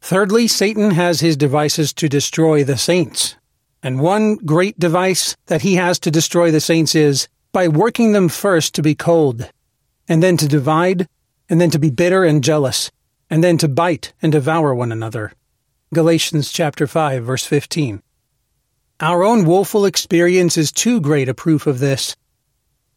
Thirdly, 0.01 0.47
Satan 0.47 0.91
has 0.91 1.20
his 1.20 1.36
devices 1.36 1.91
to 1.93 2.08
destroy 2.08 2.64
the 2.64 2.78
saints. 2.78 3.36
And 3.82 3.99
one 3.99 4.36
great 4.36 4.78
device 4.80 5.36
that 5.47 5.64
he 5.64 5.76
has 5.76 5.99
to 5.99 6.12
destroy 6.12 6.51
the 6.51 6.62
saints 6.62 6.95
is 6.95 7.28
by 7.51 7.68
working 7.68 8.12
them 8.12 8.30
first 8.30 8.76
to 8.76 8.82
be 8.82 8.95
cold, 8.95 9.49
and 10.08 10.24
then 10.24 10.38
to 10.38 10.47
divide, 10.47 11.08
and 11.49 11.60
then 11.60 11.70
to 11.70 11.80
be 11.80 11.89
bitter 11.89 12.24
and 12.24 12.43
jealous, 12.43 12.91
and 13.30 13.43
then 13.43 13.58
to 13.58 13.68
bite 13.68 14.14
and 14.22 14.32
devour 14.32 14.74
one 14.74 14.91
another. 14.91 15.34
Galatians 15.93 16.51
chapter 16.51 16.88
5 16.88 17.24
verse 17.24 17.45
15. 17.45 18.01
Our 18.99 19.24
own 19.24 19.45
woeful 19.45 19.86
experience 19.86 20.58
is 20.58 20.72
too 20.72 20.99
great 20.99 21.30
a 21.30 21.34
proof 21.34 21.68
of 21.68 21.80
this. 21.80 22.16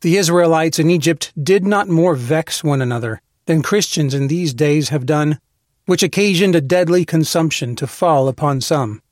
The 0.00 0.16
Israelites 0.16 0.78
in 0.78 0.88
Egypt 0.88 1.32
did 1.40 1.64
not 1.64 1.88
more 1.88 2.14
vex 2.14 2.64
one 2.64 2.80
another 2.80 3.20
than 3.46 3.62
Christians 3.62 4.14
in 4.14 4.28
these 4.28 4.54
days 4.54 4.88
have 4.88 5.04
done 5.04 5.38
which 5.86 6.02
occasioned 6.04 6.54
a 6.54 6.60
deadly 6.60 7.04
consumption 7.04 7.74
to 7.74 7.86
fall 7.86 8.28
upon 8.28 8.60
some. 8.60 9.02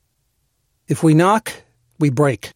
If 0.87 1.03
we 1.03 1.13
knock, 1.13 1.53
we 1.99 2.09
break. 2.09 2.53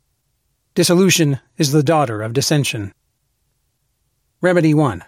Dissolution 0.75 1.41
is 1.59 1.73
the 1.73 1.83
daughter 1.83 2.23
of 2.23 2.33
dissension. 2.33 2.95
Remedy 4.41 4.75
1. 4.75 5.03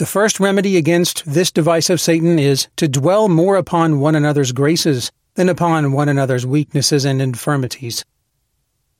The 0.00 0.06
first 0.06 0.40
remedy 0.40 0.78
against 0.78 1.26
this 1.26 1.50
device 1.50 1.90
of 1.90 2.00
Satan 2.00 2.38
is 2.38 2.68
to 2.76 2.88
dwell 2.88 3.28
more 3.28 3.56
upon 3.56 4.00
one 4.00 4.14
another's 4.14 4.50
graces 4.50 5.12
than 5.34 5.50
upon 5.50 5.92
one 5.92 6.08
another's 6.08 6.46
weaknesses 6.46 7.04
and 7.04 7.20
infirmities. 7.20 8.02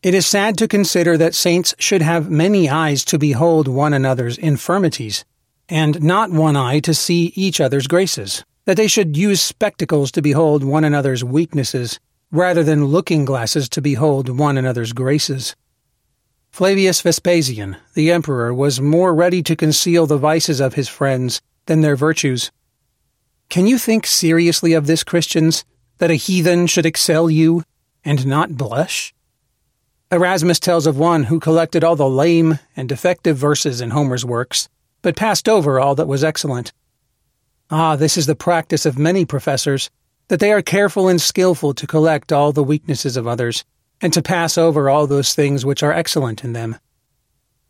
It 0.03 0.13
is 0.13 0.27
sad 0.27 0.59
to 0.59 0.69
consider 0.69 1.17
that 1.17 1.35
saints 1.35 1.75
should 1.79 2.03
have 2.03 2.31
many 2.31 2.69
eyes 2.69 3.03
to 3.07 3.19
behold 3.19 3.67
one 3.67 3.95
another's 3.95 4.37
infirmities, 4.37 5.25
and 5.71 6.03
not 6.03 6.33
one 6.33 6.55
eye 6.55 6.81
to 6.81 6.93
see 6.93 7.33
each 7.35 7.63
other's 7.63 7.87
graces 7.87 8.45
that 8.67 8.77
they 8.77 8.87
should 8.87 9.17
use 9.17 9.41
spectacles 9.41 10.11
to 10.13 10.21
behold 10.21 10.63
one 10.63 10.85
another's 10.85 11.25
weaknesses, 11.25 11.99
rather 12.31 12.63
than 12.63 12.85
looking 12.85 13.25
glasses 13.25 13.71
to 13.71 13.81
behold 13.81 14.39
one 14.39 14.59
another's 14.59 14.93
graces. 14.93 15.57
Flavius 16.51 17.01
Vespasian, 17.01 17.77
the 17.95 18.11
emperor, 18.11 18.53
was 18.53 18.81
more 18.81 19.15
ready 19.15 19.43
to 19.43 19.57
conceal 19.57 20.07
the 20.07 20.19
vices 20.19 20.61
of 20.61 20.75
his 20.75 20.89
friends 20.89 21.41
than 21.67 21.81
their 21.81 21.97
virtues. 21.97 22.51
Can 23.49 23.67
you 23.67 23.79
think 23.79 24.05
seriously 24.05 24.73
of 24.73 24.87
this, 24.87 25.05
Christians, 25.05 25.65
that 25.99 26.11
a 26.11 26.17
heathen 26.17 26.67
should 26.67 26.85
excel 26.85 27.31
you 27.31 27.63
and 28.05 28.27
not 28.27 28.57
blush? 28.57 29.15
Erasmus 30.13 30.59
tells 30.59 30.87
of 30.87 30.99
one 30.99 31.25
who 31.25 31.39
collected 31.39 31.85
all 31.85 31.97
the 31.97 32.09
lame 32.09 32.59
and 32.77 32.89
defective 32.89 33.37
verses 33.37 33.81
in 33.81 33.91
Homer's 33.91 34.25
works, 34.25 34.69
but 35.03 35.17
passed 35.17 35.49
over 35.49 35.79
all 35.79 35.95
that 35.95 36.09
was 36.09 36.25
excellent. 36.25 36.73
Ah, 37.71 37.95
this 37.95 38.17
is 38.17 38.27
the 38.27 38.35
practice 38.35 38.85
of 38.85 38.99
many 38.99 39.25
professors, 39.25 39.89
that 40.29 40.41
they 40.41 40.53
are 40.53 40.63
careful 40.63 41.09
and 41.09 41.21
skilful 41.21 41.75
to 41.75 41.87
collect 41.87 42.33
all 42.33 42.53
the 42.53 42.65
weaknesses 42.65 43.17
of 43.17 43.27
others, 43.27 43.65
and 44.01 44.13
to 44.13 44.23
pass 44.23 44.57
over 44.57 44.89
all 44.89 45.07
those 45.07 45.35
things 45.35 45.65
which 45.65 45.83
are 45.83 45.93
excellent 45.93 46.45
in 46.45 46.53
them. 46.53 46.77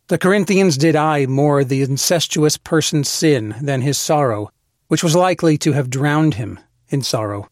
The 0.09 0.19
Corinthians 0.19 0.77
did 0.77 0.97
eye 0.97 1.27
more 1.27 1.63
the 1.63 1.83
incestuous 1.83 2.57
person's 2.57 3.09
sin 3.09 3.55
than 3.61 3.81
his 3.81 3.97
sorrow, 3.97 4.51
which 4.89 5.05
was 5.05 5.15
likely 5.15 5.57
to 5.59 5.73
have 5.73 5.91
drowned 5.91 6.35
him 6.35 6.59
in 6.89 7.03
sorrow. 7.03 7.49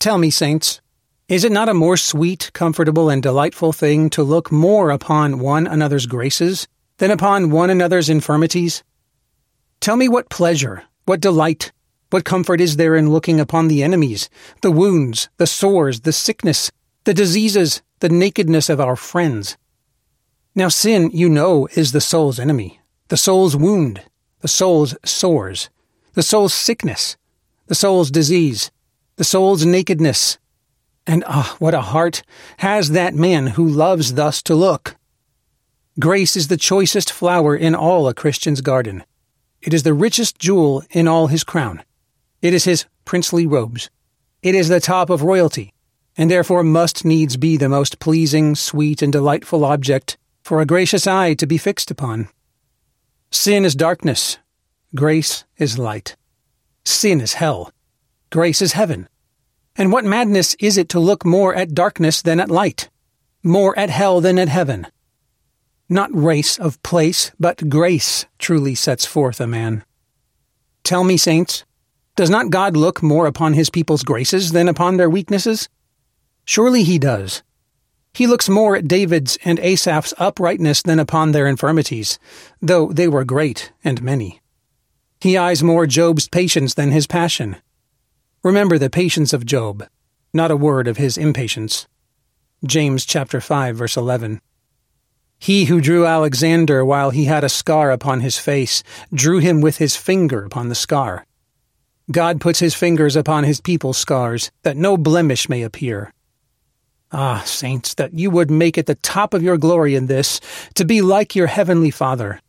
Tell 0.00 0.18
me, 0.18 0.30
saints, 0.30 0.80
is 1.28 1.44
it 1.44 1.52
not 1.52 1.68
a 1.68 1.74
more 1.74 1.96
sweet, 1.96 2.50
comfortable, 2.52 3.08
and 3.08 3.22
delightful 3.22 3.72
thing 3.72 4.10
to 4.10 4.24
look 4.24 4.50
more 4.50 4.90
upon 4.90 5.38
one 5.38 5.66
another's 5.66 6.06
graces 6.06 6.66
than 6.98 7.12
upon 7.12 7.50
one 7.50 7.70
another's 7.70 8.10
infirmities? 8.10 8.82
Tell 9.80 9.96
me 9.96 10.08
what 10.08 10.28
pleasure, 10.28 10.82
what 11.04 11.20
delight, 11.20 11.72
what 12.10 12.24
comfort 12.24 12.60
is 12.60 12.76
there 12.76 12.96
in 12.96 13.10
looking 13.10 13.40
upon 13.40 13.68
the 13.68 13.82
enemies, 13.82 14.28
the 14.60 14.70
wounds, 14.72 15.28
the 15.36 15.46
sores, 15.46 16.00
the 16.00 16.12
sickness, 16.12 16.70
the 17.04 17.14
diseases, 17.14 17.82
the 18.00 18.08
nakedness 18.08 18.68
of 18.68 18.80
our 18.80 18.96
friends? 18.96 19.56
Now, 20.54 20.68
sin, 20.68 21.10
you 21.12 21.28
know, 21.28 21.66
is 21.74 21.92
the 21.92 22.00
soul's 22.00 22.38
enemy, 22.38 22.80
the 23.08 23.16
soul's 23.16 23.56
wound, 23.56 24.02
the 24.40 24.48
soul's 24.48 24.94
sores, 25.04 25.70
the 26.14 26.22
soul's 26.22 26.52
sickness, 26.52 27.16
the 27.66 27.74
soul's 27.74 28.10
disease, 28.10 28.70
the 29.16 29.24
soul's 29.24 29.64
nakedness. 29.64 30.38
And 31.06 31.24
ah, 31.26 31.56
what 31.58 31.74
a 31.74 31.80
heart 31.80 32.22
has 32.58 32.90
that 32.90 33.14
man 33.14 33.48
who 33.48 33.66
loves 33.66 34.14
thus 34.14 34.42
to 34.42 34.54
look! 34.54 34.96
Grace 35.98 36.36
is 36.36 36.48
the 36.48 36.56
choicest 36.56 37.12
flower 37.12 37.56
in 37.56 37.74
all 37.74 38.08
a 38.08 38.14
Christian's 38.14 38.60
garden. 38.60 39.04
It 39.60 39.74
is 39.74 39.82
the 39.82 39.94
richest 39.94 40.38
jewel 40.38 40.82
in 40.90 41.06
all 41.06 41.26
his 41.26 41.44
crown. 41.44 41.82
It 42.40 42.54
is 42.54 42.64
his 42.64 42.86
princely 43.04 43.46
robes. 43.46 43.90
It 44.42 44.54
is 44.54 44.68
the 44.68 44.80
top 44.80 45.10
of 45.10 45.22
royalty, 45.22 45.72
and 46.16 46.30
therefore 46.30 46.62
must 46.62 47.04
needs 47.04 47.36
be 47.36 47.56
the 47.56 47.68
most 47.68 47.98
pleasing, 47.98 48.54
sweet, 48.54 49.02
and 49.02 49.12
delightful 49.12 49.64
object 49.64 50.18
for 50.42 50.60
a 50.60 50.66
gracious 50.66 51.06
eye 51.06 51.34
to 51.34 51.46
be 51.46 51.58
fixed 51.58 51.90
upon. 51.90 52.28
Sin 53.30 53.64
is 53.64 53.74
darkness, 53.74 54.38
grace 54.94 55.44
is 55.56 55.78
light. 55.78 56.16
Sin 56.84 57.20
is 57.20 57.34
hell, 57.34 57.72
grace 58.30 58.60
is 58.60 58.72
heaven. 58.72 59.08
And 59.76 59.90
what 59.90 60.04
madness 60.04 60.54
is 60.60 60.76
it 60.76 60.88
to 60.90 61.00
look 61.00 61.24
more 61.24 61.54
at 61.54 61.74
darkness 61.74 62.20
than 62.20 62.40
at 62.40 62.50
light, 62.50 62.90
more 63.42 63.78
at 63.78 63.88
hell 63.88 64.20
than 64.20 64.38
at 64.38 64.48
heaven? 64.48 64.86
Not 65.88 66.14
race 66.14 66.58
of 66.58 66.82
place, 66.82 67.30
but 67.40 67.68
grace 67.68 68.26
truly 68.38 68.74
sets 68.74 69.06
forth 69.06 69.40
a 69.40 69.46
man. 69.46 69.84
Tell 70.84 71.04
me, 71.04 71.16
saints, 71.16 71.64
does 72.16 72.28
not 72.28 72.50
God 72.50 72.76
look 72.76 73.02
more 73.02 73.26
upon 73.26 73.54
his 73.54 73.70
people's 73.70 74.02
graces 74.02 74.52
than 74.52 74.68
upon 74.68 74.96
their 74.96 75.08
weaknesses? 75.08 75.68
Surely 76.44 76.82
he 76.82 76.98
does. 76.98 77.42
He 78.14 78.26
looks 78.26 78.48
more 78.48 78.76
at 78.76 78.88
David's 78.88 79.38
and 79.44 79.58
Asaph's 79.60 80.12
uprightness 80.18 80.82
than 80.82 80.98
upon 80.98 81.32
their 81.32 81.46
infirmities, 81.46 82.18
though 82.60 82.92
they 82.92 83.08
were 83.08 83.24
great 83.24 83.72
and 83.82 84.02
many. 84.02 84.40
He 85.20 85.36
eyes 85.36 85.62
more 85.62 85.86
Job's 85.86 86.28
patience 86.28 86.74
than 86.74 86.90
his 86.90 87.06
passion. 87.06 87.56
Remember 88.42 88.76
the 88.76 88.90
patience 88.90 89.32
of 89.32 89.46
Job, 89.46 89.86
not 90.34 90.50
a 90.50 90.56
word 90.56 90.88
of 90.88 90.96
his 90.96 91.16
impatience. 91.16 91.86
James 92.66 93.04
chapter 93.06 93.40
5 93.40 93.76
verse 93.76 93.96
11. 93.96 94.40
He 95.38 95.64
who 95.64 95.80
drew 95.80 96.06
Alexander 96.06 96.84
while 96.84 97.10
he 97.10 97.24
had 97.24 97.44
a 97.44 97.48
scar 97.48 97.90
upon 97.90 98.20
his 98.20 98.38
face 98.38 98.82
drew 99.12 99.38
him 99.38 99.60
with 99.60 99.78
his 99.78 99.96
finger 99.96 100.44
upon 100.44 100.68
the 100.68 100.74
scar. 100.74 101.26
God 102.10 102.40
puts 102.40 102.58
his 102.58 102.74
fingers 102.74 103.16
upon 103.16 103.44
his 103.44 103.60
people's 103.60 103.98
scars, 103.98 104.50
that 104.62 104.76
no 104.76 104.96
blemish 104.96 105.48
may 105.48 105.62
appear. 105.62 106.12
Ah, 107.12 107.42
saints, 107.44 107.92
that 107.94 108.14
you 108.14 108.30
would 108.30 108.50
make 108.50 108.78
it 108.78 108.86
the 108.86 108.94
top 108.94 109.34
of 109.34 109.42
your 109.42 109.58
glory 109.58 109.94
in 109.94 110.06
this, 110.06 110.40
to 110.74 110.84
be 110.84 111.02
like 111.02 111.36
your 111.36 111.46
heavenly 111.46 111.90
Father. 111.90 112.40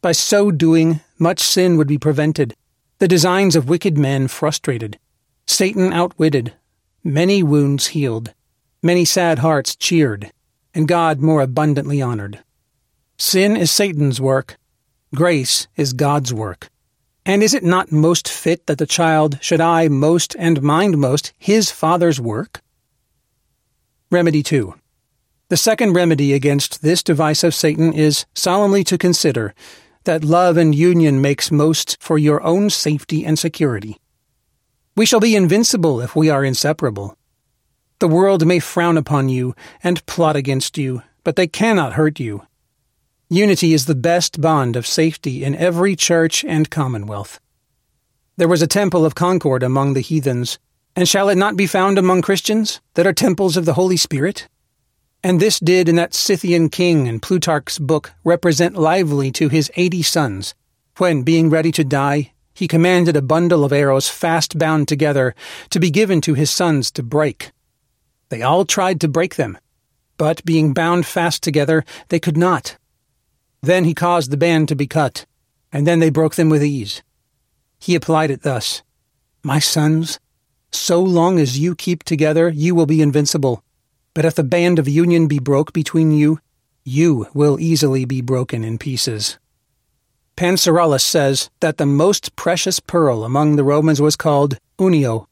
By 0.00 0.12
so 0.12 0.52
doing, 0.52 1.00
much 1.18 1.40
sin 1.40 1.76
would 1.76 1.88
be 1.88 1.98
prevented, 1.98 2.54
the 3.00 3.08
designs 3.08 3.56
of 3.56 3.68
wicked 3.68 3.98
men 3.98 4.28
frustrated, 4.28 4.98
Satan 5.46 5.92
outwitted, 5.92 6.52
many 7.02 7.42
wounds 7.42 7.88
healed, 7.88 8.34
many 8.82 9.04
sad 9.04 9.40
hearts 9.40 9.74
cheered, 9.74 10.30
and 10.74 10.86
God 10.86 11.20
more 11.20 11.42
abundantly 11.42 12.00
honored. 12.00 12.38
Sin 13.16 13.56
is 13.56 13.70
Satan's 13.70 14.20
work, 14.20 14.56
grace 15.12 15.66
is 15.76 15.92
God's 15.92 16.32
work. 16.32 16.70
And 17.26 17.42
is 17.42 17.52
it 17.52 17.64
not 17.64 17.90
most 17.90 18.28
fit 18.28 18.66
that 18.66 18.78
the 18.78 18.86
child 18.86 19.38
should 19.40 19.60
eye 19.60 19.88
most 19.88 20.36
and 20.38 20.62
mind 20.62 20.98
most 20.98 21.32
his 21.36 21.70
father's 21.72 22.20
work? 22.20 22.60
Remedy 24.10 24.42
2. 24.42 24.72
The 25.50 25.58
second 25.58 25.92
remedy 25.92 26.32
against 26.32 26.80
this 26.80 27.02
device 27.02 27.44
of 27.44 27.54
Satan 27.54 27.92
is 27.92 28.24
solemnly 28.34 28.82
to 28.84 28.96
consider 28.96 29.54
that 30.04 30.24
love 30.24 30.56
and 30.56 30.74
union 30.74 31.20
makes 31.20 31.50
most 31.50 31.98
for 32.00 32.16
your 32.16 32.42
own 32.42 32.70
safety 32.70 33.22
and 33.26 33.38
security. 33.38 33.98
We 34.96 35.04
shall 35.04 35.20
be 35.20 35.36
invincible 35.36 36.00
if 36.00 36.16
we 36.16 36.30
are 36.30 36.42
inseparable. 36.42 37.18
The 37.98 38.08
world 38.08 38.46
may 38.46 38.60
frown 38.60 38.96
upon 38.96 39.28
you 39.28 39.54
and 39.84 40.04
plot 40.06 40.36
against 40.36 40.78
you, 40.78 41.02
but 41.22 41.36
they 41.36 41.46
cannot 41.46 41.92
hurt 41.92 42.18
you. 42.18 42.46
Unity 43.28 43.74
is 43.74 43.84
the 43.84 43.94
best 43.94 44.40
bond 44.40 44.74
of 44.74 44.86
safety 44.86 45.44
in 45.44 45.54
every 45.54 45.94
church 45.94 46.46
and 46.46 46.70
commonwealth. 46.70 47.40
There 48.38 48.48
was 48.48 48.62
a 48.62 48.66
temple 48.66 49.04
of 49.04 49.14
concord 49.14 49.62
among 49.62 49.92
the 49.92 50.00
heathens, 50.00 50.58
and 50.98 51.08
shall 51.08 51.28
it 51.28 51.38
not 51.38 51.56
be 51.56 51.68
found 51.68 51.96
among 51.96 52.22
Christians 52.22 52.80
that 52.94 53.06
are 53.06 53.12
temples 53.12 53.56
of 53.56 53.64
the 53.64 53.74
Holy 53.74 53.96
Spirit? 53.96 54.48
And 55.22 55.38
this 55.38 55.60
did 55.60 55.88
in 55.88 55.94
that 55.94 56.12
Scythian 56.12 56.70
king 56.70 57.06
in 57.06 57.20
Plutarch's 57.20 57.78
book 57.78 58.14
represent 58.24 58.74
lively 58.74 59.30
to 59.30 59.48
his 59.48 59.70
eighty 59.76 60.02
sons, 60.02 60.56
when, 60.96 61.22
being 61.22 61.50
ready 61.50 61.70
to 61.70 61.84
die, 61.84 62.32
he 62.52 62.66
commanded 62.66 63.14
a 63.14 63.22
bundle 63.22 63.64
of 63.64 63.72
arrows 63.72 64.08
fast 64.08 64.58
bound 64.58 64.88
together 64.88 65.36
to 65.70 65.78
be 65.78 65.92
given 65.92 66.20
to 66.22 66.34
his 66.34 66.50
sons 66.50 66.90
to 66.90 67.04
break. 67.04 67.52
They 68.28 68.42
all 68.42 68.64
tried 68.64 69.00
to 69.02 69.06
break 69.06 69.36
them, 69.36 69.56
but 70.16 70.44
being 70.44 70.74
bound 70.74 71.06
fast 71.06 71.44
together, 71.44 71.84
they 72.08 72.18
could 72.18 72.36
not. 72.36 72.76
Then 73.62 73.84
he 73.84 73.94
caused 73.94 74.32
the 74.32 74.36
band 74.36 74.66
to 74.66 74.74
be 74.74 74.88
cut, 74.88 75.26
and 75.70 75.86
then 75.86 76.00
they 76.00 76.10
broke 76.10 76.34
them 76.34 76.48
with 76.48 76.64
ease. 76.64 77.04
He 77.78 77.94
applied 77.94 78.32
it 78.32 78.42
thus 78.42 78.82
My 79.44 79.60
sons, 79.60 80.18
so 80.72 81.02
long 81.02 81.38
as 81.38 81.58
you 81.58 81.74
keep 81.74 82.04
together, 82.04 82.48
you 82.48 82.74
will 82.74 82.86
be 82.86 83.02
invincible. 83.02 83.62
But 84.14 84.24
if 84.24 84.34
the 84.34 84.44
band 84.44 84.78
of 84.78 84.88
union 84.88 85.28
be 85.28 85.38
broke 85.38 85.72
between 85.72 86.10
you, 86.10 86.40
you 86.84 87.26
will 87.34 87.60
easily 87.60 88.04
be 88.04 88.20
broken 88.20 88.64
in 88.64 88.78
pieces. 88.78 89.38
Pancirollus 90.36 91.02
says 91.02 91.50
that 91.60 91.78
the 91.78 91.86
most 91.86 92.36
precious 92.36 92.80
pearl 92.80 93.24
among 93.24 93.56
the 93.56 93.64
Romans 93.64 94.00
was 94.00 94.16
called 94.16 94.58
unio, 94.78 95.26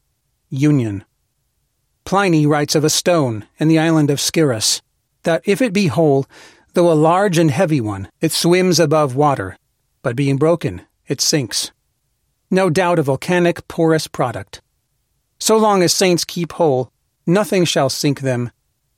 union. 0.51 1.05
Pliny 2.05 2.47
writes 2.47 2.75
of 2.75 2.85
a 2.85 2.91
stone 2.91 3.47
in 3.59 3.69
the 3.69 3.79
island 3.79 4.11
of 4.11 4.21
Scirus, 4.21 4.83
that 5.23 5.43
if 5.45 5.61
it 5.61 5.73
be 5.73 5.87
whole, 5.87 6.27
Though 6.77 6.93
a 6.93 7.05
large 7.09 7.39
and 7.39 7.51
heavy 7.51 7.81
one, 7.81 8.11
it 8.21 8.33
swims 8.33 8.79
above 8.79 9.17
water, 9.17 9.57
but 10.03 10.15
being 10.15 10.37
broken, 10.37 10.83
it 11.07 11.23
sinks. 11.23 11.73
No 12.51 12.69
doubt 12.69 12.99
a 12.99 13.03
volcanic, 13.03 13.67
porous 13.67 14.07
product. 14.07 14.61
So 15.47 15.57
long 15.57 15.85
as 15.85 15.95
saints 15.95 16.25
keep 16.25 16.55
whole, 16.55 16.91
nothing 17.25 17.65
shall 17.65 17.89
sink 17.89 18.19
them, 18.19 18.51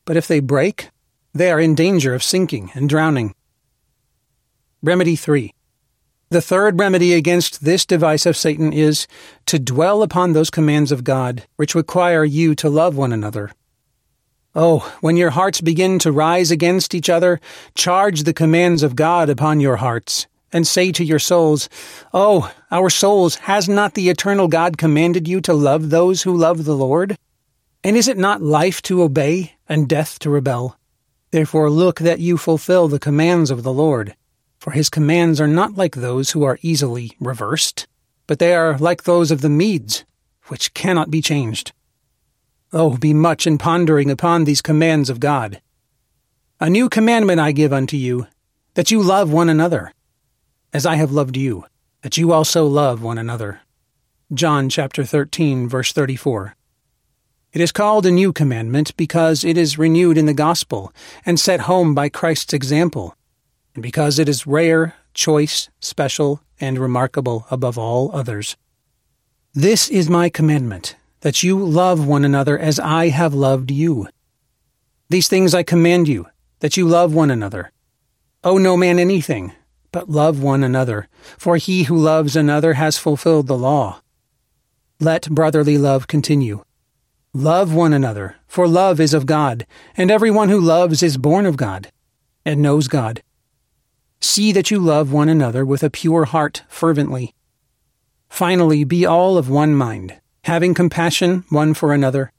but 0.07 0.17
if 0.17 0.27
they 0.27 0.41
break, 0.41 0.89
they 1.35 1.51
are 1.51 1.61
in 1.61 1.75
danger 1.75 2.15
of 2.15 2.23
sinking 2.23 2.71
and 2.73 2.89
drowning. 2.89 3.35
Remedy 4.83 5.15
3. 5.15 5.53
The 6.31 6.41
third 6.41 6.81
remedy 6.81 7.13
against 7.13 7.67
this 7.67 7.85
device 7.85 8.25
of 8.25 8.35
Satan 8.35 8.73
is 8.73 9.07
to 9.45 9.59
dwell 9.59 10.03
upon 10.03 10.33
those 10.33 10.49
commands 10.49 10.91
of 10.91 11.05
God 11.05 11.45
which 11.57 11.75
require 11.75 12.25
you 12.25 12.55
to 12.55 12.71
love 12.71 12.97
one 12.97 13.13
another. 13.13 13.51
Oh, 14.55 14.91
when 15.03 15.19
your 15.19 15.33
hearts 15.37 15.61
begin 15.61 15.99
to 15.99 16.11
rise 16.11 16.51
against 16.51 16.95
each 16.95 17.11
other, 17.11 17.41
charge 17.75 18.23
the 18.23 18.33
commands 18.33 18.83
of 18.83 18.97
God 18.97 19.29
upon 19.29 19.61
your 19.61 19.77
hearts, 19.77 20.27
and 20.53 20.67
say 20.67 20.93
to 20.93 21.05
your 21.05 21.19
souls, 21.19 21.69
Oh, 22.13 22.53
our 22.71 22.91
souls, 22.91 23.37
has 23.37 23.69
not 23.69 23.95
the 23.95 24.09
eternal 24.09 24.49
God 24.49 24.79
commanded 24.79 25.29
you 25.29 25.41
to 25.43 25.53
love 25.53 25.91
those 25.91 26.23
who 26.23 26.37
love 26.37 26.65
the 26.65 26.77
Lord? 26.77 27.17
And 27.85 27.97
is 27.97 28.09
it 28.09 28.19
not 28.19 28.43
life 28.43 28.83
to 28.83 29.03
obey, 29.03 29.55
and 29.69 29.89
death 29.89 30.19
to 30.21 30.31
rebel? 30.31 30.79
Therefore 31.31 31.71
look 31.71 32.01
that 32.01 32.21
you 32.21 32.39
fulfill 32.39 32.89
the 32.89 32.99
commands 32.99 33.51
of 33.51 33.63
the 33.63 33.73
Lord, 33.73 34.15
for 34.59 34.73
his 34.73 34.89
commands 34.89 35.41
are 35.41 35.47
not 35.47 35.77
like 35.77 35.95
those 35.95 36.31
who 36.31 36.43
are 36.43 36.59
easily 36.63 37.13
reversed, 37.21 37.87
but 38.27 38.39
they 38.39 38.55
are 38.55 38.79
like 38.79 39.05
those 39.05 39.31
of 39.31 39.41
the 39.41 39.49
Medes, 39.49 40.05
which 40.47 40.75
cannot 40.75 41.11
be 41.11 41.21
changed. 41.21 41.73
Oh, 42.73 42.97
be 42.97 43.15
much 43.15 43.47
in 43.47 43.59
pondering 43.59 44.11
upon 44.11 44.45
these 44.45 44.61
commands 44.61 45.09
of 45.09 45.21
God. 45.21 45.61
A 46.61 46.69
new 46.69 46.89
commandment 46.89 47.41
I 47.41 47.53
give 47.53 47.73
unto 47.73 47.97
you, 47.97 48.27
that 48.75 48.91
you 48.91 49.03
love 49.03 49.33
one 49.33 49.49
another, 49.49 49.93
as 50.73 50.87
I 50.87 50.97
have 50.97 51.13
loved 51.13 51.37
you, 51.37 51.65
that 52.03 52.17
you 52.17 52.33
also 52.33 52.67
love 52.67 53.03
one 53.03 53.19
another. 53.19 53.61
John 54.33 54.69
chapter 54.69 55.05
13, 55.05 55.69
verse 55.69 55.93
34. 55.93 56.55
It 57.53 57.61
is 57.63 57.73
called 57.73 58.05
a 58.05 58.11
new 58.11 58.33
commandment 58.33 58.95
because 58.97 59.43
it 59.43 59.57
is 59.57 59.79
renewed 59.79 60.19
in 60.19 60.27
the 60.27 60.35
gospel 60.35 60.93
and 61.25 61.41
set 61.41 61.61
home 61.61 61.95
by 61.95 62.11
Christ's 62.11 62.53
example, 62.53 63.17
and 63.75 63.83
because 63.83 64.19
it 64.19 64.29
is 64.29 64.47
rare, 64.47 64.95
choice, 65.15 65.71
special, 65.81 66.43
and 66.61 66.79
remarkable 66.79 67.47
above 67.51 67.79
all 67.79 68.15
others. 68.15 68.57
This 69.55 69.89
is 69.89 70.11
my 70.11 70.29
commandment 70.29 70.95
that 71.21 71.43
you 71.43 71.59
love 71.59 72.07
one 72.07 72.25
another 72.25 72.59
as 72.59 72.79
I 72.79 73.09
have 73.09 73.35
loved 73.35 73.71
you. 73.71 74.09
These 75.09 75.29
things 75.29 75.55
I 75.55 75.63
command 75.63 76.07
you, 76.07 76.27
that 76.61 76.77
you 76.77 76.87
love 76.87 77.15
one 77.15 77.31
another. 77.31 77.73
Owe 78.45 78.59
no 78.59 78.77
man 78.77 78.99
anything, 78.99 79.53
but 79.93 80.09
love 80.09 80.43
one 80.43 80.63
another, 80.63 81.09
for 81.37 81.57
he 81.57 81.85
who 81.85 81.97
loves 81.97 82.37
another 82.37 82.75
has 82.75 82.99
fulfilled 82.99 83.47
the 83.47 83.57
law. 83.57 84.01
Let 85.01 85.31
brotherly 85.31 85.79
love 85.79 86.07
continue. 86.07 86.65
Love 87.33 87.75
one 87.75 87.93
another, 87.93 88.37
for 88.47 88.67
love 88.67 89.01
is 89.01 89.15
of 89.15 89.27
God, 89.27 89.67
and 89.97 90.11
everyone 90.11 90.49
who 90.49 90.61
loves 90.61 91.03
is 91.03 91.17
born 91.17 91.47
of 91.47 91.57
God, 91.57 91.91
and 92.45 92.61
knows 92.61 92.89
God. 92.89 93.23
See 94.21 94.53
that 94.53 94.71
you 94.71 94.79
love 94.79 95.13
one 95.13 95.29
another 95.29 95.65
with 95.65 95.83
a 95.83 95.91
pure 95.91 96.25
heart 96.25 96.63
fervently. 96.69 97.35
Finally, 98.29 98.85
be 98.85 99.07
all 99.07 99.39
of 99.39 99.49
one 99.49 99.75
mind 99.75 100.21
having 100.49 100.73
compassion 100.73 101.45
one 101.51 101.75
for 101.75 101.93
another. 101.93 102.33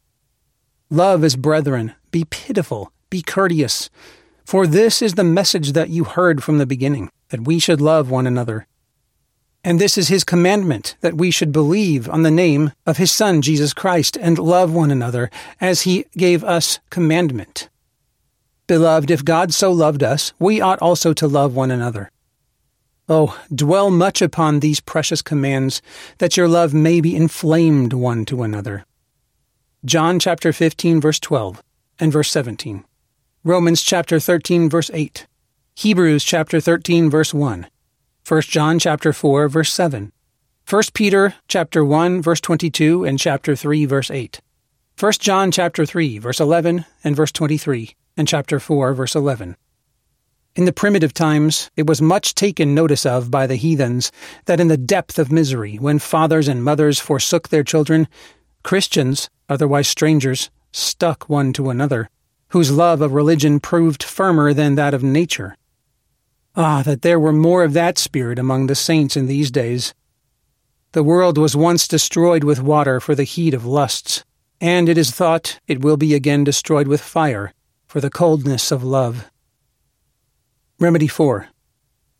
Love 0.90 1.24
as 1.24 1.36
brethren, 1.36 1.94
be 2.10 2.26
pitiful, 2.26 2.92
be 3.12 3.22
courteous, 3.22 3.88
for 4.50 4.66
this 4.66 5.04
is 5.04 5.14
the 5.14 5.24
message 5.24 5.74
that 5.74 5.92
you 5.92 6.04
heard 6.04 6.44
from 6.44 6.58
the 6.58 6.66
beginning, 6.66 7.08
that 7.30 7.42
we 7.42 7.60
should 7.60 7.80
love 7.80 8.10
one 8.10 8.26
another. 8.26 8.66
And 9.64 9.80
this 9.80 9.96
is 9.96 10.08
his 10.08 10.24
commandment, 10.24 10.96
that 11.02 11.14
we 11.14 11.30
should 11.30 11.52
believe 11.52 12.10
on 12.10 12.24
the 12.24 12.32
name 12.32 12.72
of 12.84 12.98
his 12.98 13.12
Son, 13.12 13.44
Jesus 13.44 13.76
Christ, 13.76 14.18
and 14.20 14.40
love 14.40 14.74
one 14.74 14.90
another, 14.90 15.30
as 15.62 15.82
he 15.82 16.06
gave 16.18 16.44
us 16.44 16.80
commandment. 16.90 17.70
Beloved, 18.66 19.12
if 19.12 19.24
God 19.24 19.54
so 19.54 19.72
loved 19.72 20.02
us, 20.02 20.34
we 20.40 20.60
ought 20.60 20.82
also 20.82 21.14
to 21.14 21.28
love 21.28 21.56
one 21.56 21.70
another. 21.70 22.10
Oh, 23.08 23.40
dwell 23.54 23.92
much 23.92 24.20
upon 24.20 24.62
these 24.62 24.80
precious 24.80 25.22
commands, 25.22 25.80
that 26.18 26.38
your 26.38 26.48
love 26.48 26.74
may 26.74 27.02
be 27.02 27.16
inflamed 27.16 27.94
one 27.94 28.26
to 28.26 28.42
another. 28.42 28.84
John 29.86 30.18
chapter 30.18 30.52
15 30.52 31.00
verse 31.00 31.20
12 31.20 31.62
and 32.00 32.12
verse 32.12 32.32
17. 32.32 32.84
Romans 33.46 33.82
chapter 33.82 34.20
13 34.20 34.70
verse 34.70 34.92
8. 34.94 35.26
Hebrews 35.78 36.26
chapter 36.26 36.60
13 36.60 37.10
verse 37.10 37.34
1. 37.34 37.68
1 38.28 38.42
John 38.42 38.78
chapter 38.80 39.14
4 39.14 39.48
verse 39.48 39.72
7. 39.72 40.12
1 40.70 40.84
Peter 40.94 41.36
chapter 41.48 41.86
1 41.86 42.22
verse 42.22 42.42
22 42.42 43.06
and 43.06 43.18
chapter 43.18 43.56
3 43.56 43.86
verse 43.86 44.12
8. 44.12 44.42
1 45.00 45.12
John 45.20 45.52
chapter 45.52 45.86
3 45.86 46.18
verse 46.18 46.42
11 46.42 46.84
and 47.06 47.16
verse 47.16 47.32
23 47.32 47.96
and 48.18 48.28
chapter 48.28 48.60
4 48.60 48.94
verse 48.94 49.16
11. 49.16 49.56
In 50.58 50.66
the 50.66 50.74
primitive 50.74 51.14
times, 51.14 51.72
it 51.78 51.88
was 51.88 52.02
much 52.02 52.36
taken 52.36 52.76
notice 52.76 53.06
of 53.06 53.32
by 53.32 53.48
the 53.48 53.56
heathens 53.56 54.12
that 54.48 54.60
in 54.60 54.68
the 54.68 54.76
depth 54.76 55.18
of 55.18 55.32
misery, 55.32 55.78
when 55.78 56.00
fathers 56.00 56.50
and 56.50 56.62
mothers 56.62 57.00
forsook 57.00 57.48
their 57.48 57.64
children, 57.64 58.10
Christians, 58.64 59.30
otherwise 59.48 59.88
strangers, 59.88 60.50
stuck 60.74 61.30
one 61.30 61.54
to 61.54 61.70
another, 61.70 62.10
whose 62.50 62.72
love 62.72 63.02
of 63.02 63.14
religion 63.14 63.60
proved 63.60 64.04
firmer 64.04 64.54
than 64.54 64.76
that 64.76 64.94
of 64.94 65.04
nature. 65.04 65.56
Ah, 66.56 66.82
that 66.84 67.02
there 67.02 67.20
were 67.20 67.34
more 67.34 67.64
of 67.64 67.74
that 67.74 67.98
spirit 67.98 68.40
among 68.40 68.68
the 68.68 68.76
saints 68.76 69.16
in 69.16 69.28
these 69.28 69.52
days. 69.52 69.94
The 70.94 71.04
world 71.04 71.38
was 71.38 71.56
once 71.56 71.88
destroyed 71.88 72.44
with 72.44 72.62
water 72.62 73.00
for 73.00 73.14
the 73.14 73.24
heat 73.24 73.54
of 73.54 73.66
lusts, 73.66 74.24
and 74.60 74.90
it 74.90 74.98
is 74.98 75.12
thought 75.12 75.60
it 75.68 75.82
will 75.82 75.98
be 75.98 76.16
again 76.16 76.44
destroyed 76.44 76.88
with 76.88 77.02
fire 77.02 77.54
for 77.86 78.02
the 78.02 78.10
coldness 78.10 78.72
of 78.72 78.84
love. 78.84 79.30
Remedy 80.80 81.08
4. 81.08 81.48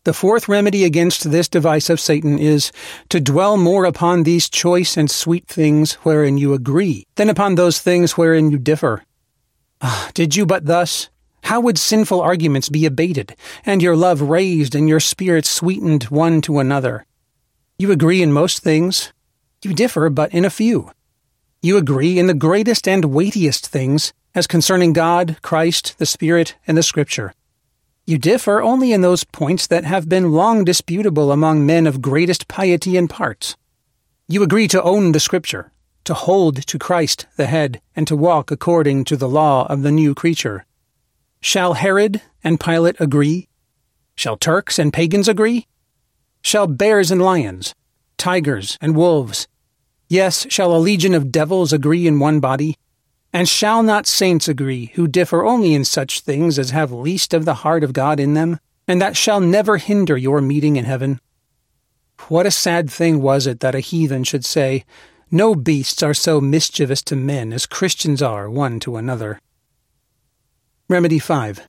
The 0.04 0.14
fourth 0.14 0.48
remedy 0.48 0.84
against 0.84 1.30
this 1.30 1.48
device 1.48 1.90
of 1.90 2.00
Satan 2.00 2.38
is 2.38 2.72
to 3.10 3.20
dwell 3.20 3.56
more 3.56 3.84
upon 3.84 4.22
these 4.22 4.48
choice 4.48 4.96
and 4.96 5.10
sweet 5.10 5.46
things 5.46 5.94
wherein 6.04 6.38
you 6.38 6.54
agree 6.54 7.06
than 7.16 7.28
upon 7.28 7.56
those 7.56 7.80
things 7.80 8.16
wherein 8.16 8.50
you 8.50 8.58
differ. 8.58 9.02
Ah, 9.82 10.10
did 10.14 10.36
you 10.36 10.44
but 10.44 10.66
thus? 10.66 11.08
How 11.44 11.60
would 11.60 11.78
sinful 11.78 12.20
arguments 12.20 12.68
be 12.68 12.84
abated, 12.84 13.34
and 13.64 13.82
your 13.82 13.96
love 13.96 14.20
raised, 14.20 14.74
and 14.74 14.88
your 14.88 15.00
spirit 15.00 15.46
sweetened 15.46 16.04
one 16.04 16.40
to 16.42 16.58
another? 16.58 17.06
You 17.78 17.90
agree 17.90 18.22
in 18.22 18.32
most 18.32 18.62
things. 18.62 19.12
You 19.62 19.72
differ 19.72 20.10
but 20.10 20.34
in 20.34 20.44
a 20.44 20.50
few. 20.50 20.90
You 21.62 21.76
agree 21.76 22.18
in 22.18 22.26
the 22.26 22.34
greatest 22.34 22.86
and 22.86 23.06
weightiest 23.06 23.66
things, 23.66 24.12
as 24.34 24.46
concerning 24.46 24.92
God, 24.92 25.38
Christ, 25.42 25.96
the 25.98 26.06
Spirit, 26.06 26.56
and 26.66 26.76
the 26.76 26.82
Scripture. 26.82 27.32
You 28.06 28.18
differ 28.18 28.62
only 28.62 28.92
in 28.92 29.00
those 29.00 29.24
points 29.24 29.66
that 29.66 29.84
have 29.84 30.08
been 30.08 30.32
long 30.32 30.64
disputable 30.64 31.32
among 31.32 31.64
men 31.64 31.86
of 31.86 32.02
greatest 32.02 32.48
piety 32.48 32.96
and 32.96 33.08
parts. 33.08 33.56
You 34.28 34.42
agree 34.42 34.68
to 34.68 34.82
own 34.82 35.12
the 35.12 35.20
Scripture, 35.20 35.72
to 36.04 36.14
hold 36.14 36.66
to 36.66 36.78
Christ 36.78 37.26
the 37.36 37.46
head, 37.46 37.80
and 37.94 38.06
to 38.06 38.16
walk 38.16 38.50
according 38.50 39.04
to 39.04 39.16
the 39.16 39.28
law 39.28 39.66
of 39.68 39.82
the 39.82 39.92
new 39.92 40.14
creature. 40.14 40.64
Shall 41.40 41.74
Herod 41.74 42.22
and 42.42 42.60
Pilate 42.60 43.00
agree? 43.00 43.48
Shall 44.14 44.36
Turks 44.36 44.78
and 44.78 44.92
pagans 44.92 45.28
agree? 45.28 45.66
Shall 46.42 46.66
bears 46.66 47.10
and 47.10 47.20
lions, 47.22 47.74
tigers 48.16 48.78
and 48.80 48.96
wolves, 48.96 49.46
yes, 50.10 50.46
shall 50.50 50.74
a 50.74 50.78
legion 50.78 51.14
of 51.14 51.32
devils 51.32 51.72
agree 51.72 52.06
in 52.06 52.18
one 52.18 52.40
body? 52.40 52.76
And 53.32 53.48
shall 53.48 53.82
not 53.82 54.08
saints 54.08 54.48
agree, 54.48 54.86
who 54.94 55.06
differ 55.06 55.44
only 55.44 55.72
in 55.72 55.84
such 55.84 56.20
things 56.20 56.58
as 56.58 56.70
have 56.70 56.90
least 56.90 57.32
of 57.32 57.44
the 57.44 57.54
heart 57.54 57.84
of 57.84 57.92
God 57.92 58.18
in 58.18 58.34
them, 58.34 58.58
and 58.88 59.00
that 59.00 59.16
shall 59.16 59.40
never 59.40 59.76
hinder 59.76 60.16
your 60.16 60.40
meeting 60.40 60.76
in 60.76 60.84
heaven? 60.84 61.20
What 62.28 62.44
a 62.44 62.50
sad 62.50 62.90
thing 62.90 63.22
was 63.22 63.46
it 63.46 63.60
that 63.60 63.76
a 63.76 63.80
heathen 63.80 64.24
should 64.24 64.44
say, 64.44 64.84
No 65.30 65.54
beasts 65.54 66.02
are 66.02 66.14
so 66.14 66.40
mischievous 66.40 67.02
to 67.02 67.14
men 67.14 67.52
as 67.52 67.66
Christians 67.66 68.20
are 68.20 68.50
one 68.50 68.80
to 68.80 68.96
another. 68.96 69.40
Remedy 70.88 71.20
5. 71.20 71.68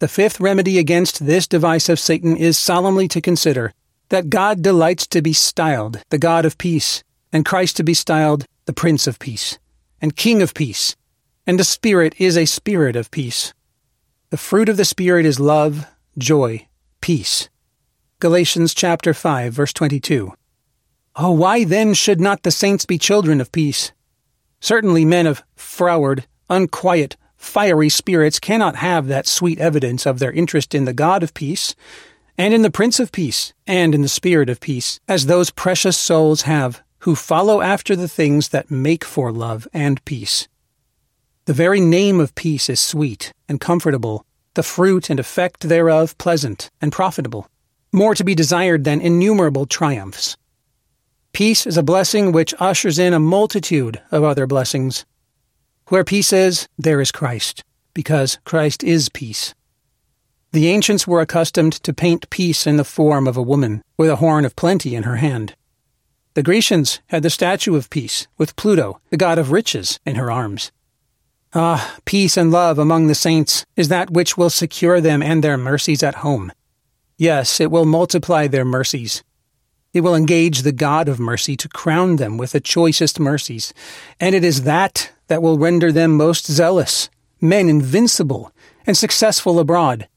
The 0.00 0.08
fifth 0.08 0.40
remedy 0.40 0.78
against 0.78 1.24
this 1.24 1.46
device 1.46 1.88
of 1.88 2.00
Satan 2.00 2.36
is 2.36 2.58
solemnly 2.58 3.06
to 3.08 3.20
consider 3.20 3.72
that 4.08 4.28
God 4.28 4.60
delights 4.60 5.06
to 5.08 5.22
be 5.22 5.32
styled 5.32 6.02
the 6.10 6.18
God 6.18 6.44
of 6.44 6.58
peace, 6.58 7.04
and 7.32 7.44
Christ 7.44 7.76
to 7.76 7.84
be 7.84 7.94
styled 7.94 8.44
the 8.64 8.72
Prince 8.72 9.06
of 9.06 9.20
Peace 9.20 9.58
and 10.00 10.16
King 10.16 10.42
of 10.42 10.54
peace, 10.54 10.96
and 11.46 11.58
the 11.58 11.64
Spirit 11.64 12.14
is 12.18 12.36
a 12.36 12.44
spirit 12.44 12.96
of 12.96 13.10
peace. 13.10 13.52
The 14.30 14.36
fruit 14.36 14.68
of 14.68 14.76
the 14.76 14.84
Spirit 14.84 15.26
is 15.26 15.38
love, 15.38 15.86
joy, 16.18 16.66
peace. 17.00 17.48
Galatians 18.18 18.74
chapter 18.74 19.14
5 19.14 19.52
verse 19.52 19.72
22. 19.72 20.32
Oh, 21.16 21.32
why 21.32 21.64
then 21.64 21.94
should 21.94 22.20
not 22.20 22.42
the 22.42 22.50
saints 22.50 22.86
be 22.86 22.98
children 22.98 23.40
of 23.40 23.52
peace? 23.52 23.92
Certainly 24.60 25.04
men 25.04 25.26
of 25.26 25.42
froward, 25.56 26.26
unquiet, 26.48 27.16
fiery 27.36 27.88
spirits 27.88 28.38
cannot 28.38 28.76
have 28.76 29.08
that 29.08 29.26
sweet 29.26 29.58
evidence 29.58 30.06
of 30.06 30.18
their 30.18 30.32
interest 30.32 30.74
in 30.74 30.84
the 30.84 30.92
God 30.92 31.22
of 31.22 31.34
peace, 31.34 31.74
and 32.38 32.54
in 32.54 32.62
the 32.62 32.70
Prince 32.70 33.00
of 33.00 33.12
Peace, 33.12 33.52
and 33.66 33.94
in 33.94 34.02
the 34.02 34.08
Spirit 34.08 34.48
of 34.48 34.60
peace, 34.60 35.00
as 35.08 35.26
those 35.26 35.50
precious 35.50 35.98
souls 35.98 36.42
have 36.42 36.82
who 37.00 37.14
follow 37.14 37.60
after 37.60 37.96
the 37.96 38.08
things 38.08 38.50
that 38.50 38.70
make 38.70 39.04
for 39.04 39.32
love 39.32 39.66
and 39.72 40.04
peace. 40.04 40.48
The 41.46 41.54
very 41.54 41.80
name 41.80 42.20
of 42.20 42.34
peace 42.34 42.68
is 42.68 42.78
sweet 42.78 43.32
and 43.48 43.60
comfortable, 43.60 44.24
the 44.54 44.62
fruit 44.62 45.10
and 45.10 45.18
effect 45.18 45.68
thereof 45.68 46.16
pleasant 46.18 46.70
and 46.80 46.92
profitable, 46.92 47.48
more 47.92 48.14
to 48.14 48.24
be 48.24 48.34
desired 48.34 48.84
than 48.84 49.00
innumerable 49.00 49.66
triumphs. 49.66 50.36
Peace 51.32 51.66
is 51.66 51.76
a 51.76 51.82
blessing 51.82 52.32
which 52.32 52.54
ushers 52.58 52.98
in 52.98 53.14
a 53.14 53.20
multitude 53.20 54.00
of 54.10 54.24
other 54.24 54.46
blessings. 54.46 55.06
Where 55.86 56.04
peace 56.04 56.32
is, 56.32 56.68
there 56.76 57.00
is 57.00 57.12
Christ, 57.12 57.64
because 57.94 58.38
Christ 58.44 58.82
is 58.82 59.08
peace. 59.08 59.54
The 60.52 60.68
ancients 60.68 61.06
were 61.06 61.20
accustomed 61.20 61.74
to 61.84 61.92
paint 61.92 62.30
peace 62.30 62.66
in 62.66 62.76
the 62.76 62.84
form 62.84 63.28
of 63.28 63.36
a 63.36 63.42
woman 63.42 63.82
with 63.96 64.10
a 64.10 64.16
horn 64.16 64.44
of 64.44 64.56
plenty 64.56 64.96
in 64.96 65.04
her 65.04 65.16
hand. 65.16 65.54
The 66.34 66.42
Grecians 66.42 67.00
had 67.06 67.22
the 67.22 67.30
statue 67.30 67.76
of 67.76 67.90
peace, 67.90 68.26
with 68.36 68.56
Pluto, 68.56 69.00
the 69.10 69.16
god 69.16 69.38
of 69.38 69.52
riches, 69.52 70.00
in 70.04 70.16
her 70.16 70.30
arms. 70.30 70.72
Ah, 71.54 71.96
peace 72.04 72.36
and 72.36 72.50
love 72.50 72.78
among 72.78 73.06
the 73.06 73.14
saints 73.14 73.64
is 73.76 73.88
that 73.88 74.10
which 74.10 74.36
will 74.36 74.50
secure 74.50 75.00
them 75.00 75.22
and 75.22 75.42
their 75.42 75.56
mercies 75.56 76.02
at 76.02 76.16
home. 76.16 76.52
Yes, 77.16 77.60
it 77.60 77.70
will 77.70 77.84
multiply 77.84 78.46
their 78.46 78.64
mercies. 78.64 79.22
It 79.92 80.02
will 80.02 80.14
engage 80.14 80.62
the 80.62 80.72
God 80.72 81.08
of 81.08 81.18
mercy 81.18 81.56
to 81.56 81.68
crown 81.68 82.16
them 82.16 82.38
with 82.38 82.52
the 82.52 82.60
choicest 82.60 83.18
mercies, 83.18 83.74
and 84.20 84.34
it 84.34 84.44
is 84.44 84.62
that 84.62 85.10
that 85.26 85.42
will 85.42 85.58
render 85.58 85.90
them 85.90 86.16
most 86.16 86.46
zealous, 86.46 87.10
men 87.40 87.68
invincible, 87.68 88.52
and 88.86 88.96
successful 88.96 89.58
abroad. 89.58 90.08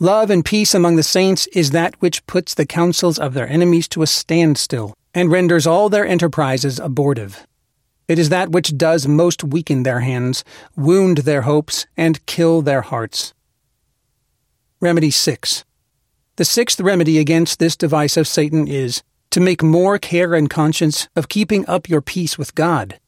Love 0.00 0.30
and 0.30 0.44
peace 0.44 0.74
among 0.74 0.96
the 0.96 1.02
saints 1.04 1.46
is 1.48 1.70
that 1.70 1.94
which 2.00 2.26
puts 2.26 2.54
the 2.54 2.66
counsels 2.66 3.20
of 3.20 3.34
their 3.34 3.48
enemies 3.48 3.86
to 3.86 4.02
a 4.02 4.06
standstill 4.06 4.94
and 5.14 5.30
renders 5.30 5.64
all 5.64 5.88
their 5.88 6.06
enterprises 6.06 6.80
abortive. 6.80 7.46
It 8.08 8.18
is 8.18 8.30
that 8.30 8.50
which 8.50 8.76
does 8.76 9.06
most 9.06 9.44
weaken 9.44 9.84
their 9.84 10.00
hands, 10.00 10.42
wound 10.76 11.18
their 11.18 11.42
hopes, 11.42 11.86
and 11.96 12.24
kill 12.26 12.62
their 12.62 12.82
hearts. 12.82 13.32
Remedy 14.80 15.12
6. 15.12 15.64
The 16.36 16.44
sixth 16.46 16.80
remedy 16.80 17.18
against 17.18 17.58
this 17.58 17.76
device 17.76 18.16
of 18.16 18.26
Satan 18.26 18.66
is 18.66 19.02
to 19.30 19.40
make 19.40 19.62
more 19.62 19.98
care 19.98 20.34
and 20.34 20.48
conscience 20.48 21.08
of 21.14 21.28
keeping 21.28 21.66
up 21.68 21.90
your 21.90 22.00
peace 22.00 22.38
with 22.38 22.54
God. 22.54 22.98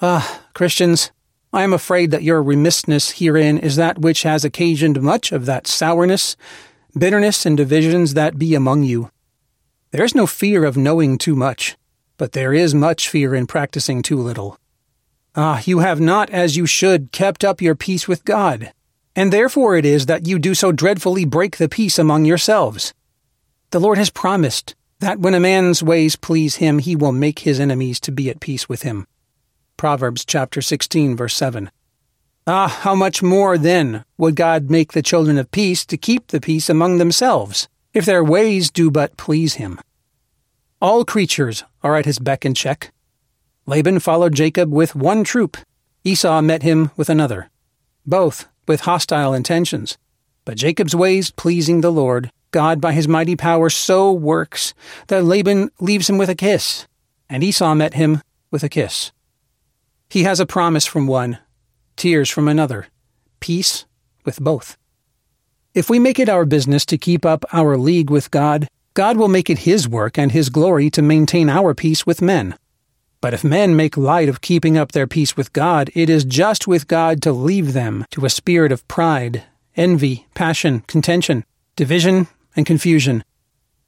Ah, 0.00 0.42
Christians, 0.52 1.12
I 1.52 1.62
am 1.62 1.72
afraid 1.72 2.10
that 2.10 2.24
your 2.24 2.42
remissness 2.42 3.12
herein 3.12 3.58
is 3.58 3.76
that 3.76 4.00
which 4.00 4.24
has 4.24 4.44
occasioned 4.44 5.00
much 5.00 5.30
of 5.30 5.46
that 5.46 5.68
sourness, 5.68 6.36
bitterness, 6.98 7.46
and 7.46 7.56
divisions 7.56 8.14
that 8.14 8.36
be 8.36 8.56
among 8.56 8.82
you. 8.82 9.10
There 9.92 10.04
is 10.04 10.16
no 10.16 10.26
fear 10.26 10.64
of 10.64 10.76
knowing 10.76 11.18
too 11.18 11.36
much, 11.36 11.76
but 12.16 12.32
there 12.32 12.52
is 12.52 12.74
much 12.74 13.08
fear 13.08 13.32
in 13.32 13.46
practicing 13.46 14.02
too 14.02 14.18
little. 14.18 14.58
Ah, 15.36 15.62
you 15.64 15.78
have 15.78 16.00
not, 16.00 16.30
as 16.30 16.56
you 16.56 16.66
should, 16.66 17.12
kept 17.12 17.44
up 17.44 17.62
your 17.62 17.76
peace 17.76 18.08
with 18.08 18.24
God, 18.24 18.72
and 19.16 19.32
therefore 19.32 19.76
it 19.76 19.84
is 19.84 20.06
that 20.06 20.26
you 20.26 20.38
do 20.38 20.54
so 20.54 20.72
dreadfully 20.72 21.24
break 21.24 21.56
the 21.56 21.68
peace 21.68 21.98
among 21.98 22.24
yourselves. 22.24 22.94
The 23.70 23.80
Lord 23.80 23.98
has 23.98 24.10
promised 24.10 24.74
that 25.00 25.20
when 25.20 25.34
a 25.34 25.40
man's 25.40 25.82
ways 25.82 26.16
please 26.16 26.56
him, 26.56 26.78
he 26.78 26.96
will 26.96 27.12
make 27.12 27.40
his 27.40 27.60
enemies 27.60 28.00
to 28.00 28.12
be 28.12 28.30
at 28.30 28.40
peace 28.40 28.68
with 28.68 28.82
him. 28.82 29.06
Proverbs 29.76 30.24
chapter 30.24 30.62
16 30.62 31.16
verse 31.16 31.34
7. 31.34 31.70
Ah, 32.46 32.68
how 32.82 32.94
much 32.94 33.22
more 33.22 33.56
then 33.56 34.04
would 34.18 34.36
God 34.36 34.70
make 34.70 34.92
the 34.92 35.02
children 35.02 35.38
of 35.38 35.50
peace 35.50 35.86
to 35.86 35.96
keep 35.96 36.28
the 36.28 36.40
peace 36.40 36.68
among 36.68 36.98
themselves? 36.98 37.68
if 37.94 38.04
their 38.04 38.24
ways 38.24 38.70
do 38.70 38.90
but 38.90 39.16
please 39.16 39.54
him. 39.54 39.80
All 40.82 41.04
creatures 41.04 41.64
are 41.82 41.96
at 41.96 42.04
his 42.04 42.18
beck 42.18 42.44
and 42.44 42.56
check. 42.56 42.92
Laban 43.66 44.00
followed 44.00 44.34
Jacob 44.34 44.70
with 44.70 44.96
one 44.96 45.24
troop. 45.24 45.56
Esau 46.02 46.42
met 46.42 46.62
him 46.62 46.90
with 46.96 47.08
another, 47.08 47.48
both 48.04 48.46
with 48.66 48.82
hostile 48.82 49.34
intentions. 49.34 49.98
But 50.44 50.56
Jacob's 50.56 50.94
ways 50.94 51.30
pleasing 51.30 51.80
the 51.80 51.92
Lord, 51.92 52.30
God 52.50 52.80
by 52.80 52.92
his 52.92 53.08
mighty 53.08 53.36
power 53.36 53.70
so 53.70 54.12
works 54.12 54.74
that 55.08 55.24
Laban 55.24 55.70
leaves 55.80 56.08
him 56.08 56.18
with 56.18 56.28
a 56.28 56.34
kiss, 56.34 56.86
and 57.28 57.42
Esau 57.42 57.74
met 57.74 57.94
him 57.94 58.22
with 58.50 58.62
a 58.62 58.68
kiss. 58.68 59.12
He 60.10 60.22
has 60.24 60.38
a 60.38 60.46
promise 60.46 60.86
from 60.86 61.06
one, 61.06 61.38
tears 61.96 62.30
from 62.30 62.46
another, 62.46 62.86
peace 63.40 63.86
with 64.24 64.38
both. 64.40 64.76
If 65.74 65.90
we 65.90 65.98
make 65.98 66.20
it 66.20 66.28
our 66.28 66.44
business 66.44 66.86
to 66.86 66.98
keep 66.98 67.26
up 67.26 67.44
our 67.52 67.76
league 67.76 68.10
with 68.10 68.30
God, 68.30 68.68
God 68.94 69.16
will 69.16 69.26
make 69.26 69.50
it 69.50 69.58
His 69.58 69.88
work 69.88 70.16
and 70.16 70.30
His 70.30 70.48
glory 70.48 70.88
to 70.90 71.02
maintain 71.02 71.50
our 71.50 71.74
peace 71.74 72.06
with 72.06 72.22
men. 72.22 72.56
But 73.24 73.32
if 73.32 73.42
men 73.42 73.74
make 73.74 73.96
light 73.96 74.28
of 74.28 74.42
keeping 74.42 74.76
up 74.76 74.92
their 74.92 75.06
peace 75.06 75.34
with 75.34 75.54
God, 75.54 75.90
it 75.94 76.10
is 76.10 76.26
just 76.26 76.66
with 76.66 76.86
God 76.86 77.22
to 77.22 77.32
leave 77.32 77.72
them 77.72 78.04
to 78.10 78.26
a 78.26 78.28
spirit 78.28 78.70
of 78.70 78.86
pride, 78.86 79.44
envy, 79.76 80.26
passion, 80.34 80.80
contention, 80.80 81.46
division, 81.74 82.26
and 82.54 82.66
confusion, 82.66 83.24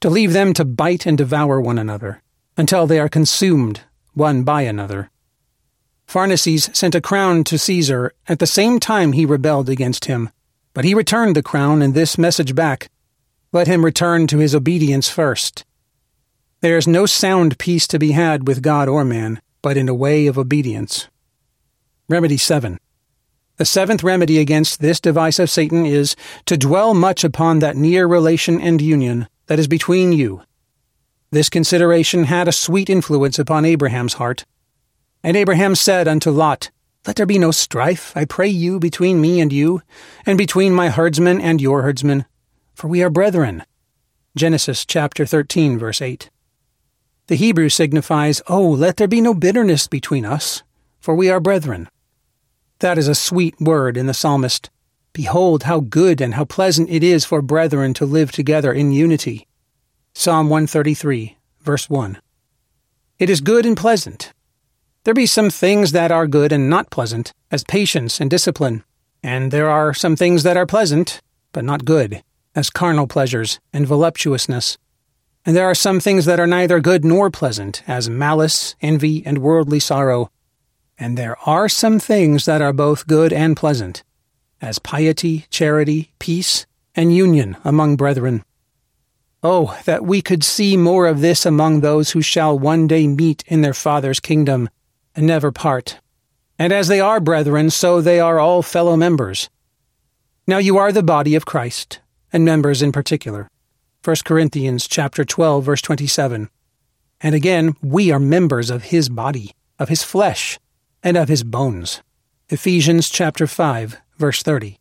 to 0.01 0.09
leave 0.09 0.33
them 0.33 0.55
to 0.55 0.65
bite 0.65 1.05
and 1.05 1.19
devour 1.19 1.61
one 1.61 1.79
another, 1.79 2.23
until 2.57 2.87
they 2.87 2.99
are 2.99 3.11
consumed 3.11 3.83
one 4.15 4.43
by 4.43 4.63
another. 4.63 5.11
Pharnaces 6.07 6.71
sent 6.73 6.95
a 6.95 7.03
crown 7.03 7.45
to 7.45 7.59
Caesar 7.59 8.15
at 8.27 8.39
the 8.39 8.47
same 8.47 8.81
time 8.81 9.13
he 9.13 9.27
rebelled 9.27 9.69
against 9.69 10.07
him. 10.07 10.31
But 10.73 10.87
he 10.87 10.95
returned 10.95 11.37
the 11.37 11.43
crown 11.43 11.83
and 11.83 11.93
this 11.93 12.17
message 12.17 12.55
back 12.55 12.89
Let 13.53 13.67
him 13.67 13.85
return 13.85 14.29
to 14.29 14.39
his 14.39 14.55
obedience 14.55 15.11
first. 15.11 15.67
There 16.63 16.79
is 16.79 16.89
no 16.89 17.05
sound 17.05 17.59
peace 17.59 17.87
to 17.89 17.99
be 17.99 18.13
had 18.13 18.49
with 18.49 18.63
God 18.63 18.89
or 18.89 19.05
man, 19.05 19.43
but 19.61 19.77
in 19.77 19.91
a 19.91 19.95
way 19.95 20.27
of 20.27 20.39
obedience. 20.39 21.07
Remedy 22.09 22.39
7. 22.39 22.79
The 23.57 23.67
seventh 23.67 24.03
remedy 24.03 24.39
against 24.39 24.81
this 24.81 24.99
device 24.99 25.39
of 25.39 25.51
Satan 25.51 25.85
is 25.85 26.17
to 26.47 26.57
dwell 26.57 26.95
much 26.95 27.25
upon 27.25 27.59
that 27.59 27.77
near 27.77 28.07
relation 28.07 28.59
and 28.59 28.81
union 28.81 29.29
that 29.49 29.59
is 29.59 29.69
between 29.69 30.13
you. 30.13 30.43
This 31.31 31.51
consideration 31.51 32.25
had 32.25 32.49
a 32.49 32.53
sweet 32.53 32.89
influence 32.89 33.39
upon 33.39 33.67
Abraham's 33.67 34.15
heart. 34.15 34.47
And 35.23 35.37
Abraham 35.37 35.75
said 35.75 36.09
unto 36.09 36.31
Lot, 36.31 36.71
Let 37.07 37.17
there 37.17 37.27
be 37.27 37.39
no 37.39 37.51
strife, 37.51 38.17
I 38.17 38.25
pray 38.25 38.49
you, 38.49 38.79
between 38.79 39.21
me 39.21 39.41
and 39.41 39.53
you, 39.53 39.83
and 40.25 40.39
between 40.39 40.73
my 40.73 40.89
herdsmen 40.89 41.39
and 41.39 41.61
your 41.61 41.83
herdsmen, 41.83 42.25
for 42.75 42.89
we 42.89 43.03
are 43.03 43.11
brethren. 43.11 43.63
Genesis 44.35 44.87
chapter 44.87 45.27
13, 45.27 45.79
verse 45.79 46.01
8. 46.01 46.31
The 47.29 47.35
Hebrew 47.35 47.69
signifies, 47.69 48.41
Oh, 48.47 48.69
let 48.69 48.97
there 48.97 49.09
be 49.09 49.21
no 49.21 49.35
bitterness 49.35 49.89
between 49.89 50.25
us, 50.25 50.63
for 51.01 51.15
we 51.15 51.29
are 51.29 51.41
brethren. 51.41 51.89
That 52.79 52.99
is 52.99 53.09
a 53.09 53.15
sweet 53.15 53.61
word 53.61 53.97
in 53.97 54.07
the 54.07 54.15
psalmist. 54.15 54.71
Behold, 55.13 55.65
how 55.65 55.81
good 55.81 56.21
and 56.21 56.35
how 56.35 56.45
pleasant 56.45 56.89
it 56.91 57.03
is 57.03 57.25
for 57.25 57.43
brethren 57.43 57.95
to 57.95 58.05
live 58.05 58.31
together 58.31 58.73
in 58.73 58.93
unity. 58.93 59.49
Psalm 60.15 60.49
133, 60.49 61.37
verse 61.61 61.91
1. 61.91 62.19
It 63.19 63.29
is 63.29 63.41
good 63.41 63.67
and 63.67 63.77
pleasant. 63.77 64.33
There 65.05 65.15
be 65.15 65.27
some 65.27 65.51
things 65.51 65.93
that 65.93 66.13
are 66.13 66.27
good 66.27 66.53
and 66.53 66.69
not 66.69 66.91
pleasant, 66.91 67.33
as 67.51 67.65
patience 67.65 68.21
and 68.21 68.31
discipline, 68.31 68.85
and 69.23 69.51
there 69.51 69.71
are 69.71 69.95
some 69.95 70.17
things 70.17 70.43
that 70.43 70.57
are 70.57 70.67
pleasant, 70.67 71.21
but 71.53 71.65
not 71.65 71.85
good, 71.85 72.23
as 72.55 72.71
carnal 72.71 73.07
pleasures 73.07 73.59
and 73.73 73.87
voluptuousness. 73.87 74.79
And 75.47 75.57
there 75.57 75.71
are 75.71 75.77
some 75.77 76.01
things 76.01 76.25
that 76.25 76.41
are 76.41 76.47
neither 76.47 76.81
good 76.81 77.05
nor 77.05 77.31
pleasant, 77.31 77.83
as 77.87 78.11
malice, 78.11 78.75
envy, 78.83 79.25
and 79.25 79.39
worldly 79.39 79.79
sorrow, 79.79 80.31
and 80.99 81.17
there 81.17 81.37
are 81.47 81.69
some 81.69 82.01
things 82.01 82.47
that 82.47 82.61
are 82.61 82.73
both 82.73 83.07
good 83.07 83.33
and 83.33 83.57
pleasant, 83.57 84.03
as 84.61 84.79
piety, 84.81 85.47
charity, 85.49 86.11
peace, 86.19 86.67
and 86.95 87.15
union 87.15 87.57
among 87.65 87.97
brethren. 87.97 88.43
Oh, 89.43 89.79
that 89.85 90.05
we 90.05 90.21
could 90.21 90.43
see 90.43 90.77
more 90.77 91.07
of 91.07 91.21
this 91.21 91.47
among 91.47 91.81
those 91.81 92.11
who 92.11 92.23
shall 92.23 92.59
one 92.59 92.87
day 92.87 93.07
meet 93.07 93.45
in 93.47 93.61
their 93.61 93.75
Father's 93.75 94.19
kingdom 94.19 94.69
and 95.15 95.27
never 95.27 95.53
part. 95.53 96.01
And 96.59 96.73
as 96.73 96.89
they 96.89 97.01
are 97.01 97.21
brethren, 97.21 97.71
so 97.71 98.01
they 98.01 98.19
are 98.19 98.41
all 98.41 98.63
fellow 98.63 98.97
members. 98.97 99.49
Now 100.47 100.59
you 100.59 100.79
are 100.79 100.91
the 100.91 101.03
body 101.03 101.35
of 101.35 101.47
Christ, 101.47 102.01
and 102.33 102.45
members 102.45 102.83
in 102.83 102.91
particular. 102.91 103.49
1 104.07 104.15
Corinthians 104.25 104.87
chapter 104.87 105.25
12 105.25 105.65
verse 105.65 105.83
27. 105.83 106.49
And 107.21 107.35
again, 107.35 107.75
we 107.83 108.13
are 108.13 108.21
members 108.21 108.71
of 108.71 108.85
his 108.85 109.09
body, 109.09 109.51
of 109.81 109.89
his 109.89 110.05
flesh, 110.05 110.61
and 111.03 111.17
of 111.17 111.29
his 111.29 111.43
bones. 111.43 112.03
Ephesians 112.49 113.09
chapter 113.09 113.49
5, 113.49 113.97
verse 114.17 114.45
30. 114.45 114.79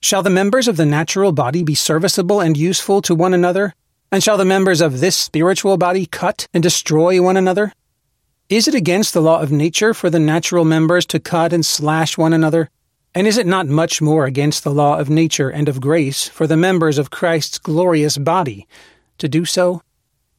Shall 0.00 0.24
the 0.24 0.30
members 0.30 0.66
of 0.66 0.76
the 0.76 0.84
natural 0.84 1.30
body 1.30 1.62
be 1.62 1.76
serviceable 1.76 2.40
and 2.40 2.56
useful 2.56 3.00
to 3.02 3.14
one 3.14 3.34
another? 3.34 3.72
And 4.10 4.20
shall 4.20 4.36
the 4.36 4.44
members 4.44 4.80
of 4.80 4.98
this 4.98 5.14
spiritual 5.14 5.76
body 5.76 6.04
cut 6.04 6.48
and 6.52 6.60
destroy 6.60 7.22
one 7.22 7.36
another? 7.36 7.72
Is 8.48 8.66
it 8.66 8.74
against 8.74 9.14
the 9.14 9.22
law 9.22 9.40
of 9.40 9.52
nature 9.52 9.94
for 9.94 10.10
the 10.10 10.18
natural 10.18 10.64
members 10.64 11.06
to 11.06 11.20
cut 11.20 11.52
and 11.52 11.64
slash 11.64 12.18
one 12.18 12.32
another? 12.32 12.68
And 13.14 13.26
is 13.26 13.38
it 13.38 13.46
not 13.46 13.66
much 13.66 14.00
more 14.00 14.24
against 14.24 14.62
the 14.62 14.72
law 14.72 14.98
of 14.98 15.10
nature 15.10 15.50
and 15.50 15.68
of 15.68 15.80
grace 15.80 16.28
for 16.28 16.46
the 16.46 16.56
members 16.56 16.96
of 16.96 17.10
Christ's 17.10 17.58
glorious 17.58 18.16
body 18.16 18.68
to 19.18 19.28
do 19.28 19.44
so? 19.44 19.82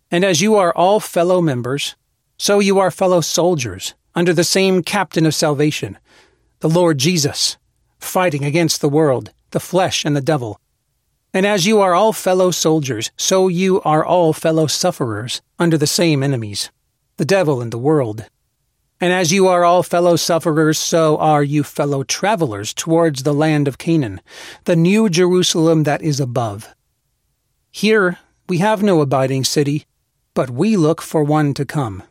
And 0.10 0.24
as 0.24 0.42
you 0.42 0.56
are 0.56 0.74
all 0.74 1.00
fellow 1.00 1.42
members, 1.42 1.96
so 2.38 2.60
you 2.60 2.80
are 2.80 2.90
fellow 2.90 3.20
soldiers 3.20 3.94
under 4.16 4.34
the 4.34 4.44
same 4.44 4.84
captain 4.84 5.26
of 5.26 5.36
salvation, 5.36 5.98
the 6.60 6.70
Lord 6.70 6.98
Jesus, 6.98 7.58
fighting 8.00 8.46
against 8.46 8.80
the 8.80 8.90
world, 8.90 9.32
the 9.52 9.60
flesh, 9.60 10.06
and 10.06 10.16
the 10.16 10.22
devil. 10.22 10.60
And 11.34 11.46
as 11.46 11.66
you 11.66 11.80
are 11.80 11.94
all 11.94 12.14
fellow 12.14 12.52
soldiers, 12.52 13.12
so 13.18 13.48
you 13.48 13.82
are 13.84 14.04
all 14.06 14.34
fellow 14.34 14.68
sufferers 14.68 15.42
under 15.60 15.78
the 15.78 15.88
same 15.88 16.24
enemies, 16.24 16.72
the 17.18 17.26
devil 17.26 17.62
and 17.62 17.72
the 17.72 17.78
world. 17.78 18.26
And 19.02 19.12
as 19.12 19.34
you 19.34 19.48
are 19.48 19.66
all 19.66 19.82
fellow 19.82 20.16
sufferers, 20.16 20.78
so 20.78 21.18
are 21.18 21.44
you 21.44 21.64
fellow 21.64 22.04
travelers 22.04 22.72
towards 22.72 23.24
the 23.24 23.34
land 23.34 23.68
of 23.68 23.80
Canaan, 23.80 24.22
the 24.66 24.76
new 24.76 25.10
Jerusalem 25.10 25.84
that 25.84 26.04
is 26.04 26.20
above. 26.20 26.70
Here 27.72 28.20
we 28.48 28.60
have 28.60 28.84
no 28.84 29.02
abiding 29.02 29.44
city, 29.44 29.88
but 30.36 30.52
we 30.52 30.78
look 30.78 31.02
for 31.02 31.24
one 31.24 31.56
to 31.56 31.66
come. 31.66 32.04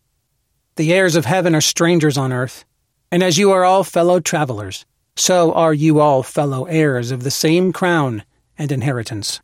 The 0.74 0.92
heirs 0.92 1.14
of 1.14 1.26
heaven 1.26 1.54
are 1.54 1.60
strangers 1.60 2.18
on 2.18 2.32
earth, 2.32 2.64
and 3.12 3.22
as 3.22 3.38
you 3.38 3.52
are 3.52 3.64
all 3.64 3.84
fellow 3.84 4.18
travelers, 4.18 4.84
so 5.14 5.52
are 5.52 5.74
you 5.74 6.00
all 6.00 6.24
fellow 6.24 6.64
heirs 6.64 7.12
of 7.12 7.22
the 7.22 7.30
same 7.30 7.72
crown 7.72 8.24
and 8.58 8.72
inheritance. 8.72 9.40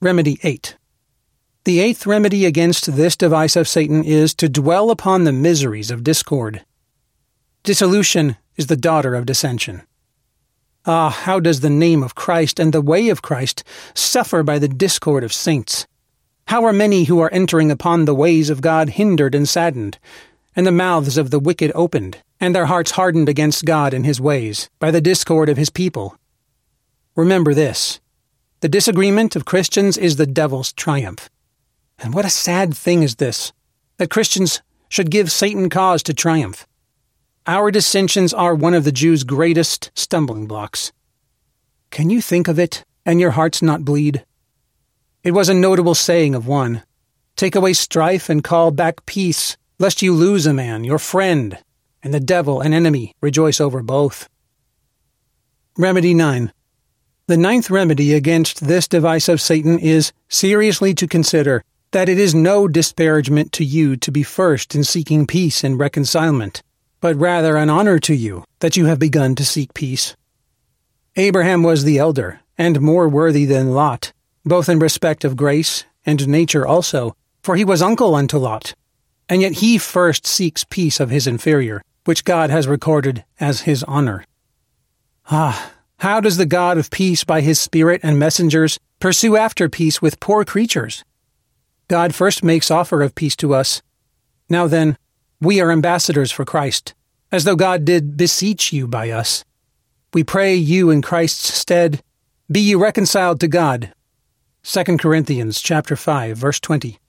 Remedy 0.00 0.40
8. 0.42 0.76
The 1.64 1.78
eighth 1.78 2.06
remedy 2.06 2.44
against 2.44 2.96
this 2.96 3.14
device 3.14 3.54
of 3.54 3.68
Satan 3.68 4.02
is 4.02 4.34
to 4.34 4.48
dwell 4.48 4.90
upon 4.90 5.22
the 5.22 5.32
miseries 5.32 5.92
of 5.92 6.02
discord. 6.02 6.64
Dissolution 7.62 8.36
is 8.56 8.66
the 8.66 8.76
daughter 8.76 9.14
of 9.14 9.26
dissension. 9.26 9.82
Ah, 10.86 11.10
how 11.10 11.38
does 11.38 11.60
the 11.60 11.70
name 11.70 12.02
of 12.02 12.16
Christ 12.16 12.58
and 12.58 12.72
the 12.72 12.82
way 12.82 13.10
of 13.10 13.22
Christ 13.22 13.62
suffer 13.94 14.42
by 14.42 14.58
the 14.58 14.66
discord 14.66 15.22
of 15.22 15.32
saints? 15.32 15.86
How 16.48 16.64
are 16.64 16.72
many 16.72 17.04
who 17.04 17.20
are 17.20 17.32
entering 17.32 17.70
upon 17.70 18.06
the 18.06 18.14
ways 18.14 18.50
of 18.50 18.60
God 18.60 18.88
hindered 18.88 19.32
and 19.32 19.48
saddened, 19.48 20.00
and 20.56 20.66
the 20.66 20.72
mouths 20.72 21.16
of 21.16 21.30
the 21.30 21.38
wicked 21.38 21.70
opened, 21.76 22.18
and 22.40 22.56
their 22.56 22.66
hearts 22.66 22.90
hardened 22.90 23.28
against 23.28 23.64
God 23.64 23.94
and 23.94 24.04
his 24.04 24.20
ways, 24.20 24.68
by 24.80 24.90
the 24.90 25.00
discord 25.00 25.48
of 25.48 25.58
his 25.58 25.70
people? 25.70 26.18
Remember 27.14 27.54
this 27.54 28.00
the 28.62 28.68
disagreement 28.68 29.36
of 29.36 29.44
Christians 29.44 29.96
is 29.96 30.16
the 30.16 30.26
devil's 30.26 30.72
triumph. 30.72 31.30
And 32.02 32.12
what 32.12 32.24
a 32.24 32.30
sad 32.30 32.76
thing 32.76 33.04
is 33.04 33.16
this, 33.16 33.52
that 33.98 34.10
Christians 34.10 34.60
should 34.88 35.10
give 35.10 35.30
Satan 35.30 35.70
cause 35.70 36.02
to 36.02 36.12
triumph. 36.12 36.66
Our 37.46 37.70
dissensions 37.70 38.34
are 38.34 38.56
one 38.56 38.74
of 38.74 38.82
the 38.84 38.92
Jews' 38.92 39.22
greatest 39.22 39.92
stumbling 39.94 40.46
blocks. 40.46 40.92
Can 41.90 42.10
you 42.10 42.20
think 42.20 42.48
of 42.48 42.58
it, 42.58 42.84
and 43.06 43.20
your 43.20 43.30
hearts 43.30 43.62
not 43.62 43.84
bleed? 43.84 44.24
It 45.22 45.30
was 45.30 45.48
a 45.48 45.54
notable 45.54 45.94
saying 45.94 46.34
of 46.34 46.46
one 46.46 46.82
Take 47.36 47.54
away 47.54 47.72
strife 47.72 48.28
and 48.28 48.44
call 48.44 48.72
back 48.72 49.06
peace, 49.06 49.56
lest 49.78 50.02
you 50.02 50.12
lose 50.12 50.46
a 50.46 50.52
man, 50.52 50.84
your 50.84 50.98
friend, 50.98 51.58
and 52.02 52.12
the 52.12 52.20
devil, 52.20 52.60
an 52.60 52.72
enemy, 52.72 53.14
rejoice 53.20 53.60
over 53.60 53.82
both. 53.82 54.28
Remedy 55.78 56.14
9. 56.14 56.52
The 57.28 57.36
ninth 57.36 57.70
remedy 57.70 58.12
against 58.12 58.66
this 58.66 58.88
device 58.88 59.28
of 59.28 59.40
Satan 59.40 59.78
is 59.78 60.12
seriously 60.28 60.94
to 60.94 61.06
consider 61.06 61.62
that 61.92 62.08
it 62.08 62.18
is 62.18 62.34
no 62.34 62.66
disparagement 62.66 63.52
to 63.52 63.64
you 63.64 63.96
to 63.96 64.10
be 64.10 64.22
first 64.22 64.74
in 64.74 64.82
seeking 64.82 65.26
peace 65.26 65.62
and 65.62 65.78
reconcilement, 65.78 66.62
but 67.00 67.16
rather 67.16 67.56
an 67.56 67.70
honor 67.70 67.98
to 67.98 68.14
you 68.14 68.44
that 68.60 68.76
you 68.76 68.86
have 68.86 68.98
begun 68.98 69.34
to 69.34 69.44
seek 69.44 69.72
peace. 69.74 70.16
Abraham 71.16 71.62
was 71.62 71.84
the 71.84 71.98
elder, 71.98 72.40
and 72.56 72.80
more 72.80 73.08
worthy 73.08 73.44
than 73.44 73.72
Lot, 73.72 74.12
both 74.44 74.68
in 74.68 74.78
respect 74.78 75.24
of 75.24 75.36
grace 75.36 75.84
and 76.06 76.26
nature 76.26 76.66
also, 76.66 77.14
for 77.42 77.56
he 77.56 77.64
was 77.64 77.82
uncle 77.82 78.14
unto 78.14 78.38
Lot. 78.38 78.74
And 79.28 79.42
yet 79.42 79.52
he 79.54 79.76
first 79.78 80.26
seeks 80.26 80.64
peace 80.64 80.98
of 80.98 81.10
his 81.10 81.26
inferior, 81.26 81.82
which 82.04 82.24
God 82.24 82.50
has 82.50 82.66
recorded 82.66 83.24
as 83.38 83.62
his 83.62 83.82
honor. 83.84 84.24
Ah, 85.30 85.72
how 85.98 86.20
does 86.20 86.38
the 86.38 86.46
God 86.46 86.78
of 86.78 86.90
peace 86.90 87.22
by 87.22 87.42
his 87.42 87.60
Spirit 87.60 88.00
and 88.02 88.18
messengers 88.18 88.78
pursue 88.98 89.36
after 89.36 89.68
peace 89.68 90.00
with 90.00 90.20
poor 90.20 90.44
creatures? 90.44 91.04
God 91.88 92.14
first 92.14 92.42
makes 92.42 92.70
offer 92.70 93.02
of 93.02 93.14
peace 93.14 93.36
to 93.36 93.54
us. 93.54 93.82
Now 94.48 94.66
then, 94.66 94.96
we 95.40 95.60
are 95.60 95.70
ambassadors 95.70 96.30
for 96.30 96.44
Christ, 96.44 96.94
as 97.30 97.44
though 97.44 97.56
God 97.56 97.84
did 97.84 98.16
beseech 98.16 98.72
you 98.72 98.86
by 98.86 99.10
us. 99.10 99.44
We 100.14 100.24
pray 100.24 100.54
you 100.54 100.90
in 100.90 101.02
Christ's 101.02 101.54
stead, 101.54 102.02
be 102.50 102.60
ye 102.60 102.74
reconciled 102.74 103.40
to 103.40 103.48
God 103.48 103.92
2 104.64 104.96
Corinthians 104.96 105.60
chapter 105.60 105.96
5 105.96 106.36
verse 106.36 106.60
20. 106.60 107.00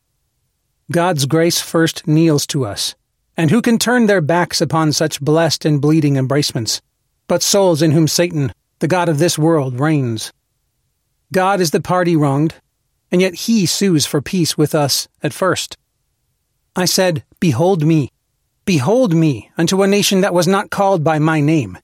God's 0.91 1.27
grace 1.27 1.61
first 1.61 2.07
kneels 2.07 2.47
to 2.47 2.65
us, 2.65 2.95
and 3.37 3.51
who 3.51 3.61
can 3.61 3.77
turn 3.77 4.07
their 4.07 4.21
backs 4.21 4.59
upon 4.59 4.91
such 4.91 5.21
blessed 5.21 5.63
and 5.63 5.79
bleeding 5.79 6.17
embracements, 6.17 6.81
but 7.27 7.43
souls 7.43 7.83
in 7.83 7.91
whom 7.91 8.07
Satan, 8.07 8.51
the 8.79 8.87
God 8.87 9.07
of 9.07 9.19
this 9.19 9.37
world, 9.37 9.79
reigns? 9.79 10.33
God 11.31 11.61
is 11.61 11.69
the 11.69 11.79
party 11.79 12.15
wronged, 12.15 12.55
and 13.13 13.21
yet 13.21 13.35
he 13.35 13.65
sues 13.65 14.05
for 14.05 14.21
peace 14.21 14.57
with 14.57 14.75
us 14.75 15.07
at 15.21 15.31
first. 15.31 15.77
I 16.75 16.83
said, 16.83 17.23
Behold 17.39 17.85
me, 17.85 18.09
behold 18.65 19.13
me 19.13 19.49
unto 19.57 19.81
a 19.81 19.87
nation 19.87 20.19
that 20.19 20.33
was 20.33 20.47
not 20.47 20.69
called 20.69 21.03
by 21.03 21.19
my 21.19 21.39
name. 21.39 21.77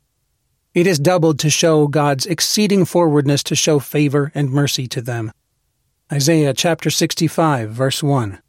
It 0.74 0.86
is 0.86 1.00
doubled 1.00 1.40
to 1.40 1.50
show 1.50 1.88
God's 1.88 2.26
exceeding 2.26 2.84
forwardness 2.84 3.44
to 3.44 3.56
show 3.56 3.80
favor 3.80 4.32
and 4.36 4.52
mercy 4.52 4.88
to 4.88 5.02
them. 5.02 5.32
Isaiah 6.12 6.54
chapter 6.54 6.90
65, 6.90 7.70
verse 7.70 8.04
1. 8.04 8.42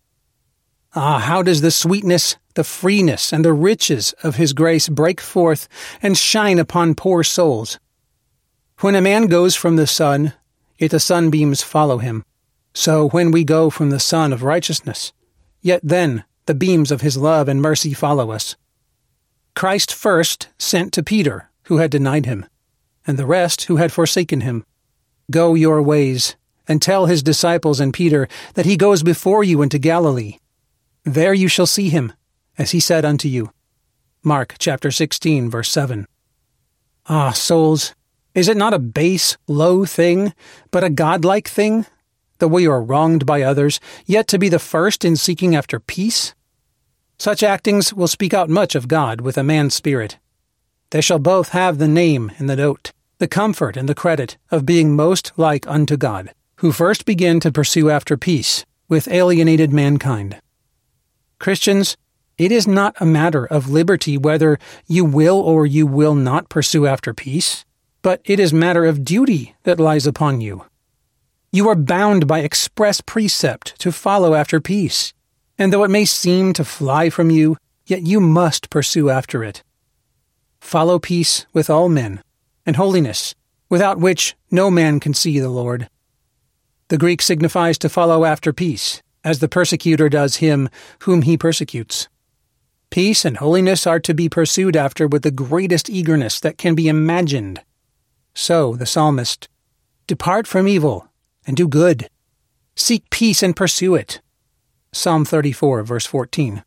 Ah, 0.97 1.19
how 1.19 1.43
does 1.43 1.61
the 1.61 1.71
sweetness 1.71 2.37
the 2.55 2.65
freeness 2.65 3.33
and 3.33 3.45
the 3.45 3.53
riches 3.53 4.13
of 4.23 4.37
his 4.37 4.53
grace 4.53 4.89
break 4.89 5.21
forth 5.21 5.69
and 6.03 6.17
shine 6.17 6.59
upon 6.59 6.95
poor 6.95 7.23
souls. 7.23 7.79
When 8.81 8.95
a 8.95 9.01
man 9.01 9.27
goes 9.27 9.55
from 9.55 9.77
the 9.77 9.87
sun, 9.87 10.33
yet 10.79 10.91
the 10.91 11.01
sunbeams 11.01 11.63
follow 11.63 11.99
him. 11.99 12.25
So 12.75 13.09
when 13.09 13.31
we 13.31 13.45
go 13.45 13.71
from 13.71 13.91
the 13.91 14.01
sun 14.01 14.33
of 14.33 14.43
righteousness, 14.43 15.13
yet 15.61 15.81
then 15.83 16.25
the 16.47 16.55
beams 16.55 16.91
of 16.91 17.01
his 17.01 17.17
love 17.17 17.49
and 17.49 17.61
mercy 17.61 17.93
follow 17.93 18.31
us. 18.31 18.57
Christ 19.55 19.93
first 19.93 20.49
sent 20.59 20.93
to 20.93 21.03
Peter, 21.03 21.51
who 21.65 21.79
had 21.79 21.91
denied 21.91 22.27
him, 22.27 22.47
and 23.07 23.19
the 23.19 23.27
rest 23.27 23.63
who 23.63 23.77
had 23.77 23.93
forsaken 23.93 24.41
him. 24.41 24.65
Go 25.31 25.55
your 25.55 25.83
ways, 25.83 26.37
and 26.67 26.81
tell 26.81 27.07
his 27.07 27.23
disciples 27.23 27.81
and 27.81 27.93
Peter 27.93 28.29
that 28.55 28.67
he 28.67 28.77
goes 28.77 29.03
before 29.03 29.45
you 29.45 29.63
into 29.63 29.79
Galilee. 29.79 30.39
There 31.05 31.35
you 31.35 31.49
shall 31.49 31.67
see 31.67 31.89
him, 31.89 32.13
as 32.57 32.71
he 32.71 32.81
said 32.81 33.05
unto 33.05 33.29
you. 33.29 33.53
Mark 34.23 34.55
chapter 34.59 34.91
16, 34.91 35.51
verse 35.51 35.71
7. 35.71 36.07
Ah, 37.07 37.33
souls, 37.33 37.95
is 38.35 38.49
it 38.49 38.57
not 38.57 38.75
a 38.75 38.79
base, 38.79 39.37
low 39.49 39.85
thing, 39.85 40.33
but 40.71 40.85
a 40.85 40.91
godlike 40.91 41.49
thing, 41.49 41.87
that 42.41 42.49
we 42.49 42.67
are 42.67 42.83
wronged 42.83 43.25
by 43.25 43.43
others, 43.43 43.81
yet 44.05 44.27
to 44.29 44.39
be 44.39 44.49
the 44.49 44.59
first 44.59 45.05
in 45.05 45.17
seeking 45.17 45.55
after 45.55 45.79
peace? 45.79 46.35
Such 47.19 47.43
actings 47.43 47.95
will 47.95 48.09
speak 48.09 48.35
out 48.35 48.51
much 48.51 48.75
of 48.75 48.89
God 48.89 49.21
with 49.21 49.39
a 49.39 49.45
man's 49.45 49.75
spirit. 49.75 50.19
They 50.91 51.01
shall 51.01 51.19
both 51.19 51.51
have 51.51 51.79
the 51.79 51.87
name 51.87 52.33
and 52.39 52.51
the 52.51 52.57
note, 52.57 52.93
the 53.19 53.29
comfort 53.29 53.77
and 53.77 53.89
the 53.89 53.95
credit 53.95 54.37
of 54.51 54.67
being 54.67 54.97
most 54.97 55.33
like 55.37 55.67
unto 55.69 55.97
God, 55.97 56.35
who 56.57 56.73
first 56.73 57.05
begin 57.05 57.39
to 57.41 57.53
pursue 57.53 57.91
after 57.91 58.17
peace 58.17 58.65
with 58.89 59.07
alienated 59.07 59.73
mankind. 59.73 60.41
Christians, 61.39 61.97
it 62.39 62.51
is 62.51 62.67
not 62.67 62.97
a 63.01 63.07
matter 63.07 63.45
of 63.45 63.69
liberty 63.69 64.17
whether 64.17 64.59
you 64.87 65.05
will 65.05 65.39
or 65.39 65.67
you 65.67 65.87
will 65.87 66.15
not 66.15 66.49
pursue 66.49 66.87
after 66.87 67.13
peace, 67.13 67.65
but 68.03 68.23
it 68.25 68.41
is 68.41 68.53
matter 68.53 68.87
of 68.87 69.05
duty 69.05 69.55
that 69.65 69.79
lies 69.79 70.07
upon 70.07 70.41
you. 70.41 70.65
You 71.53 71.69
are 71.69 71.75
bound 71.75 72.29
by 72.29 72.41
express 72.41 73.01
precept 73.01 73.77
to 73.81 73.91
follow 73.91 74.35
after 74.35 74.61
peace, 74.61 75.13
and 75.59 75.73
though 75.73 75.83
it 75.83 75.91
may 75.91 76.05
seem 76.05 76.53
to 76.53 76.65
fly 76.65 77.11
from 77.11 77.29
you, 77.29 77.57
yet 77.87 78.07
you 78.07 78.21
must 78.21 78.71
pursue 78.71 79.11
after 79.11 79.43
it. 79.43 79.65
Follow 80.61 81.01
peace 81.01 81.47
with 81.53 81.69
all 81.69 81.89
men, 81.89 82.23
and 82.65 82.77
holiness, 82.77 83.35
without 83.69 83.99
which 83.99 84.37
no 84.53 84.71
man 84.71 85.01
can 85.01 85.13
see 85.13 85.41
the 85.41 85.49
Lord. 85.49 85.89
The 86.87 86.99
Greek 86.99 87.21
signifies 87.21 87.79
to 87.79 87.89
follow 87.89 88.25
after 88.25 88.53
peace, 88.53 89.03
as 89.25 89.41
the 89.41 89.49
persecutor 89.49 90.09
does 90.09 90.37
him 90.37 90.69
whom 91.01 91.23
he 91.23 91.37
persecutes. 91.37 92.09
Peace 92.91 93.25
and 93.25 93.39
holiness 93.39 93.89
are 93.89 94.01
to 94.01 94.15
be 94.15 94.29
pursued 94.29 94.77
after 94.77 95.09
with 95.09 95.23
the 95.23 95.33
greatest 95.33 95.91
eagerness 95.91 96.39
that 96.39 96.59
can 96.59 96.77
be 96.77 96.87
imagined. 96.87 97.61
So, 98.35 98.77
the 98.77 98.87
psalmist, 98.87 99.49
Depart 100.07 100.47
from 100.47 100.69
evil 100.69 101.10
and 101.47 101.57
do 101.57 101.69
good. 101.69 102.09
Seek 102.77 103.11
peace 103.11 103.43
and 103.43 103.55
pursue 103.57 103.95
it. 103.95 104.21
Psalm 104.93 105.25
34, 105.25 105.83
verse 105.83 106.07
14. 106.07 106.65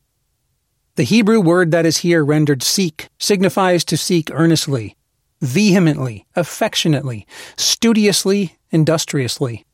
The 0.96 1.04
Hebrew 1.04 1.40
word 1.42 1.72
that 1.72 1.86
is 1.86 1.98
here 1.98 2.24
rendered 2.24 2.62
seek 2.62 3.10
signifies 3.18 3.84
to 3.86 3.98
seek 3.98 4.30
earnestly, 4.32 4.96
vehemently, 5.42 6.28
affectionately, 6.36 7.26
studiously, 7.58 8.58
industriously. 8.72 9.66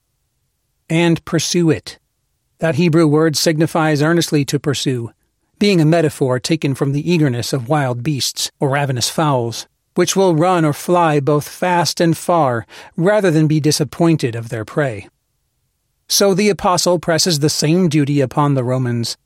And 0.89 1.24
pursue 1.26 1.70
it. 1.70 2.00
That 2.60 2.76
Hebrew 2.76 3.06
word 3.06 3.36
signifies 3.36 4.02
earnestly 4.02 4.45
to 4.45 4.60
pursue, 4.60 5.12
being 5.60 5.82
a 5.82 5.86
metaphor 5.86 6.39
taken 6.39 6.74
from 6.74 6.93
the 6.93 7.12
eagerness 7.12 7.52
of 7.52 7.68
wild 7.68 8.02
beasts 8.02 8.50
or 8.60 8.70
ravenous 8.70 9.10
fowls, 9.10 9.68
which 9.96 10.16
will 10.16 10.36
run 10.36 10.66
or 10.66 10.74
fly 10.74 11.20
both 11.20 11.48
fast 11.48 12.00
and 12.00 12.18
far 12.18 12.66
rather 12.96 13.32
than 13.32 13.48
be 13.48 13.60
disappointed 13.60 14.36
of 14.36 14.50
their 14.50 14.66
prey. 14.66 15.08
So 16.08 16.34
the 16.34 16.50
apostle 16.50 17.00
presses 17.00 17.40
the 17.40 17.50
same 17.50 17.88
duty 17.90 18.20
upon 18.22 18.54
the 18.54 18.64
Romans. 18.64 19.18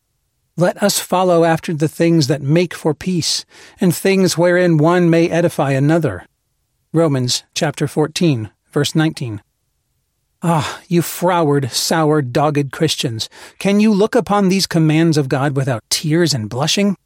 Let 0.57 0.81
us 0.83 0.99
follow 0.99 1.43
after 1.43 1.73
the 1.73 1.87
things 1.87 2.27
that 2.27 2.41
make 2.41 2.73
for 2.73 2.93
peace, 2.93 3.45
and 3.79 3.95
things 3.95 4.37
wherein 4.37 4.77
one 4.77 5.09
may 5.09 5.29
edify 5.29 5.71
another. 5.71 6.25
Romans 6.91 7.43
chapter 7.55 7.87
14, 7.87 8.51
verse 8.71 8.93
19. 8.93 9.41
Ah, 10.43 10.81
you 10.87 11.01
froward, 11.01 11.71
sour, 11.71 12.21
dogged 12.21 12.71
Christians, 12.71 13.29
can 13.59 13.79
you 13.79 13.91
look 13.93 14.13
upon 14.13 14.49
these 14.49 14.67
commands 14.67 15.17
of 15.17 15.29
God 15.29 15.55
without 15.55 15.83
tears 15.89 16.33
and 16.33 16.49
blushing? 16.49 16.97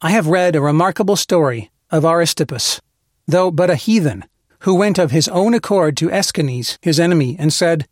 I 0.00 0.10
have 0.10 0.28
read 0.28 0.56
a 0.56 0.60
remarkable 0.60 1.16
story 1.16 1.70
of 1.90 2.04
Aristippus, 2.04 2.80
though 3.26 3.50
but 3.50 3.70
a 3.70 3.76
heathen, 3.76 4.24
who 4.60 4.74
went 4.74 4.98
of 4.98 5.10
his 5.10 5.28
own 5.28 5.54
accord 5.54 5.96
to 5.96 6.10
Aeschines, 6.10 6.78
his 6.82 6.98
enemy, 6.98 7.36
and 7.38 7.52
said, 7.52 7.86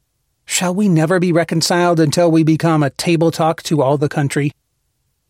Shall 0.44 0.74
we 0.74 0.88
never 0.88 1.18
be 1.18 1.32
reconciled 1.32 2.00
until 2.00 2.30
we 2.30 2.42
become 2.42 2.82
a 2.82 2.90
table 2.90 3.30
talk 3.30 3.62
to 3.64 3.82
all 3.82 3.98
the 3.98 4.08
country? 4.08 4.52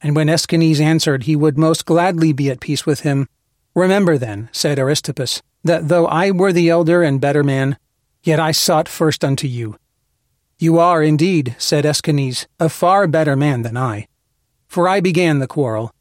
And 0.02 0.14
when 0.14 0.28
Aeschines 0.28 0.80
answered 0.80 1.22
he 1.22 1.36
would 1.36 1.58
most 1.58 1.86
gladly 1.86 2.32
be 2.32 2.50
at 2.50 2.60
peace 2.60 2.84
with 2.84 3.00
him, 3.00 3.28
Remember 3.74 4.16
then, 4.16 4.48
said 4.52 4.78
Aristippus, 4.78 5.42
that 5.64 5.88
though 5.88 6.06
I 6.06 6.30
were 6.30 6.52
the 6.52 6.70
elder 6.70 7.02
and 7.02 7.20
better 7.20 7.42
man, 7.42 7.76
Yet 8.26 8.40
I 8.40 8.50
sought 8.50 8.88
first 8.88 9.24
unto 9.24 9.46
you. 9.46 9.76
You 10.58 10.80
are, 10.80 11.00
indeed, 11.00 11.54
said 11.58 11.84
Aeschines, 11.84 12.46
a 12.58 12.68
far 12.68 13.06
better 13.06 13.36
man 13.36 13.62
than 13.62 13.76
I. 13.76 14.08
For 14.66 14.88
I 14.88 15.00
began 15.00 15.38
the 15.38 15.46
quarrel, 15.46 15.92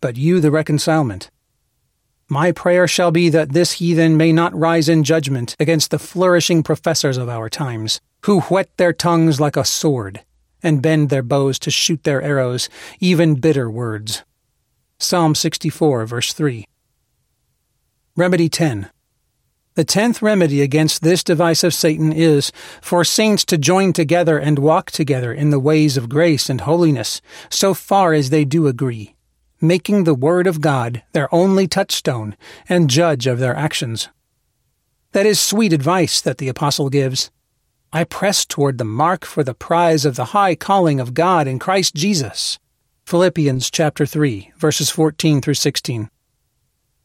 but 0.00 0.16
you 0.16 0.40
the 0.40 0.50
reconcilement. 0.50 1.30
My 2.30 2.52
prayer 2.52 2.86
shall 2.86 3.10
be 3.10 3.30
that 3.30 3.52
this 3.52 3.72
heathen 3.72 4.18
may 4.18 4.32
not 4.32 4.54
rise 4.54 4.86
in 4.86 5.02
judgment 5.02 5.56
against 5.58 5.90
the 5.90 5.98
flourishing 5.98 6.62
professors 6.62 7.16
of 7.16 7.26
our 7.26 7.48
times, 7.48 8.02
who 8.26 8.40
whet 8.42 8.68
their 8.76 8.92
tongues 8.92 9.40
like 9.40 9.56
a 9.56 9.64
sword, 9.64 10.22
and 10.62 10.82
bend 10.82 11.08
their 11.08 11.22
bows 11.22 11.58
to 11.60 11.70
shoot 11.70 12.04
their 12.04 12.20
arrows, 12.20 12.68
even 13.00 13.36
bitter 13.36 13.70
words. 13.70 14.24
Psalm 14.98 15.34
64, 15.34 16.04
verse 16.04 16.34
3. 16.34 16.66
Remedy 18.14 18.50
10. 18.50 18.90
The 19.74 19.84
tenth 19.84 20.20
remedy 20.20 20.60
against 20.60 21.02
this 21.02 21.24
device 21.24 21.64
of 21.64 21.72
Satan 21.72 22.12
is 22.12 22.52
for 22.82 23.04
saints 23.04 23.42
to 23.46 23.56
join 23.56 23.94
together 23.94 24.36
and 24.36 24.58
walk 24.58 24.90
together 24.90 25.32
in 25.32 25.48
the 25.48 25.60
ways 25.60 25.96
of 25.96 26.10
grace 26.10 26.50
and 26.50 26.60
holiness, 26.60 27.22
so 27.48 27.72
far 27.72 28.12
as 28.12 28.28
they 28.28 28.44
do 28.44 28.66
agree, 28.66 29.14
making 29.60 30.04
the 30.04 30.14
Word 30.14 30.46
of 30.46 30.60
God 30.60 31.02
their 31.12 31.32
only 31.34 31.66
touchstone 31.66 32.36
and 32.68 32.90
judge 32.90 33.26
of 33.26 33.38
their 33.38 33.54
actions. 33.54 34.08
That 35.12 35.26
is 35.26 35.40
sweet 35.40 35.72
advice 35.72 36.20
that 36.20 36.38
the 36.38 36.48
Apostle 36.48 36.90
gives. 36.90 37.30
I 37.92 38.04
press 38.04 38.44
toward 38.44 38.78
the 38.78 38.84
mark 38.84 39.24
for 39.24 39.42
the 39.42 39.54
prize 39.54 40.04
of 40.04 40.16
the 40.16 40.26
high 40.26 40.54
calling 40.54 41.00
of 41.00 41.14
God 41.14 41.48
in 41.48 41.58
Christ 41.58 41.94
Jesus. 41.94 42.58
Philippians 43.06 43.70
chapter 43.70 44.04
3, 44.04 44.52
verses 44.58 44.90
14 44.90 45.40
through 45.40 45.54
16. 45.54 46.10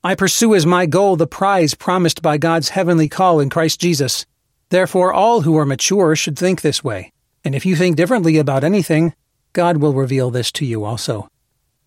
I 0.04 0.16
pursue 0.16 0.54
as 0.54 0.66
my 0.66 0.86
goal 0.86 1.16
the 1.16 1.26
prize 1.26 1.74
promised 1.74 2.22
by 2.22 2.38
God's 2.38 2.70
heavenly 2.70 3.08
call 3.08 3.40
in 3.40 3.50
Christ 3.50 3.80
Jesus. 3.80 4.26
Therefore, 4.68 5.14
all 5.14 5.42
who 5.42 5.56
are 5.56 5.66
mature 5.66 6.16
should 6.18 6.38
think 6.38 6.60
this 6.60 6.84
way. 6.84 7.14
And 7.46 7.56
if 7.56 7.66
you 7.66 7.78
think 7.78 7.96
differently 7.96 8.38
about 8.38 8.66
anything, 8.66 9.14
God 9.54 9.78
will 9.78 9.94
reveal 9.94 10.30
this 10.30 10.52
to 10.54 10.66
you 10.66 10.84
also. 10.84 11.30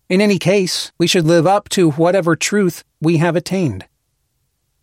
In 0.09 0.21
any 0.21 0.39
case, 0.39 0.93
we 0.97 1.05
should 1.05 1.25
live 1.25 1.45
up 1.45 1.67
to 1.69 1.91
whatever 1.91 2.37
truth 2.37 2.85
we 3.01 3.17
have 3.17 3.35
attained. 3.35 3.85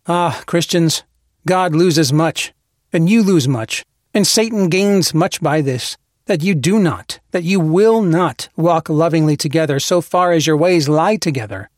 Ah, 0.05 0.43
Christians, 0.45 1.03
God 1.47 1.73
loses 1.73 2.13
much, 2.13 2.53
and 2.93 3.09
you 3.09 3.23
lose 3.23 3.47
much, 3.47 3.83
and 4.13 4.27
Satan 4.27 4.69
gains 4.69 5.15
much 5.15 5.41
by 5.41 5.61
this, 5.61 5.97
that 6.25 6.43
you 6.43 6.53
do 6.53 6.77
not, 6.77 7.19
that 7.31 7.43
you 7.43 7.59
will 7.59 8.03
not 8.03 8.49
walk 8.55 8.87
lovingly 8.87 9.35
together 9.35 9.79
so 9.79 9.99
far 9.99 10.31
as 10.31 10.45
your 10.45 10.57
ways 10.57 10.87
lie 10.87 11.15
together. 11.15 11.71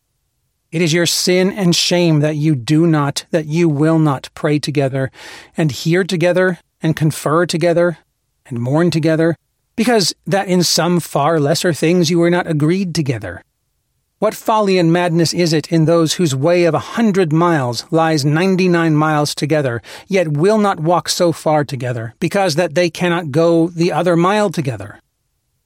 It 0.70 0.82
is 0.82 0.92
your 0.92 1.06
sin 1.06 1.50
and 1.50 1.74
shame 1.74 2.20
that 2.20 2.36
you 2.36 2.54
do 2.54 2.86
not, 2.86 3.26
that 3.32 3.46
you 3.46 3.70
will 3.70 3.98
not 3.98 4.30
pray 4.34 4.60
together, 4.60 5.10
and 5.56 5.72
hear 5.72 6.04
together, 6.04 6.60
and 6.82 6.98
confer 6.98 7.46
together, 7.46 7.98
and 8.46 8.60
mourn 8.60 8.92
together, 8.92 9.38
because 9.78 10.14
that 10.26 10.50
in 10.50 10.64
some 10.64 11.00
far 11.00 11.40
lesser 11.40 11.72
things 11.72 12.10
you 12.10 12.20
were 12.20 12.30
not 12.30 12.48
agreed 12.48 12.94
together. 12.94 13.42
What 14.20 14.34
folly 14.34 14.80
and 14.80 14.92
madness 14.92 15.32
is 15.32 15.54
it 15.54 15.72
in 15.72 15.86
those 15.86 16.16
whose 16.16 16.36
way 16.36 16.66
of 16.66 16.74
a 16.74 16.80
hundred 16.98 17.32
miles 17.32 17.86
lies 17.92 18.26
ninety 18.26 18.68
nine 18.68 18.96
miles 18.96 19.36
together, 19.36 19.80
yet 20.08 20.30
will 20.30 20.58
not 20.58 20.80
walk 20.80 21.08
so 21.08 21.32
far 21.32 21.64
together, 21.64 22.16
because 22.20 22.56
that 22.56 22.74
they 22.74 22.90
cannot 22.90 23.30
go 23.30 23.68
the 23.68 23.92
other 23.92 24.18
mile 24.18 24.50
together? 24.50 25.00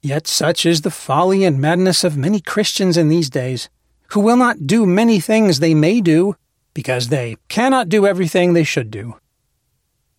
Yet 0.01 0.27
such 0.27 0.65
is 0.65 0.81
the 0.81 0.91
folly 0.91 1.45
and 1.45 1.61
madness 1.61 2.03
of 2.03 2.17
many 2.17 2.41
Christians 2.41 2.97
in 2.97 3.07
these 3.07 3.29
days 3.29 3.69
who 4.09 4.19
will 4.19 4.35
not 4.35 4.67
do 4.67 4.85
many 4.85 5.21
things 5.21 5.59
they 5.59 5.73
may 5.73 6.01
do 6.01 6.35
because 6.73 7.07
they 7.07 7.37
cannot 7.47 7.87
do 7.87 8.05
everything 8.05 8.51
they 8.51 8.65
should 8.65 8.91
do. 8.91 9.15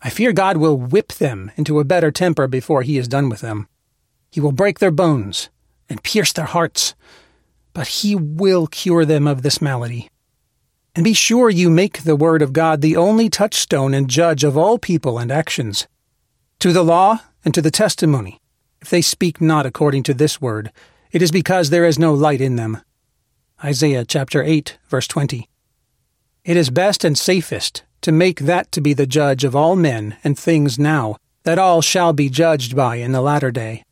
I 0.01 0.09
fear 0.09 0.32
God 0.32 0.57
will 0.57 0.78
whip 0.78 1.12
them 1.12 1.51
into 1.57 1.78
a 1.78 1.84
better 1.84 2.11
temper 2.11 2.47
before 2.47 2.82
he 2.82 2.97
is 2.97 3.09
done 3.09 3.28
with 3.28 3.40
them. 3.40 3.68
He 4.33 4.41
will 4.41 4.53
break 4.53 4.78
their 4.78 4.91
bones 4.91 5.51
and 5.91 6.03
pierce 6.03 6.33
their 6.33 6.47
hearts, 6.47 6.95
but 7.74 7.87
he 7.87 8.16
will 8.16 8.66
cure 8.66 9.05
them 9.05 9.26
of 9.26 9.43
this 9.43 9.61
malady. 9.61 10.09
And 10.95 11.05
be 11.05 11.12
sure 11.12 11.51
you 11.51 11.68
make 11.68 12.03
the 12.03 12.16
word 12.16 12.41
of 12.41 12.55
God 12.55 12.80
the 12.80 12.97
only 12.97 13.28
touchstone 13.28 13.93
and 13.93 14.09
judge 14.09 14.43
of 14.43 14.57
all 14.57 14.78
people 14.78 15.18
and 15.18 15.30
actions. 15.30 15.87
To 16.61 16.72
the 16.72 16.83
law 16.83 17.20
and 17.45 17.53
to 17.53 17.61
the 17.61 17.70
testimony, 17.70 18.41
if 18.80 18.89
they 18.89 19.03
speak 19.03 19.39
not 19.41 19.66
according 19.66 20.03
to 20.05 20.14
this 20.14 20.41
word, 20.41 20.72
it 21.11 21.20
is 21.20 21.30
because 21.30 21.68
there 21.68 21.85
is 21.85 21.99
no 21.99 22.14
light 22.14 22.41
in 22.41 22.57
them. 22.57 22.80
Isaiah 23.62 24.07
chapter 24.07 24.43
8, 24.43 24.78
verse 24.89 25.07
20. 25.07 25.47
It 26.45 26.57
is 26.57 26.70
best 26.70 27.05
and 27.05 27.18
safest 27.18 27.85
to 28.01 28.12
make 28.12 28.41
that 28.41 28.72
to 28.72 28.80
be 28.80 28.95
the 28.95 29.07
judge 29.07 29.45
of 29.45 29.55
all 29.55 29.76
men 29.76 30.16
and 30.24 30.39
things 30.39 30.78
now, 30.78 31.16
that 31.43 31.59
all 31.59 31.83
shall 31.83 32.14
be 32.14 32.30
judged 32.30 32.74
by 32.74 32.97
in 32.97 33.12
the 33.12 33.20
latter 33.20 33.51
day. 33.51 33.85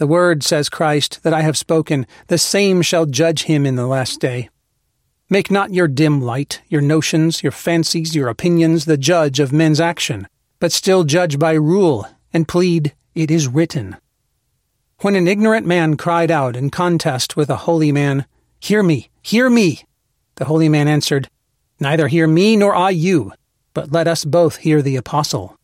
The 0.00 0.06
word, 0.06 0.42
says 0.42 0.70
Christ, 0.70 1.22
that 1.24 1.34
I 1.34 1.42
have 1.42 1.58
spoken, 1.58 2.06
the 2.28 2.38
same 2.38 2.80
shall 2.80 3.04
judge 3.04 3.42
him 3.42 3.66
in 3.66 3.76
the 3.76 3.86
last 3.86 4.18
day. 4.18 4.48
Make 5.28 5.50
not 5.50 5.74
your 5.74 5.88
dim 5.88 6.22
light, 6.22 6.62
your 6.70 6.80
notions, 6.80 7.42
your 7.42 7.52
fancies, 7.52 8.14
your 8.14 8.28
opinions, 8.28 8.86
the 8.86 8.96
judge 8.96 9.40
of 9.40 9.52
men's 9.52 9.78
action, 9.78 10.26
but 10.58 10.72
still 10.72 11.04
judge 11.04 11.38
by 11.38 11.52
rule, 11.52 12.06
and 12.32 12.48
plead, 12.48 12.94
It 13.14 13.30
is 13.30 13.46
written. 13.46 13.98
When 15.00 15.16
an 15.16 15.28
ignorant 15.28 15.66
man 15.66 15.98
cried 15.98 16.30
out 16.30 16.56
in 16.56 16.70
contest 16.70 17.36
with 17.36 17.50
a 17.50 17.68
holy 17.68 17.92
man, 17.92 18.24
Hear 18.58 18.82
me, 18.82 19.10
hear 19.20 19.50
me, 19.50 19.84
the 20.36 20.46
holy 20.46 20.70
man 20.70 20.88
answered, 20.88 21.28
Neither 21.78 22.08
hear 22.08 22.26
me 22.26 22.56
nor 22.56 22.74
I 22.74 22.88
you, 22.88 23.34
but 23.74 23.92
let 23.92 24.08
us 24.08 24.24
both 24.24 24.56
hear 24.56 24.80
the 24.80 24.96
apostle. 24.96 25.58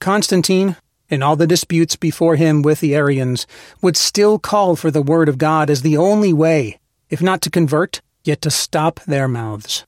Constantine, 0.00 0.74
in 1.08 1.22
all 1.22 1.36
the 1.36 1.46
disputes 1.46 1.96
before 1.96 2.36
him 2.36 2.62
with 2.62 2.80
the 2.80 2.94
Arians, 2.94 3.46
would 3.80 3.96
still 3.96 4.38
call 4.38 4.76
for 4.76 4.90
the 4.90 5.02
word 5.02 5.28
of 5.28 5.38
God 5.38 5.70
as 5.70 5.82
the 5.82 5.96
only 5.96 6.32
way, 6.32 6.78
if 7.10 7.22
not 7.22 7.40
to 7.42 7.50
convert, 7.50 8.00
yet 8.24 8.40
to 8.42 8.50
stop 8.50 9.00
their 9.00 9.28
mouths. 9.28 9.86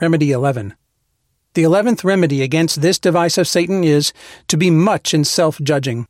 Remedy 0.00 0.32
11. 0.32 0.74
The 1.54 1.62
eleventh 1.62 2.04
remedy 2.04 2.42
against 2.42 2.80
this 2.80 2.98
device 2.98 3.36
of 3.38 3.48
Satan 3.48 3.84
is 3.84 4.12
to 4.48 4.56
be 4.56 4.70
much 4.70 5.14
in 5.14 5.24
self 5.24 5.60
judging. 5.60 6.06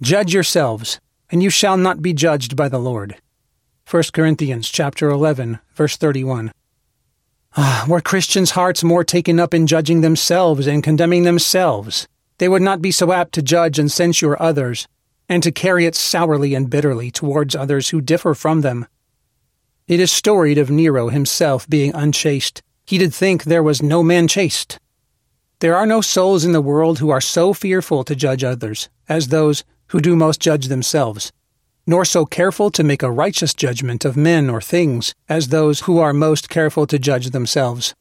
Judge 0.00 0.32
yourselves, 0.32 1.00
and 1.30 1.42
you 1.42 1.50
shall 1.50 1.76
not 1.76 2.02
be 2.02 2.12
judged 2.12 2.56
by 2.56 2.68
the 2.68 2.78
Lord. 2.78 3.16
1 3.88 4.02
Corinthians 4.12 4.68
chapter 4.68 5.08
11, 5.08 5.60
verse 5.74 5.96
31. 5.96 6.52
Ah, 7.56 7.86
were 7.88 8.00
Christians' 8.00 8.50
hearts 8.50 8.84
more 8.84 9.04
taken 9.04 9.40
up 9.40 9.54
in 9.54 9.66
judging 9.66 10.00
themselves 10.00 10.66
and 10.66 10.82
condemning 10.82 11.22
themselves 11.22 12.06
they 12.38 12.48
would 12.48 12.62
not 12.62 12.82
be 12.82 12.90
so 12.90 13.12
apt 13.12 13.32
to 13.34 13.42
judge 13.42 13.78
and 13.78 13.90
censure 13.90 14.40
others, 14.40 14.86
and 15.28 15.42
to 15.42 15.50
carry 15.50 15.86
it 15.86 15.94
sourly 15.94 16.54
and 16.54 16.70
bitterly 16.70 17.10
towards 17.10 17.56
others 17.56 17.88
who 17.90 18.00
differ 18.00 18.34
from 18.34 18.60
them. 18.60 18.86
It 19.88 20.00
is 20.00 20.12
storied 20.12 20.58
of 20.58 20.70
Nero 20.70 21.08
himself 21.08 21.68
being 21.68 21.94
unchaste. 21.94 22.62
He 22.86 22.98
did 22.98 23.14
think 23.14 23.44
there 23.44 23.62
was 23.62 23.82
no 23.82 24.02
man 24.02 24.28
chaste. 24.28 24.78
There 25.60 25.76
are 25.76 25.86
no 25.86 26.00
souls 26.00 26.44
in 26.44 26.52
the 26.52 26.60
world 26.60 26.98
who 26.98 27.10
are 27.10 27.20
so 27.20 27.54
fearful 27.54 28.04
to 28.04 28.14
judge 28.14 28.44
others 28.44 28.88
as 29.08 29.28
those 29.28 29.64
who 29.88 30.00
do 30.00 30.14
most 30.14 30.40
judge 30.40 30.68
themselves, 30.68 31.32
nor 31.86 32.04
so 32.04 32.26
careful 32.26 32.70
to 32.72 32.84
make 32.84 33.02
a 33.02 33.10
righteous 33.10 33.54
judgment 33.54 34.04
of 34.04 34.16
men 34.16 34.50
or 34.50 34.60
things 34.60 35.14
as 35.28 35.48
those 35.48 35.80
who 35.82 35.98
are 35.98 36.12
most 36.12 36.48
careful 36.48 36.86
to 36.88 36.98
judge 36.98 37.30
themselves. 37.30 37.94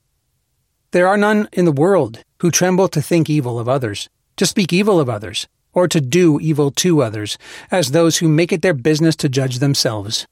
There 0.92 1.08
are 1.08 1.18
none 1.18 1.48
in 1.54 1.66
the 1.66 1.72
world 1.72 2.24
who 2.42 2.52
tremble 2.52 2.88
to 2.90 3.02
think 3.02 3.30
evil 3.30 3.60
of 3.60 3.70
others, 3.70 4.10
to 4.38 4.46
speak 4.46 4.74
evil 4.74 5.00
of 5.00 5.10
others, 5.10 5.48
or 5.74 5.88
to 5.88 6.02
do 6.02 6.40
evil 6.40 6.72
to 6.72 7.02
others, 7.02 7.38
as 7.72 7.92
those 7.92 8.18
who 8.18 8.28
make 8.28 8.52
it 8.52 8.62
their 8.62 8.74
business 8.74 9.16
to 9.18 9.30
judge 9.30 9.60
themselves. 9.60 10.28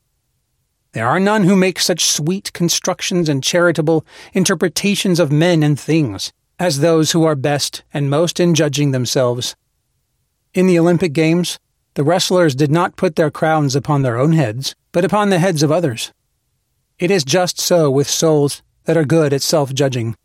There 0.93 1.08
are 1.08 1.20
none 1.20 1.43
who 1.45 1.56
make 1.56 1.80
such 1.80 2.06
sweet 2.06 2.54
constructions 2.54 3.28
and 3.28 3.43
charitable 3.43 4.06
interpretations 4.34 5.20
of 5.20 5.32
men 5.32 5.64
and 5.64 5.80
things, 5.80 6.32
as 6.60 6.80
those 6.80 7.12
who 7.12 7.24
are 7.24 7.36
best 7.36 7.84
and 7.93 8.10
most 8.10 8.39
in 8.39 8.54
judging 8.54 8.91
themselves. 8.91 9.56
In 10.54 10.68
the 10.68 10.78
Olympic 10.78 11.14
Games, 11.14 11.60
the 11.95 12.04
wrestlers 12.04 12.56
did 12.56 12.72
not 12.72 12.95
put 12.95 13.16
their 13.16 13.32
crowns 13.32 13.76
upon 13.76 14.01
their 14.01 14.18
own 14.18 14.34
heads, 14.34 14.76
but 14.91 15.04
upon 15.04 15.30
the 15.30 15.39
heads 15.39 15.64
of 15.64 15.72
others. 15.72 16.12
It 16.99 17.10
is 17.10 17.24
just 17.24 17.60
so 17.60 17.89
with 17.89 18.08
souls 18.08 18.62
that 18.86 18.97
are 18.97 19.06
good 19.06 19.34
at 19.34 19.41
self 19.41 19.74
judging. 19.74 20.16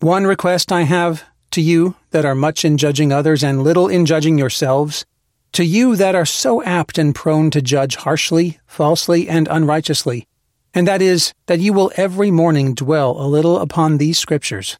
One 0.00 0.24
request 0.26 0.72
I 0.72 0.82
have 0.82 1.24
to 1.50 1.60
you 1.60 1.96
that 2.10 2.24
are 2.24 2.34
much 2.34 2.64
in 2.64 2.76
judging 2.76 3.12
others 3.12 3.42
and 3.42 3.62
little 3.62 3.88
in 3.88 4.06
judging 4.06 4.38
yourselves, 4.38 5.04
to 5.52 5.64
you 5.64 5.96
that 5.96 6.14
are 6.14 6.26
so 6.26 6.62
apt 6.62 6.98
and 6.98 7.14
prone 7.14 7.50
to 7.50 7.62
judge 7.62 7.96
harshly, 7.96 8.58
falsely, 8.66 9.28
and 9.28 9.48
unrighteously, 9.48 10.26
and 10.74 10.86
that 10.86 11.02
is, 11.02 11.32
that 11.46 11.60
you 11.60 11.72
will 11.72 11.90
every 11.96 12.30
morning 12.30 12.74
dwell 12.74 13.20
a 13.20 13.26
little 13.26 13.58
upon 13.58 13.98
these 13.98 14.18
scriptures. 14.18 14.78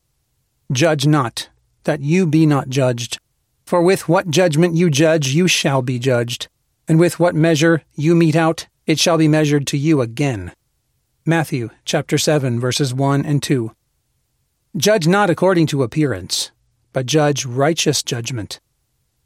Judge 0.71 1.07
not, 1.07 1.49
that 1.85 2.01
you 2.01 2.27
be 2.27 2.47
not 2.47 2.69
judged. 2.69 3.19
For 3.67 3.83
with 3.83 4.09
what 4.09 4.31
judgment 4.31 4.77
you 4.77 4.91
judge, 4.91 5.29
you 5.29 5.49
shall 5.49 5.83
be 5.83 5.99
judged, 5.99 6.49
and 6.87 7.01
with 7.01 7.19
what 7.19 7.35
measure 7.35 7.83
you 7.95 8.15
mete 8.15 8.37
out, 8.37 8.67
it 8.87 8.99
shall 8.99 9.19
be 9.19 9.29
measured 9.29 9.67
to 9.69 9.79
you 9.79 10.01
again. 10.01 10.53
Matthew 11.27 11.71
chapter 11.85 12.17
7 12.17 12.61
verses 12.61 12.95
1 12.95 13.25
and 13.25 13.43
2. 13.43 13.73
Judge 14.77 15.07
not 15.07 15.31
according 15.31 15.67
to 15.67 15.83
appearance, 15.83 16.51
but 16.93 17.07
judge 17.07 17.45
righteous 17.45 18.03
judgment. 18.03 18.61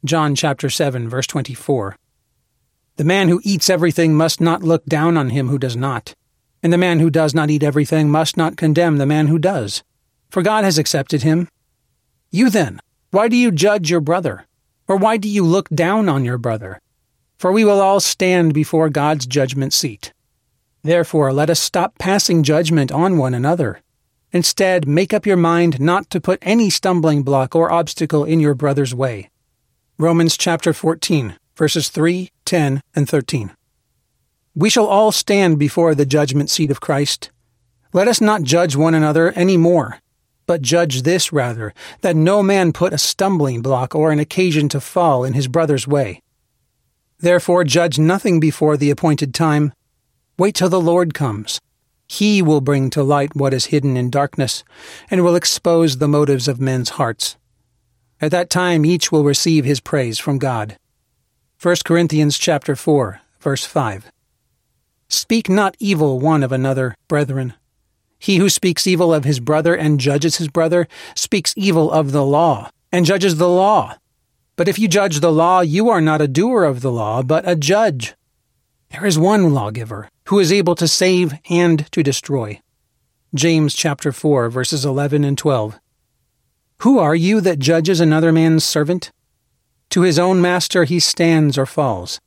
John 0.05 0.35
chapter 0.35 0.69
7 0.69 1.07
verse 1.07 1.27
24. 1.27 1.95
The 2.97 3.03
man 3.03 3.29
who 3.29 3.41
eats 3.43 3.69
everything 3.69 4.15
must 4.15 4.41
not 4.41 4.63
look 4.63 4.85
down 4.85 5.17
on 5.17 5.29
him 5.29 5.47
who 5.47 5.57
does 5.57 5.75
not, 5.75 6.13
and 6.61 6.71
the 6.71 6.77
man 6.77 6.99
who 6.99 7.09
does 7.09 7.33
not 7.33 7.49
eat 7.49 7.63
everything 7.63 8.09
must 8.09 8.37
not 8.37 8.57
condemn 8.57 8.97
the 8.97 9.05
man 9.05 9.27
who 9.27 9.39
does, 9.39 9.83
for 10.29 10.41
God 10.41 10.63
has 10.63 10.77
accepted 10.77 11.23
him. 11.23 11.47
You 12.31 12.49
then, 12.49 12.79
why 13.11 13.27
do 13.27 13.35
you 13.35 13.51
judge 13.51 13.89
your 13.89 14.01
brother? 14.01 14.45
Or 14.87 14.97
why 14.97 15.17
do 15.17 15.29
you 15.29 15.45
look 15.45 15.69
down 15.69 16.09
on 16.09 16.25
your 16.25 16.37
brother? 16.37 16.79
For 17.37 17.51
we 17.51 17.63
will 17.63 17.79
all 17.79 17.99
stand 17.99 18.53
before 18.53 18.89
God's 18.89 19.25
judgment 19.25 19.73
seat. 19.73 20.13
Therefore, 20.81 21.31
let 21.31 21.49
us 21.49 21.59
stop 21.59 21.97
passing 21.97 22.43
judgment 22.43 22.91
on 22.91 23.17
one 23.17 23.33
another 23.33 23.82
Instead, 24.33 24.87
make 24.87 25.13
up 25.13 25.27
your 25.27 25.37
mind 25.37 25.79
not 25.79 26.09
to 26.09 26.19
put 26.19 26.39
any 26.41 26.67
stumbling 26.67 27.21
block 27.21 27.55
or 27.55 27.71
obstacle 27.71 28.25
in 28.25 28.39
your 28.39 28.55
brother's 28.55 28.93
way. 28.95 29.29
Romans 29.99 30.35
chapter 30.35 30.73
14, 30.73 31.37
verses 31.55 31.89
3, 31.89 32.31
10, 32.43 32.81
and 32.95 33.07
13. 33.07 33.51
We 34.55 34.71
shall 34.71 34.87
all 34.87 35.11
stand 35.11 35.59
before 35.59 35.93
the 35.93 36.07
judgment 36.07 36.49
seat 36.49 36.71
of 36.71 36.81
Christ. 36.81 37.29
Let 37.93 38.07
us 38.07 38.19
not 38.19 38.41
judge 38.41 38.75
one 38.75 38.95
another 38.95 39.31
any 39.33 39.55
more, 39.55 39.99
but 40.47 40.63
judge 40.63 41.03
this 41.03 41.31
rather, 41.31 41.71
that 42.01 42.15
no 42.15 42.41
man 42.41 42.73
put 42.73 42.91
a 42.91 42.97
stumbling 42.97 43.61
block 43.61 43.93
or 43.93 44.11
an 44.11 44.17
occasion 44.19 44.67
to 44.69 44.81
fall 44.81 45.23
in 45.23 45.33
his 45.33 45.47
brother's 45.47 45.87
way. 45.87 46.23
Therefore, 47.19 47.63
judge 47.63 47.99
nothing 47.99 48.39
before 48.39 48.77
the 48.77 48.89
appointed 48.89 49.35
time. 49.35 49.73
Wait 50.39 50.55
till 50.55 50.69
the 50.69 50.81
Lord 50.81 51.13
comes 51.13 51.61
he 52.19 52.43
will 52.43 52.61
bring 52.61 52.91
to 52.91 53.01
light 53.01 53.35
what 53.35 53.53
is 53.53 53.65
hidden 53.65 53.97
in 53.97 54.11
darkness, 54.11 54.63
and 55.09 55.23
will 55.23 55.35
expose 55.35 55.97
the 55.97 56.07
motives 56.07 56.47
of 56.47 56.61
men's 56.61 56.89
hearts. 56.89 57.37
At 58.21 58.29
that 58.31 58.51
time 58.51 58.85
each 58.85 59.11
will 59.11 59.23
receive 59.23 59.65
his 59.65 59.79
praise 59.79 60.19
from 60.19 60.37
God. 60.37 60.77
1 61.59 61.77
Corinthians 61.83 62.37
chapter 62.37 62.75
4, 62.75 63.19
verse 63.39 63.65
5. 63.65 64.11
Speak 65.09 65.49
not 65.49 65.75
evil 65.79 66.19
one 66.19 66.43
of 66.43 66.51
another, 66.51 66.95
brethren. 67.07 67.53
He 68.19 68.37
who 68.37 68.47
speaks 68.47 68.85
evil 68.85 69.11
of 69.11 69.25
his 69.25 69.39
brother 69.39 69.75
and 69.75 69.99
judges 69.99 70.37
his 70.37 70.49
brother 70.49 70.87
speaks 71.15 71.53
evil 71.57 71.91
of 71.91 72.11
the 72.11 72.23
law, 72.23 72.69
and 72.91 73.07
judges 73.07 73.37
the 73.37 73.49
law. 73.49 73.97
But 74.55 74.67
if 74.67 74.77
you 74.77 74.87
judge 74.87 75.19
the 75.19 75.31
law, 75.31 75.61
you 75.61 75.89
are 75.89 76.01
not 76.01 76.21
a 76.21 76.27
doer 76.27 76.63
of 76.63 76.81
the 76.81 76.91
law, 76.91 77.23
but 77.23 77.47
a 77.47 77.55
judge. 77.55 78.13
There 78.93 79.07
is 79.07 79.17
one 79.17 79.55
lawgiver 79.55 80.07
who 80.27 80.37
is 80.37 80.51
able 80.51 80.75
to 80.75 80.87
save 80.87 81.33
and 81.49 81.91
to 81.91 82.03
destroy. 82.03 82.61
James 83.33 83.73
chapter 83.73 84.11
4 84.11 84.51
verses 84.51 84.85
11 84.85 85.23
and 85.23 85.35
12. 85.35 85.79
Who 86.81 86.99
are 86.99 87.15
you 87.15 87.41
that 87.41 87.57
judges 87.57 87.99
another 87.99 88.31
man's 88.31 88.63
servant? 88.63 89.11
To 89.89 90.01
his 90.03 90.19
own 90.19 90.41
master 90.41 90.83
he 90.83 90.99
stands 90.99 91.57
or 91.57 91.65
falls. 91.65 92.21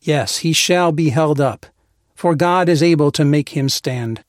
Yes, 0.00 0.38
he 0.38 0.52
shall 0.52 0.92
be 0.92 1.08
held 1.08 1.40
up, 1.40 1.66
for 2.14 2.36
God 2.36 2.68
is 2.68 2.84
able 2.84 3.10
to 3.10 3.24
make 3.24 3.56
him 3.56 3.68
stand. 3.68 4.22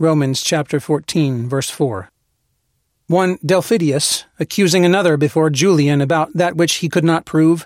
Romans 0.00 0.42
chapter 0.42 0.80
14 0.80 1.48
verse 1.48 1.70
4. 1.70 2.10
One 3.06 3.38
Delphidius, 3.46 4.24
accusing 4.40 4.84
another 4.84 5.16
before 5.16 5.50
Julian 5.50 6.00
about 6.00 6.32
that 6.32 6.56
which 6.56 6.78
he 6.78 6.88
could 6.88 7.04
not 7.04 7.24
prove. 7.24 7.64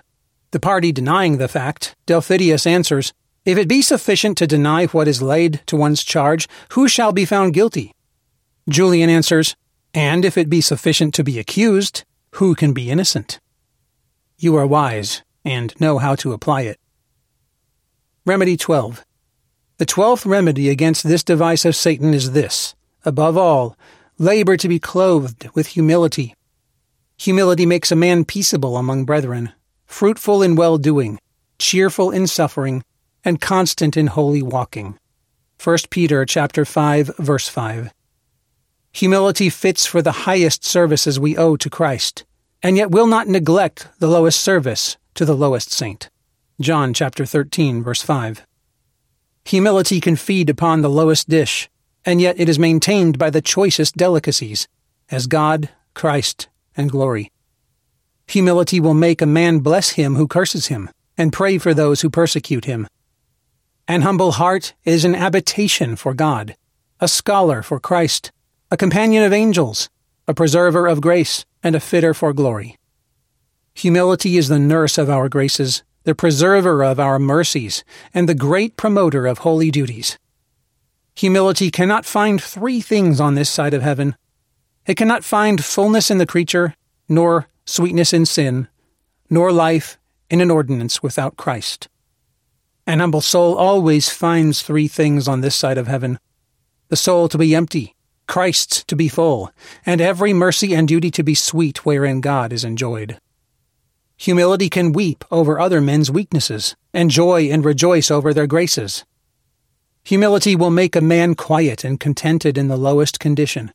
The 0.51 0.59
party 0.59 0.91
denying 0.91 1.37
the 1.37 1.47
fact, 1.47 1.95
Delphidius 2.05 2.67
answers, 2.67 3.13
if 3.43 3.57
it 3.57 3.67
be 3.67 3.81
sufficient 3.81 4.37
to 4.37 4.47
deny 4.47 4.85
what 4.87 5.07
is 5.07 5.21
laid 5.21 5.61
to 5.65 5.75
one's 5.75 6.03
charge, 6.03 6.47
who 6.73 6.87
shall 6.87 7.11
be 7.11 7.25
found 7.25 7.53
guilty? 7.53 7.93
Julian 8.69 9.09
answers, 9.09 9.55
And 9.93 10.23
if 10.23 10.37
it 10.37 10.49
be 10.49 10.61
sufficient 10.61 11.13
to 11.15 11.23
be 11.23 11.39
accused, 11.39 12.03
who 12.35 12.53
can 12.53 12.73
be 12.73 12.91
innocent? 12.91 13.39
You 14.37 14.55
are 14.55 14.67
wise, 14.67 15.23
and 15.43 15.73
know 15.79 15.97
how 15.97 16.15
to 16.15 16.33
apply 16.33 16.61
it. 16.61 16.79
Remedy 18.25 18.57
12. 18.57 19.03
The 19.77 19.85
twelfth 19.87 20.27
remedy 20.27 20.69
against 20.69 21.07
this 21.07 21.23
device 21.23 21.65
of 21.65 21.75
Satan 21.75 22.13
is 22.13 22.33
this 22.33 22.75
above 23.03 23.35
all, 23.35 23.75
labor 24.19 24.55
to 24.55 24.67
be 24.67 24.77
clothed 24.77 25.49
with 25.55 25.67
humility. 25.67 26.35
Humility 27.17 27.65
makes 27.65 27.91
a 27.91 27.95
man 27.95 28.23
peaceable 28.23 28.77
among 28.77 29.05
brethren, 29.05 29.51
fruitful 29.87 30.43
in 30.43 30.55
well 30.55 30.77
doing, 30.77 31.19
cheerful 31.57 32.11
in 32.11 32.27
suffering, 32.27 32.83
and 33.23 33.41
constant 33.41 33.95
in 33.95 34.07
holy 34.07 34.41
walking. 34.41 34.97
1 35.63 35.77
Peter 35.89 36.25
chapter 36.25 36.65
5 36.65 37.11
verse 37.17 37.47
5. 37.47 37.91
Humility 38.93 39.49
fits 39.49 39.85
for 39.85 40.01
the 40.01 40.23
highest 40.27 40.65
services 40.65 41.19
we 41.19 41.37
owe 41.37 41.55
to 41.55 41.69
Christ, 41.69 42.25
and 42.63 42.75
yet 42.77 42.91
will 42.91 43.07
not 43.07 43.27
neglect 43.27 43.87
the 43.99 44.07
lowest 44.07 44.41
service 44.41 44.97
to 45.15 45.23
the 45.23 45.35
lowest 45.35 45.71
saint. 45.71 46.09
John 46.59 46.93
chapter 46.93 47.25
13 47.25 47.83
verse 47.83 48.01
5. 48.01 48.45
Humility 49.45 49.99
can 50.01 50.15
feed 50.15 50.49
upon 50.49 50.81
the 50.81 50.89
lowest 50.89 51.29
dish, 51.29 51.69
and 52.05 52.21
yet 52.21 52.39
it 52.39 52.49
is 52.49 52.59
maintained 52.59 53.17
by 53.17 53.29
the 53.29 53.41
choicest 53.41 53.95
delicacies, 53.95 54.67
as 55.09 55.27
God, 55.27 55.69
Christ, 55.93 56.47
and 56.75 56.91
glory. 56.91 57.31
Humility 58.27 58.79
will 58.79 58.93
make 58.93 59.21
a 59.21 59.25
man 59.25 59.59
bless 59.59 59.91
him 59.91 60.15
who 60.15 60.27
curses 60.27 60.67
him, 60.67 60.89
and 61.17 61.33
pray 61.33 61.57
for 61.57 61.73
those 61.73 62.01
who 62.01 62.09
persecute 62.09 62.65
him. 62.65 62.87
An 63.87 64.03
humble 64.03 64.33
heart 64.33 64.73
is 64.85 65.03
an 65.03 65.15
habitation 65.15 65.95
for 65.95 66.13
God, 66.13 66.55
a 66.99 67.07
scholar 67.07 67.61
for 67.63 67.79
Christ, 67.79 68.31
a 68.69 68.77
companion 68.77 69.23
of 69.23 69.33
angels, 69.33 69.89
a 70.27 70.33
preserver 70.33 70.87
of 70.87 71.01
grace, 71.01 71.45
and 71.63 71.75
a 71.75 71.79
fitter 71.79 72.13
for 72.13 72.31
glory. 72.31 72.77
Humility 73.73 74.37
is 74.37 74.47
the 74.47 74.59
nurse 74.59 74.97
of 74.97 75.09
our 75.09 75.29
graces, 75.29 75.83
the 76.03 76.15
preserver 76.15 76.83
of 76.83 76.99
our 76.99 77.19
mercies, 77.19 77.83
and 78.13 78.29
the 78.29 78.35
great 78.35 78.77
promoter 78.77 79.25
of 79.25 79.39
holy 79.39 79.71
duties. 79.71 80.17
Humility 81.15 81.71
cannot 81.71 82.05
find 82.05 82.41
three 82.41 82.81
things 82.81 83.19
on 83.19 83.35
this 83.35 83.49
side 83.49 83.73
of 83.73 83.81
heaven. 83.81 84.15
It 84.85 84.95
cannot 84.95 85.23
find 85.23 85.63
fullness 85.63 86.09
in 86.09 86.17
the 86.17 86.25
creature, 86.25 86.75
nor 87.09 87.47
sweetness 87.65 88.13
in 88.13 88.25
sin, 88.25 88.67
nor 89.29 89.51
life 89.51 89.97
in 90.29 90.39
an 90.39 90.51
ordinance 90.51 91.03
without 91.03 91.35
Christ. 91.35 91.89
An 92.87 92.99
humble 92.99 93.21
soul 93.21 93.55
always 93.55 94.09
finds 94.09 94.61
three 94.61 94.87
things 94.87 95.27
on 95.27 95.41
this 95.41 95.55
side 95.55 95.77
of 95.77 95.87
heaven 95.87 96.19
the 96.89 96.97
soul 96.97 97.29
to 97.29 97.37
be 97.37 97.55
empty, 97.55 97.95
Christ 98.27 98.85
to 98.89 98.97
be 98.97 99.07
full, 99.07 99.49
and 99.85 100.01
every 100.01 100.33
mercy 100.33 100.73
and 100.75 100.85
duty 100.85 101.09
to 101.11 101.23
be 101.23 101.33
sweet 101.33 101.85
wherein 101.85 102.19
God 102.19 102.51
is 102.51 102.65
enjoyed. 102.65 103.17
Humility 104.17 104.69
can 104.69 104.91
weep 104.91 105.23
over 105.31 105.57
other 105.57 105.79
men's 105.79 106.11
weaknesses, 106.11 106.75
and 106.93 107.09
joy 107.09 107.49
and 107.49 107.63
rejoice 107.63 108.11
over 108.11 108.33
their 108.33 108.45
graces. 108.45 109.05
Humility 110.03 110.55
will 110.55 110.69
make 110.69 110.95
a 110.95 111.01
man 111.01 111.33
quiet 111.33 111.85
and 111.85 111.99
contented 111.99 112.57
in 112.57 112.67
the 112.67 112.77
lowest 112.77 113.21
condition, 113.21 113.71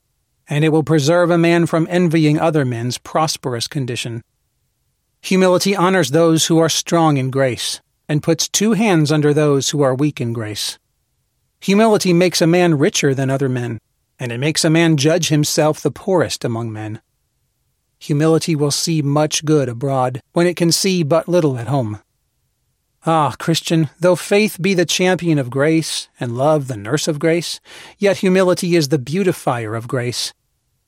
and 0.47 0.63
it 0.63 0.69
will 0.69 0.83
preserve 0.83 1.31
a 1.31 1.39
man 1.39 1.65
from 1.65 1.87
envying 1.89 2.39
other 2.39 2.65
men's 2.65 2.99
prosperous 2.99 3.67
condition. 3.67 4.23
Humility 5.23 5.75
honors 5.75 6.11
those 6.11 6.47
who 6.47 6.59
are 6.59 6.69
strong 6.69 7.17
in 7.17 7.31
grace, 7.31 7.81
and 8.09 8.23
puts 8.23 8.49
two 8.49 8.73
hands 8.73 9.11
under 9.11 9.35
those 9.35 9.71
who 9.71 9.83
are 9.83 9.95
weak 9.95 10.21
in 10.21 10.33
grace. 10.33 10.79
Humility 11.61 12.13
makes 12.13 12.41
a 12.41 12.47
man 12.47 12.79
richer 12.79 13.15
than 13.15 13.31
other 13.31 13.49
men, 13.49 13.81
and 14.19 14.33
it 14.33 14.39
makes 14.39 14.65
a 14.65 14.71
man 14.71 14.97
judge 14.97 15.29
himself 15.29 15.81
the 15.81 15.91
poorest 15.91 16.45
among 16.45 16.73
men. 16.73 17.01
Humility 17.99 18.55
will 18.55 18.71
see 18.71 19.03
much 19.03 19.45
good 19.45 19.69
abroad 19.69 20.21
when 20.33 20.47
it 20.47 20.57
can 20.57 20.71
see 20.71 21.03
but 21.03 21.29
little 21.29 21.59
at 21.59 21.69
home. 21.69 22.01
Ah, 23.05 23.35
Christian, 23.39 23.89
though 24.01 24.17
faith 24.17 24.61
be 24.61 24.75
the 24.75 24.85
champion 24.85 25.39
of 25.39 25.49
grace, 25.49 26.09
and 26.19 26.37
love 26.37 26.67
the 26.67 26.77
nurse 26.77 27.07
of 27.07 27.19
grace, 27.19 27.61
yet 27.99 28.19
humility 28.19 28.75
is 28.75 28.89
the 28.89 28.99
beautifier 28.99 29.75
of 29.75 29.87
grace. 29.89 30.35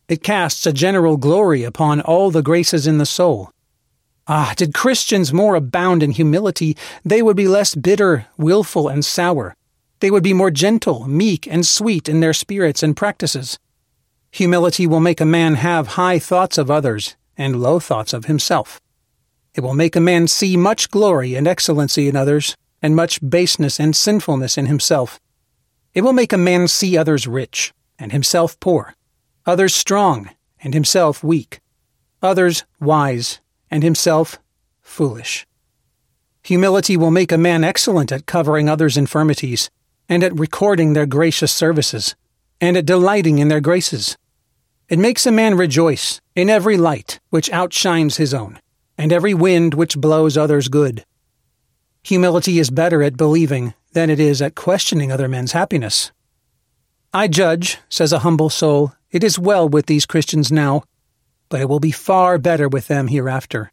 It 0.08 0.22
casts 0.22 0.66
a 0.66 0.72
general 0.72 1.16
glory 1.16 1.64
upon 1.64 2.00
all 2.00 2.30
the 2.30 2.42
graces 2.42 2.86
in 2.86 2.98
the 2.98 3.06
soul. 3.06 3.52
Ah, 4.30 4.52
did 4.56 4.74
Christians 4.74 5.32
more 5.32 5.54
abound 5.54 6.02
in 6.02 6.10
humility, 6.10 6.76
they 7.02 7.22
would 7.22 7.36
be 7.36 7.48
less 7.48 7.74
bitter, 7.74 8.26
wilful, 8.36 8.86
and 8.86 9.02
sour. 9.02 9.56
They 10.00 10.10
would 10.10 10.22
be 10.22 10.34
more 10.34 10.50
gentle, 10.50 11.08
meek, 11.08 11.46
and 11.46 11.66
sweet 11.66 12.10
in 12.10 12.20
their 12.20 12.34
spirits 12.34 12.82
and 12.82 12.94
practices. 12.94 13.58
Humility 14.32 14.86
will 14.86 15.00
make 15.00 15.22
a 15.22 15.24
man 15.24 15.54
have 15.54 15.96
high 15.96 16.18
thoughts 16.18 16.58
of 16.58 16.70
others 16.70 17.16
and 17.38 17.62
low 17.62 17.80
thoughts 17.80 18.12
of 18.12 18.26
himself. 18.26 18.78
It 19.54 19.62
will 19.62 19.74
make 19.74 19.96
a 19.96 20.00
man 20.00 20.28
see 20.28 20.58
much 20.58 20.90
glory 20.90 21.34
and 21.34 21.48
excellency 21.48 22.06
in 22.06 22.14
others, 22.14 22.54
and 22.82 22.94
much 22.94 23.18
baseness 23.26 23.80
and 23.80 23.96
sinfulness 23.96 24.58
in 24.58 24.66
himself. 24.66 25.18
It 25.94 26.02
will 26.02 26.12
make 26.12 26.34
a 26.34 26.38
man 26.38 26.68
see 26.68 26.98
others 26.98 27.26
rich, 27.26 27.72
and 27.98 28.12
himself 28.12 28.60
poor, 28.60 28.94
others 29.46 29.74
strong, 29.74 30.30
and 30.60 30.74
himself 30.74 31.24
weak, 31.24 31.60
others 32.22 32.64
wise, 32.78 33.40
and 33.70 33.82
himself 33.82 34.38
foolish. 34.80 35.46
Humility 36.42 36.96
will 36.96 37.10
make 37.10 37.32
a 37.32 37.38
man 37.38 37.64
excellent 37.64 38.10
at 38.10 38.26
covering 38.26 38.68
others' 38.68 38.96
infirmities, 38.96 39.70
and 40.08 40.24
at 40.24 40.38
recording 40.38 40.92
their 40.92 41.06
gracious 41.06 41.52
services 41.52 42.14
and 42.60 42.76
at 42.76 42.86
delighting 42.86 43.38
in 43.38 43.48
their 43.48 43.60
graces. 43.60 44.16
It 44.88 44.98
makes 44.98 45.26
a 45.26 45.32
man 45.32 45.56
rejoice 45.56 46.20
in 46.34 46.48
every 46.48 46.76
light 46.76 47.20
which 47.30 47.50
outshines 47.52 48.16
his 48.16 48.32
own, 48.32 48.58
and 48.96 49.12
every 49.12 49.34
wind 49.34 49.74
which 49.74 49.98
blows 49.98 50.36
others 50.36 50.68
good. 50.68 51.04
Humility 52.04 52.58
is 52.58 52.70
better 52.70 53.02
at 53.02 53.16
believing 53.16 53.74
than 53.92 54.10
it 54.10 54.18
is 54.18 54.40
at 54.40 54.54
questioning 54.54 55.12
other 55.12 55.28
men's 55.28 55.52
happiness. 55.52 56.10
I 57.12 57.28
judge, 57.28 57.78
says 57.88 58.12
a 58.12 58.20
humble 58.20 58.50
soul, 58.50 58.94
it 59.10 59.24
is 59.24 59.38
well 59.38 59.68
with 59.68 59.86
these 59.86 60.06
Christians 60.06 60.50
now, 60.50 60.82
but 61.48 61.60
it 61.60 61.68
will 61.68 61.80
be 61.80 61.90
far 61.90 62.38
better 62.38 62.68
with 62.68 62.88
them 62.88 63.08
hereafter. 63.08 63.72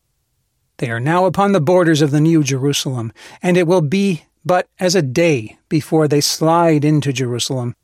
They 0.78 0.90
are 0.90 1.00
now 1.00 1.26
upon 1.26 1.52
the 1.52 1.62
borders 1.62 2.02
of 2.02 2.12
the 2.12 2.22
New 2.22 2.44
Jerusalem, 2.44 3.14
and 3.42 3.58
it 3.58 3.68
will 3.68 3.82
be 3.82 4.24
but 4.46 4.68
as 4.80 4.94
a 4.94 5.02
day 5.02 5.58
before 5.70 6.08
they 6.08 6.22
slide 6.22 6.86
into 6.86 7.12
Jerusalem. 7.12 7.76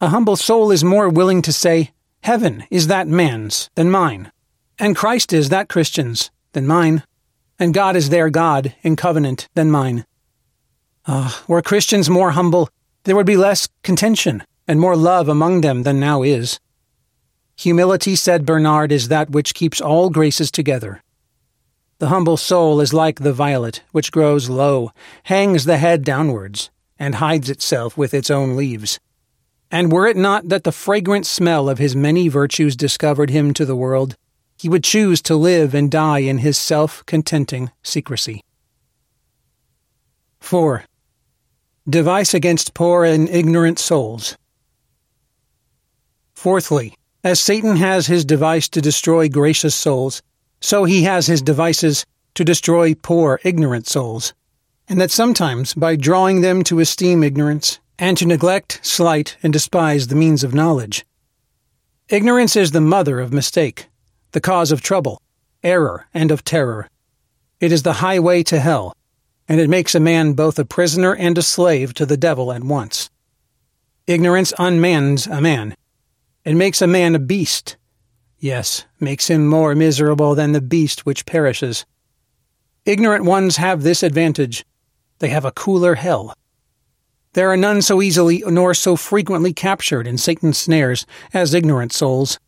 A 0.00 0.08
humble 0.08 0.36
soul 0.36 0.70
is 0.70 0.84
more 0.84 1.08
willing 1.08 1.42
to 1.42 1.52
say, 1.52 1.92
Heaven 2.22 2.64
is 2.70 2.88
that 2.88 3.08
man's 3.08 3.70
than 3.74 3.90
mine, 3.90 4.30
and 4.78 4.96
Christ 4.96 5.32
is 5.32 5.48
that 5.48 5.68
Christian's 5.68 6.30
than 6.52 6.66
mine, 6.66 7.04
and 7.58 7.72
God 7.72 7.96
is 7.96 8.10
their 8.10 8.30
God 8.30 8.74
in 8.82 8.96
covenant 8.96 9.48
than 9.54 9.70
mine. 9.70 10.04
Ah, 11.06 11.42
were 11.48 11.62
Christians 11.62 12.10
more 12.10 12.32
humble, 12.32 12.68
there 13.04 13.16
would 13.16 13.26
be 13.26 13.36
less 13.36 13.68
contention 13.82 14.44
and 14.68 14.78
more 14.78 14.96
love 14.96 15.28
among 15.28 15.60
them 15.60 15.82
than 15.82 15.98
now 15.98 16.22
is. 16.22 16.60
Humility, 17.62 18.16
said 18.16 18.44
Bernard, 18.44 18.90
is 18.90 19.06
that 19.06 19.30
which 19.30 19.54
keeps 19.54 19.80
all 19.80 20.10
graces 20.10 20.50
together. 20.50 21.00
The 22.00 22.08
humble 22.08 22.36
soul 22.36 22.80
is 22.80 22.92
like 22.92 23.20
the 23.20 23.32
violet, 23.32 23.84
which 23.92 24.10
grows 24.10 24.48
low, 24.48 24.90
hangs 25.24 25.64
the 25.64 25.76
head 25.76 26.02
downwards, 26.02 26.70
and 26.98 27.14
hides 27.14 27.48
itself 27.48 27.96
with 27.96 28.14
its 28.14 28.32
own 28.32 28.56
leaves. 28.56 28.98
And 29.70 29.92
were 29.92 30.08
it 30.08 30.16
not 30.16 30.48
that 30.48 30.64
the 30.64 30.72
fragrant 30.72 31.24
smell 31.24 31.68
of 31.68 31.78
his 31.78 31.94
many 31.94 32.26
virtues 32.26 32.74
discovered 32.74 33.30
him 33.30 33.54
to 33.54 33.64
the 33.64 33.76
world, 33.76 34.16
he 34.58 34.68
would 34.68 34.82
choose 34.82 35.22
to 35.22 35.36
live 35.36 35.72
and 35.72 35.88
die 35.88 36.18
in 36.18 36.38
his 36.38 36.58
self 36.58 37.06
contenting 37.06 37.70
secrecy. 37.84 38.42
4. 40.40 40.82
Device 41.88 42.34
against 42.34 42.74
poor 42.74 43.04
and 43.04 43.28
ignorant 43.28 43.78
souls. 43.78 44.36
Fourthly, 46.34 46.96
as 47.24 47.40
Satan 47.40 47.76
has 47.76 48.06
his 48.06 48.24
device 48.24 48.68
to 48.70 48.80
destroy 48.80 49.28
gracious 49.28 49.74
souls, 49.74 50.22
so 50.60 50.84
he 50.84 51.02
has 51.04 51.26
his 51.26 51.42
devices 51.42 52.04
to 52.34 52.44
destroy 52.44 52.94
poor, 52.94 53.40
ignorant 53.44 53.86
souls, 53.86 54.32
and 54.88 55.00
that 55.00 55.10
sometimes, 55.10 55.74
by 55.74 55.96
drawing 55.96 56.40
them 56.40 56.64
to 56.64 56.80
esteem 56.80 57.22
ignorance, 57.22 57.78
and 57.98 58.16
to 58.16 58.26
neglect, 58.26 58.80
slight, 58.82 59.36
and 59.42 59.52
despise 59.52 60.08
the 60.08 60.16
means 60.16 60.42
of 60.42 60.54
knowledge. 60.54 61.04
Ignorance 62.08 62.56
is 62.56 62.72
the 62.72 62.80
mother 62.80 63.20
of 63.20 63.32
mistake, 63.32 63.88
the 64.32 64.40
cause 64.40 64.72
of 64.72 64.82
trouble, 64.82 65.20
error, 65.62 66.06
and 66.12 66.30
of 66.30 66.42
terror. 66.42 66.88
It 67.60 67.70
is 67.70 67.84
the 67.84 67.94
highway 67.94 68.42
to 68.44 68.58
hell, 68.58 68.92
and 69.48 69.60
it 69.60 69.70
makes 69.70 69.94
a 69.94 70.00
man 70.00 70.32
both 70.32 70.58
a 70.58 70.64
prisoner 70.64 71.14
and 71.14 71.38
a 71.38 71.42
slave 71.42 71.94
to 71.94 72.06
the 72.06 72.16
devil 72.16 72.52
at 72.52 72.64
once. 72.64 73.08
Ignorance 74.06 74.52
unmans 74.58 75.30
a 75.30 75.40
man. 75.40 75.76
It 76.44 76.54
makes 76.54 76.82
a 76.82 76.86
man 76.88 77.14
a 77.14 77.20
beast. 77.20 77.76
Yes, 78.38 78.84
makes 78.98 79.28
him 79.28 79.46
more 79.46 79.76
miserable 79.76 80.34
than 80.34 80.50
the 80.50 80.60
beast 80.60 81.06
which 81.06 81.24
perishes. 81.24 81.86
Ignorant 82.84 83.24
ones 83.24 83.58
have 83.58 83.82
this 83.82 84.02
advantage. 84.02 84.64
They 85.20 85.28
have 85.28 85.44
a 85.44 85.52
cooler 85.52 85.94
hell. 85.94 86.34
There 87.34 87.48
are 87.48 87.56
none 87.56 87.80
so 87.80 88.02
easily 88.02 88.42
nor 88.44 88.74
so 88.74 88.96
frequently 88.96 89.52
captured 89.52 90.08
in 90.08 90.18
Satan's 90.18 90.58
snares 90.58 91.06
as 91.32 91.54
ignorant 91.54 91.92
souls. 91.92 92.40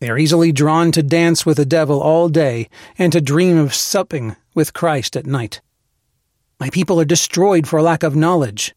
They 0.00 0.10
are 0.10 0.18
easily 0.18 0.50
drawn 0.50 0.90
to 0.90 1.02
dance 1.02 1.46
with 1.46 1.58
the 1.58 1.64
devil 1.64 2.00
all 2.00 2.28
day 2.28 2.68
and 2.98 3.12
to 3.12 3.20
dream 3.20 3.56
of 3.56 3.72
supping 3.72 4.34
with 4.52 4.72
Christ 4.72 5.16
at 5.16 5.26
night. 5.26 5.60
My 6.58 6.70
people 6.70 7.00
are 7.00 7.04
destroyed 7.04 7.68
for 7.68 7.80
lack 7.80 8.02
of 8.02 8.16
knowledge. 8.16 8.74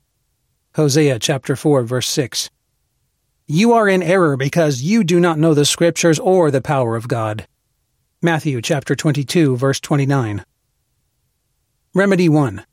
Hosea 0.76 1.18
chapter 1.18 1.56
4 1.56 1.82
verse 1.82 2.08
6. 2.08 2.52
You 3.48 3.74
are 3.74 3.88
in 3.88 4.02
error 4.02 4.36
because 4.38 4.82
you 4.82 5.04
do 5.04 5.20
not 5.20 5.38
know 5.38 5.54
the 5.54 5.66
scriptures 5.66 6.18
or 6.18 6.50
the 6.50 6.64
power 6.64 6.96
of 6.96 7.08
God. 7.08 7.46
Matthew 8.20 8.60
chapter 8.60 8.96
22 8.96 9.56
verse 9.56 9.80
29. 9.80 10.44
Remedy 11.94 12.28
1. 12.28 12.66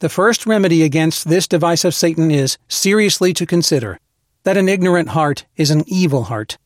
The 0.00 0.10
first 0.10 0.44
remedy 0.44 0.82
against 0.82 1.30
this 1.30 1.48
device 1.48 1.82
of 1.86 1.94
Satan 1.94 2.30
is 2.30 2.58
seriously 2.68 3.32
to 3.32 3.46
consider 3.46 3.98
that 4.42 4.58
an 4.58 4.68
ignorant 4.68 5.08
heart 5.08 5.46
is 5.56 5.70
an 5.70 5.84
evil 5.86 6.24
heart. 6.24 6.58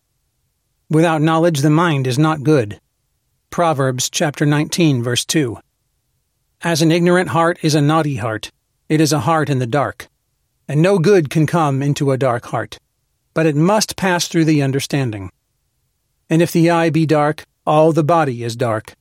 Without 0.91 1.23
knowledge 1.23 1.61
the 1.61 1.71
mind 1.71 2.09
is 2.09 2.19
not 2.19 2.43
good. 2.43 2.81
Proverbs 3.49 4.11
chapter 4.11 4.45
19 4.45 5.05
verse 5.05 5.25
2. 5.25 5.57
As 6.63 6.83
an 6.83 6.91
ignorant 6.91 7.29
heart 7.29 7.61
is 7.63 7.77
a 7.77 7.81
naughty 7.81 8.17
heart, 8.17 8.51
it 8.89 9.01
is 9.01 9.13
a 9.13 9.21
heart 9.21 9.49
in 9.49 9.61
the 9.61 9.69
dark, 9.69 10.09
and 10.67 10.83
no 10.83 10.99
good 10.99 11.31
can 11.31 11.47
come 11.47 11.81
into 11.81 12.11
a 12.11 12.19
dark 12.19 12.47
heart, 12.47 12.81
but 13.35 13.47
it 13.47 13.57
must 13.57 13.97
pass 13.97 14.29
through 14.29 14.45
the 14.45 14.63
understanding. 14.63 15.31
And 16.31 16.41
if 16.41 16.53
the 16.53 16.71
eye 16.71 16.91
be 16.91 17.05
dark, 17.05 17.45
all 17.67 17.93
the 17.93 18.05
body 18.05 18.43
is 18.43 18.57
dark. 18.57 18.95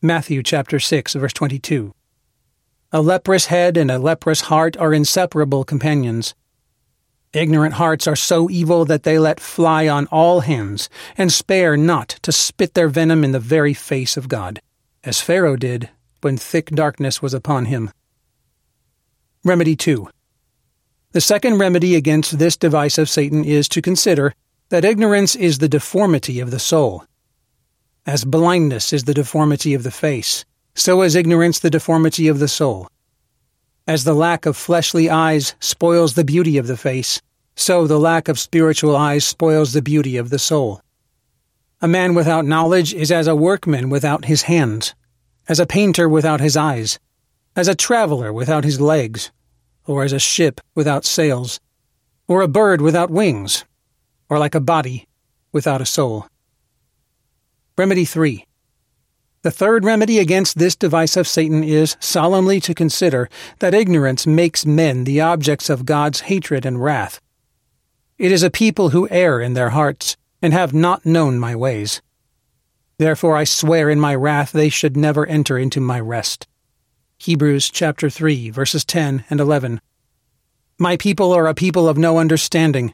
Matthew 0.00 0.42
chapter 0.42 0.80
6 0.80 1.14
verse 1.14 1.32
22. 1.32 1.94
A 2.92 3.02
leprous 3.02 3.46
head 3.46 3.76
and 3.76 3.90
a 3.90 3.98
leprous 3.98 4.42
heart 4.42 4.76
are 4.76 4.94
inseparable 4.94 5.64
companions. 5.64 6.34
Ignorant 7.32 7.74
hearts 7.74 8.06
are 8.06 8.14
so 8.14 8.48
evil 8.48 8.84
that 8.84 9.02
they 9.02 9.18
let 9.18 9.40
fly 9.40 9.88
on 9.88 10.06
all 10.06 10.40
hands, 10.40 10.88
and 11.18 11.32
spare 11.32 11.76
not 11.76 12.10
to 12.22 12.30
spit 12.30 12.74
their 12.74 12.88
venom 12.88 13.24
in 13.24 13.32
the 13.32 13.40
very 13.40 13.74
face 13.74 14.16
of 14.16 14.28
God, 14.28 14.60
as 15.02 15.20
Pharaoh 15.20 15.56
did 15.56 15.90
when 16.20 16.36
thick 16.36 16.70
darkness 16.70 17.20
was 17.20 17.34
upon 17.34 17.64
him. 17.64 17.90
Remedy 19.42 19.74
2. 19.74 20.08
The 21.14 21.20
second 21.20 21.58
remedy 21.58 21.94
against 21.94 22.40
this 22.40 22.56
device 22.56 22.98
of 22.98 23.08
Satan 23.08 23.44
is 23.44 23.68
to 23.68 23.80
consider 23.80 24.34
that 24.70 24.84
ignorance 24.84 25.36
is 25.36 25.58
the 25.58 25.68
deformity 25.68 26.40
of 26.40 26.50
the 26.50 26.58
soul. 26.58 27.04
As 28.04 28.24
blindness 28.24 28.92
is 28.92 29.04
the 29.04 29.14
deformity 29.14 29.74
of 29.74 29.84
the 29.84 29.92
face, 29.92 30.44
so 30.74 31.02
is 31.02 31.14
ignorance 31.14 31.60
the 31.60 31.70
deformity 31.70 32.26
of 32.26 32.40
the 32.40 32.48
soul. 32.48 32.88
As 33.86 34.02
the 34.02 34.12
lack 34.12 34.44
of 34.44 34.56
fleshly 34.56 35.08
eyes 35.08 35.54
spoils 35.60 36.14
the 36.14 36.24
beauty 36.24 36.58
of 36.58 36.66
the 36.66 36.76
face, 36.76 37.22
so 37.54 37.86
the 37.86 38.00
lack 38.00 38.26
of 38.26 38.40
spiritual 38.40 38.96
eyes 38.96 39.24
spoils 39.24 39.72
the 39.72 39.82
beauty 39.82 40.16
of 40.16 40.30
the 40.30 40.40
soul. 40.40 40.80
A 41.80 41.86
man 41.86 42.16
without 42.16 42.44
knowledge 42.44 42.92
is 42.92 43.12
as 43.12 43.28
a 43.28 43.36
workman 43.36 43.88
without 43.88 44.24
his 44.24 44.42
hands, 44.42 44.96
as 45.46 45.60
a 45.60 45.64
painter 45.64 46.08
without 46.08 46.40
his 46.40 46.56
eyes, 46.56 46.98
as 47.54 47.68
a 47.68 47.76
traveler 47.76 48.32
without 48.32 48.64
his 48.64 48.80
legs, 48.80 49.30
or 49.86 50.04
as 50.04 50.12
a 50.12 50.18
ship 50.18 50.60
without 50.74 51.04
sails, 51.04 51.60
or 52.26 52.42
a 52.42 52.48
bird 52.48 52.80
without 52.80 53.10
wings, 53.10 53.64
or 54.28 54.38
like 54.38 54.54
a 54.54 54.60
body 54.60 55.06
without 55.52 55.80
a 55.80 55.86
soul. 55.86 56.26
Remedy 57.76 58.04
3. 58.04 58.46
The 59.42 59.50
third 59.50 59.84
remedy 59.84 60.18
against 60.18 60.56
this 60.56 60.74
device 60.74 61.18
of 61.18 61.28
Satan 61.28 61.62
is 61.62 61.96
solemnly 62.00 62.60
to 62.60 62.72
consider 62.72 63.28
that 63.58 63.74
ignorance 63.74 64.26
makes 64.26 64.64
men 64.64 65.04
the 65.04 65.20
objects 65.20 65.68
of 65.68 65.84
God's 65.84 66.20
hatred 66.20 66.64
and 66.64 66.82
wrath. 66.82 67.20
It 68.16 68.32
is 68.32 68.42
a 68.42 68.48
people 68.48 68.90
who 68.90 69.08
err 69.10 69.40
in 69.40 69.52
their 69.52 69.70
hearts 69.70 70.16
and 70.40 70.54
have 70.54 70.72
not 70.72 71.04
known 71.04 71.38
my 71.38 71.54
ways. 71.54 72.00
Therefore 72.96 73.36
I 73.36 73.44
swear 73.44 73.90
in 73.90 74.00
my 74.00 74.14
wrath 74.14 74.52
they 74.52 74.70
should 74.70 74.96
never 74.96 75.26
enter 75.26 75.58
into 75.58 75.80
my 75.80 76.00
rest. 76.00 76.46
Hebrews 77.24 77.70
chapter 77.70 78.10
3 78.10 78.50
verses 78.50 78.84
10 78.84 79.24
and 79.30 79.40
11. 79.40 79.80
My 80.78 80.98
people 80.98 81.32
are 81.32 81.46
a 81.46 81.54
people 81.54 81.88
of 81.88 81.96
no 81.96 82.18
understanding. 82.18 82.92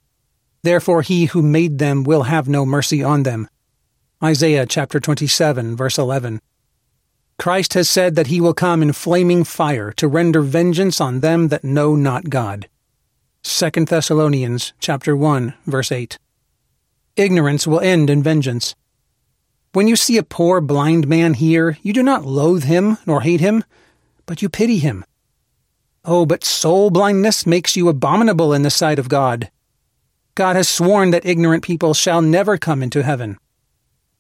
Therefore 0.63 1.03
he 1.03 1.25
who 1.25 1.43
made 1.43 1.81
them 1.81 2.05
will 2.05 2.23
have 2.23 2.49
no 2.49 2.65
mercy 2.65 3.03
on 3.03 3.25
them. 3.25 3.49
Isaiah 4.23 4.67
chapter 4.67 5.01
27, 5.01 5.75
verse 5.75 5.99
11. 5.99 6.41
Christ 7.41 7.75
has 7.75 7.91
said 7.91 8.15
that 8.15 8.29
he 8.29 8.41
will 8.41 8.55
come 8.55 8.83
in 8.85 8.93
flaming 8.93 9.43
fire 9.43 9.91
to 9.95 10.07
render 10.07 10.43
vengeance 10.43 11.01
on 11.01 11.19
them 11.19 11.49
that 11.49 11.65
know 11.65 11.97
not 11.97 12.31
God. 12.31 12.69
2 13.43 13.71
Thessalonians 13.85 14.73
chapter 14.79 15.17
1, 15.17 15.55
verse 15.67 15.91
8. 15.91 16.21
Ignorance 17.17 17.67
will 17.67 17.81
end 17.81 18.09
in 18.09 18.23
vengeance. 18.23 18.77
When 19.73 19.89
you 19.89 19.97
see 19.97 20.19
a 20.19 20.23
poor 20.23 20.61
blind 20.61 21.09
man 21.09 21.35
here, 21.35 21.79
you 21.83 21.93
do 21.93 22.05
not 22.05 22.25
loathe 22.25 22.63
him 22.63 22.97
nor 23.07 23.23
hate 23.23 23.41
him, 23.41 23.65
but 24.27 24.43
you 24.43 24.49
pity 24.49 24.79
him. 24.79 25.05
Oh, 26.05 26.25
but 26.25 26.45
soul 26.45 26.91
blindness 26.91 27.47
makes 27.47 27.77
you 27.77 27.89
abominable 27.89 28.53
in 28.53 28.63
the 28.63 28.71
sight 28.71 28.99
of 28.99 29.09
God. 29.09 29.51
God 30.35 30.57
has 30.57 30.69
sworn 30.69 31.11
that 31.11 31.27
ignorant 31.27 31.63
people 31.63 31.93
shall 31.93 32.23
never 32.23 32.57
come 32.57 32.83
into 32.83 33.03
heaven. 33.03 33.37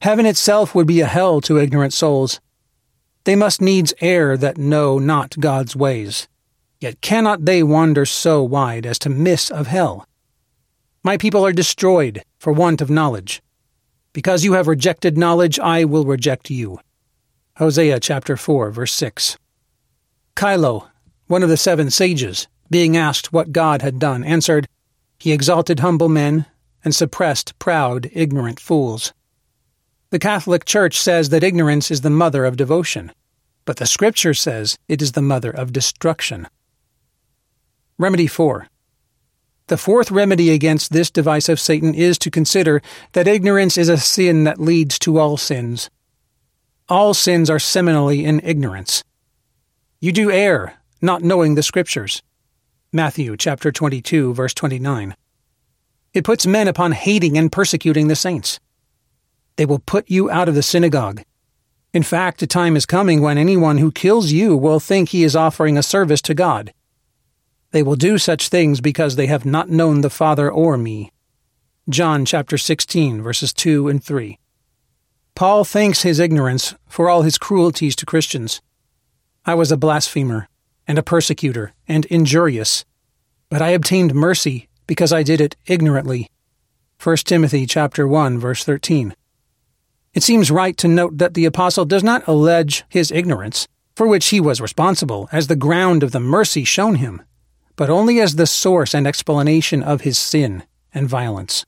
Heaven 0.00 0.26
itself 0.26 0.74
would 0.74 0.86
be 0.86 1.00
a 1.00 1.06
hell 1.06 1.40
to 1.42 1.58
ignorant 1.58 1.92
souls. 1.92 2.40
They 3.24 3.36
must 3.36 3.60
needs 3.60 3.94
err 4.00 4.36
that 4.36 4.58
know 4.58 4.98
not 4.98 5.38
God's 5.38 5.76
ways. 5.76 6.28
Yet 6.80 7.00
cannot 7.00 7.44
they 7.44 7.62
wander 7.62 8.06
so 8.06 8.42
wide 8.42 8.86
as 8.86 8.98
to 9.00 9.10
miss 9.10 9.50
of 9.50 9.66
hell. 9.66 10.06
My 11.02 11.16
people 11.16 11.44
are 11.46 11.52
destroyed 11.52 12.22
for 12.38 12.52
want 12.52 12.80
of 12.80 12.90
knowledge. 12.90 13.42
Because 14.12 14.44
you 14.44 14.54
have 14.54 14.68
rejected 14.68 15.16
knowledge, 15.16 15.58
I 15.58 15.84
will 15.84 16.04
reject 16.04 16.50
you. 16.50 16.80
Hosea 17.56 18.00
chapter 18.00 18.36
4, 18.36 18.70
verse 18.70 18.92
6. 18.92 19.38
Chilo, 20.40 20.88
one 21.26 21.42
of 21.42 21.50
the 21.50 21.58
seven 21.58 21.90
sages, 21.90 22.48
being 22.70 22.96
asked 22.96 23.30
what 23.30 23.52
God 23.52 23.82
had 23.82 23.98
done, 23.98 24.24
answered, 24.24 24.66
He 25.18 25.32
exalted 25.32 25.80
humble 25.80 26.08
men 26.08 26.46
and 26.82 26.94
suppressed 26.94 27.58
proud, 27.58 28.10
ignorant 28.14 28.58
fools. 28.58 29.12
The 30.08 30.18
Catholic 30.18 30.64
Church 30.64 30.98
says 30.98 31.28
that 31.28 31.44
ignorance 31.44 31.90
is 31.90 32.00
the 32.00 32.08
mother 32.08 32.46
of 32.46 32.56
devotion, 32.56 33.12
but 33.66 33.76
the 33.76 33.84
Scripture 33.84 34.32
says 34.32 34.78
it 34.88 35.02
is 35.02 35.12
the 35.12 35.20
mother 35.20 35.50
of 35.50 35.74
destruction. 35.74 36.48
Remedy 37.98 38.26
4. 38.26 38.66
The 39.66 39.76
fourth 39.76 40.10
remedy 40.10 40.52
against 40.52 40.90
this 40.90 41.10
device 41.10 41.50
of 41.50 41.60
Satan 41.60 41.92
is 41.92 42.16
to 42.18 42.30
consider 42.30 42.80
that 43.12 43.28
ignorance 43.28 43.76
is 43.76 43.90
a 43.90 43.98
sin 43.98 44.44
that 44.44 44.58
leads 44.58 44.98
to 45.00 45.18
all 45.18 45.36
sins. 45.36 45.90
All 46.88 47.12
sins 47.12 47.50
are 47.50 47.58
seminally 47.58 48.24
in 48.24 48.40
ignorance. 48.42 49.04
You 50.02 50.12
do 50.12 50.30
err, 50.30 50.78
not 51.02 51.22
knowing 51.22 51.56
the 51.56 51.62
Scriptures. 51.62 52.22
Matthew 52.90 53.36
chapter 53.36 53.70
22 53.70 54.32
verse 54.32 54.54
29. 54.54 55.14
It 56.14 56.24
puts 56.24 56.46
men 56.46 56.68
upon 56.68 56.92
hating 56.92 57.36
and 57.36 57.52
persecuting 57.52 58.08
the 58.08 58.16
saints. 58.16 58.60
They 59.56 59.66
will 59.66 59.78
put 59.78 60.08
you 60.08 60.30
out 60.30 60.48
of 60.48 60.54
the 60.54 60.62
synagogue. 60.62 61.20
In 61.92 62.02
fact, 62.02 62.40
a 62.40 62.46
time 62.46 62.76
is 62.76 62.86
coming 62.86 63.20
when 63.20 63.36
anyone 63.36 63.76
who 63.76 63.92
kills 63.92 64.32
you 64.32 64.56
will 64.56 64.80
think 64.80 65.10
he 65.10 65.22
is 65.22 65.36
offering 65.36 65.76
a 65.76 65.82
service 65.82 66.22
to 66.22 66.34
God. 66.34 66.72
They 67.72 67.82
will 67.82 67.94
do 67.94 68.16
such 68.16 68.48
things 68.48 68.80
because 68.80 69.16
they 69.16 69.26
have 69.26 69.44
not 69.44 69.68
known 69.68 70.00
the 70.00 70.08
Father 70.08 70.50
or 70.50 70.78
me. 70.78 71.12
John 71.90 72.24
chapter 72.24 72.56
16 72.56 73.20
verses 73.20 73.52
2 73.52 73.88
and 73.88 74.02
3. 74.02 74.38
Paul 75.34 75.62
thanks 75.64 76.00
his 76.04 76.18
ignorance 76.18 76.74
for 76.86 77.10
all 77.10 77.20
his 77.20 77.36
cruelties 77.36 77.94
to 77.96 78.06
Christians. 78.06 78.62
I 79.46 79.54
was 79.54 79.72
a 79.72 79.76
blasphemer 79.78 80.48
and 80.86 80.98
a 80.98 81.02
persecutor 81.02 81.72
and 81.88 82.04
injurious, 82.06 82.84
but 83.48 83.62
I 83.62 83.70
obtained 83.70 84.14
mercy 84.14 84.68
because 84.86 85.12
I 85.12 85.22
did 85.22 85.40
it 85.40 85.56
ignorantly. 85.66 86.28
1 87.02 87.16
Timothy 87.18 87.64
chapter 87.64 88.06
1 88.06 88.38
verse 88.38 88.64
13. 88.64 89.14
It 90.12 90.22
seems 90.22 90.50
right 90.50 90.76
to 90.76 90.88
note 90.88 91.18
that 91.18 91.34
the 91.34 91.46
apostle 91.46 91.84
does 91.86 92.04
not 92.04 92.26
allege 92.26 92.84
his 92.88 93.10
ignorance, 93.10 93.66
for 93.94 94.06
which 94.06 94.28
he 94.28 94.40
was 94.40 94.60
responsible, 94.60 95.28
as 95.32 95.46
the 95.46 95.56
ground 95.56 96.02
of 96.02 96.12
the 96.12 96.20
mercy 96.20 96.64
shown 96.64 96.96
him, 96.96 97.22
but 97.76 97.88
only 97.88 98.20
as 98.20 98.34
the 98.34 98.46
source 98.46 98.92
and 98.92 99.06
explanation 99.06 99.82
of 99.82 100.02
his 100.02 100.18
sin 100.18 100.64
and 100.92 101.08
violence. 101.08 101.64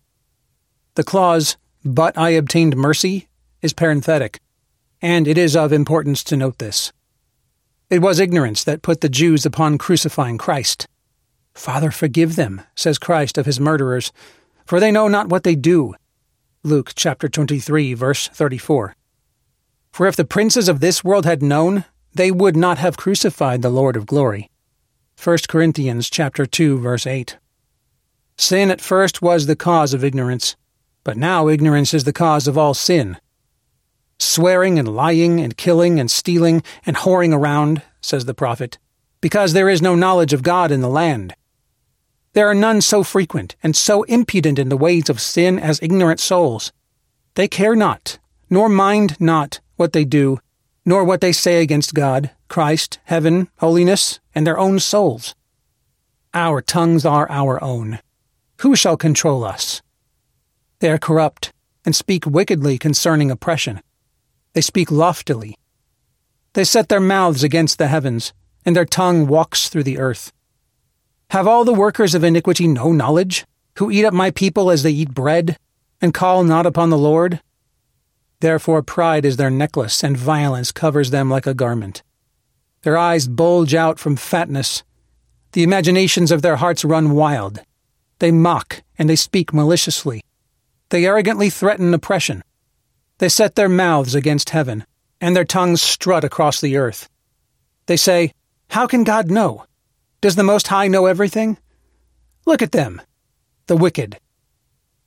The 0.94 1.04
clause, 1.04 1.56
but 1.84 2.18
I 2.18 2.30
obtained 2.30 2.76
mercy, 2.76 3.28
is 3.62 3.72
parenthetic, 3.72 4.40
and 5.00 5.26
it 5.26 5.38
is 5.38 5.56
of 5.56 5.72
importance 5.72 6.22
to 6.24 6.36
note 6.36 6.58
this. 6.58 6.92
It 7.92 8.00
was 8.00 8.20
ignorance 8.20 8.64
that 8.64 8.80
put 8.80 9.02
the 9.02 9.10
Jews 9.10 9.44
upon 9.44 9.76
crucifying 9.76 10.38
Christ. 10.38 10.86
Father, 11.52 11.90
forgive 11.90 12.36
them, 12.36 12.62
says 12.74 12.98
Christ 12.98 13.36
of 13.36 13.44
his 13.44 13.60
murderers, 13.60 14.12
for 14.64 14.80
they 14.80 14.90
know 14.90 15.08
not 15.08 15.28
what 15.28 15.42
they 15.42 15.54
do. 15.54 15.94
Luke 16.62 16.92
chapter 16.94 17.28
23 17.28 17.92
verse 17.92 18.28
34. 18.28 18.96
For 19.92 20.06
if 20.06 20.16
the 20.16 20.24
princes 20.24 20.70
of 20.70 20.80
this 20.80 21.04
world 21.04 21.26
had 21.26 21.42
known, 21.42 21.84
they 22.14 22.30
would 22.30 22.56
not 22.56 22.78
have 22.78 22.96
crucified 22.96 23.60
the 23.60 23.68
Lord 23.68 23.94
of 23.94 24.06
glory. 24.06 24.50
1 25.22 25.36
Corinthians 25.46 26.08
chapter 26.08 26.46
2 26.46 26.78
verse 26.78 27.06
8. 27.06 27.36
Sin 28.38 28.70
at 28.70 28.80
first 28.80 29.20
was 29.20 29.44
the 29.44 29.54
cause 29.54 29.92
of 29.92 30.02
ignorance, 30.02 30.56
but 31.04 31.18
now 31.18 31.46
ignorance 31.46 31.92
is 31.92 32.04
the 32.04 32.12
cause 32.14 32.48
of 32.48 32.56
all 32.56 32.72
sin. 32.72 33.18
Swearing 34.24 34.78
and 34.78 34.86
lying 34.86 35.40
and 35.40 35.56
killing 35.56 35.98
and 35.98 36.08
stealing 36.08 36.62
and 36.86 36.96
whoring 36.98 37.34
around, 37.34 37.82
says 38.00 38.24
the 38.24 38.32
prophet, 38.32 38.78
because 39.20 39.52
there 39.52 39.68
is 39.68 39.82
no 39.82 39.96
knowledge 39.96 40.32
of 40.32 40.44
God 40.44 40.70
in 40.70 40.80
the 40.80 40.88
land. 40.88 41.34
There 42.32 42.48
are 42.48 42.54
none 42.54 42.82
so 42.82 43.02
frequent 43.02 43.56
and 43.64 43.74
so 43.74 44.04
impudent 44.04 44.60
in 44.60 44.68
the 44.68 44.76
ways 44.76 45.10
of 45.10 45.20
sin 45.20 45.58
as 45.58 45.82
ignorant 45.82 46.20
souls. 46.20 46.72
They 47.34 47.48
care 47.48 47.74
not, 47.74 48.20
nor 48.48 48.68
mind 48.68 49.20
not 49.20 49.58
what 49.74 49.92
they 49.92 50.04
do, 50.04 50.38
nor 50.86 51.02
what 51.02 51.20
they 51.20 51.32
say 51.32 51.60
against 51.60 51.92
God, 51.92 52.30
Christ, 52.46 53.00
heaven, 53.06 53.48
holiness, 53.58 54.20
and 54.36 54.46
their 54.46 54.58
own 54.58 54.78
souls. 54.78 55.34
Our 56.32 56.62
tongues 56.62 57.04
are 57.04 57.28
our 57.28 57.62
own. 57.62 57.98
Who 58.58 58.76
shall 58.76 58.96
control 58.96 59.42
us? 59.42 59.82
They 60.78 60.92
are 60.92 60.96
corrupt 60.96 61.52
and 61.84 61.96
speak 61.96 62.24
wickedly 62.24 62.78
concerning 62.78 63.28
oppression. 63.28 63.80
They 64.54 64.60
speak 64.60 64.90
loftily. 64.90 65.56
They 66.52 66.64
set 66.64 66.88
their 66.88 67.00
mouths 67.00 67.42
against 67.42 67.78
the 67.78 67.88
heavens, 67.88 68.32
and 68.64 68.76
their 68.76 68.84
tongue 68.84 69.26
walks 69.26 69.68
through 69.68 69.84
the 69.84 69.98
earth. 69.98 70.32
Have 71.30 71.46
all 71.46 71.64
the 71.64 71.72
workers 71.72 72.14
of 72.14 72.22
iniquity 72.22 72.68
no 72.68 72.92
knowledge, 72.92 73.46
who 73.78 73.90
eat 73.90 74.04
up 74.04 74.12
my 74.12 74.30
people 74.30 74.70
as 74.70 74.82
they 74.82 74.90
eat 74.90 75.14
bread, 75.14 75.56
and 76.00 76.12
call 76.12 76.44
not 76.44 76.66
upon 76.66 76.90
the 76.90 76.98
Lord? 76.98 77.40
Therefore 78.40 78.82
pride 78.82 79.24
is 79.24 79.38
their 79.38 79.50
necklace, 79.50 80.04
and 80.04 80.16
violence 80.16 80.72
covers 80.72 81.10
them 81.10 81.30
like 81.30 81.46
a 81.46 81.54
garment. 81.54 82.02
Their 82.82 82.98
eyes 82.98 83.28
bulge 83.28 83.74
out 83.74 83.98
from 83.98 84.16
fatness. 84.16 84.82
The 85.52 85.62
imaginations 85.62 86.30
of 86.30 86.42
their 86.42 86.56
hearts 86.56 86.84
run 86.84 87.12
wild. 87.12 87.60
They 88.18 88.32
mock, 88.32 88.82
and 88.98 89.08
they 89.08 89.16
speak 89.16 89.54
maliciously. 89.54 90.22
They 90.90 91.06
arrogantly 91.06 91.48
threaten 91.48 91.94
oppression. 91.94 92.42
They 93.18 93.28
set 93.28 93.54
their 93.54 93.68
mouths 93.68 94.14
against 94.14 94.50
heaven, 94.50 94.84
and 95.20 95.36
their 95.36 95.44
tongues 95.44 95.82
strut 95.82 96.24
across 96.24 96.60
the 96.60 96.76
earth. 96.76 97.08
They 97.86 97.96
say, 97.96 98.32
How 98.70 98.86
can 98.86 99.04
God 99.04 99.30
know? 99.30 99.64
Does 100.20 100.36
the 100.36 100.42
Most 100.42 100.68
High 100.68 100.88
know 100.88 101.06
everything? 101.06 101.58
Look 102.46 102.62
at 102.62 102.72
them, 102.72 103.00
the 103.66 103.76
wicked. 103.76 104.18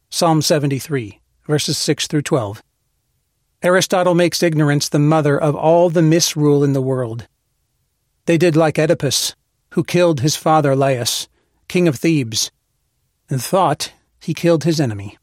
Psalm 0.09 0.41
73, 0.41 1.19
verses 1.47 1.77
6 1.77 2.07
through 2.07 2.21
12. 2.21 2.63
Aristotle 3.61 4.15
makes 4.15 4.43
ignorance 4.43 4.87
the 4.87 4.99
mother 4.99 5.39
of 5.39 5.55
all 5.55 5.89
the 5.89 6.01
misrule 6.01 6.63
in 6.63 6.73
the 6.73 6.81
world. 6.81 7.27
They 8.25 8.37
did 8.37 8.55
like 8.55 8.79
Oedipus, 8.79 9.35
who 9.71 9.83
killed 9.83 10.19
his 10.21 10.35
father 10.35 10.75
Laius, 10.75 11.27
king 11.67 11.87
of 11.87 11.97
Thebes, 11.97 12.51
and 13.29 13.41
thought 13.41 13.91
he 14.19 14.33
killed 14.33 14.63
his 14.63 14.79
enemy. 14.79 15.17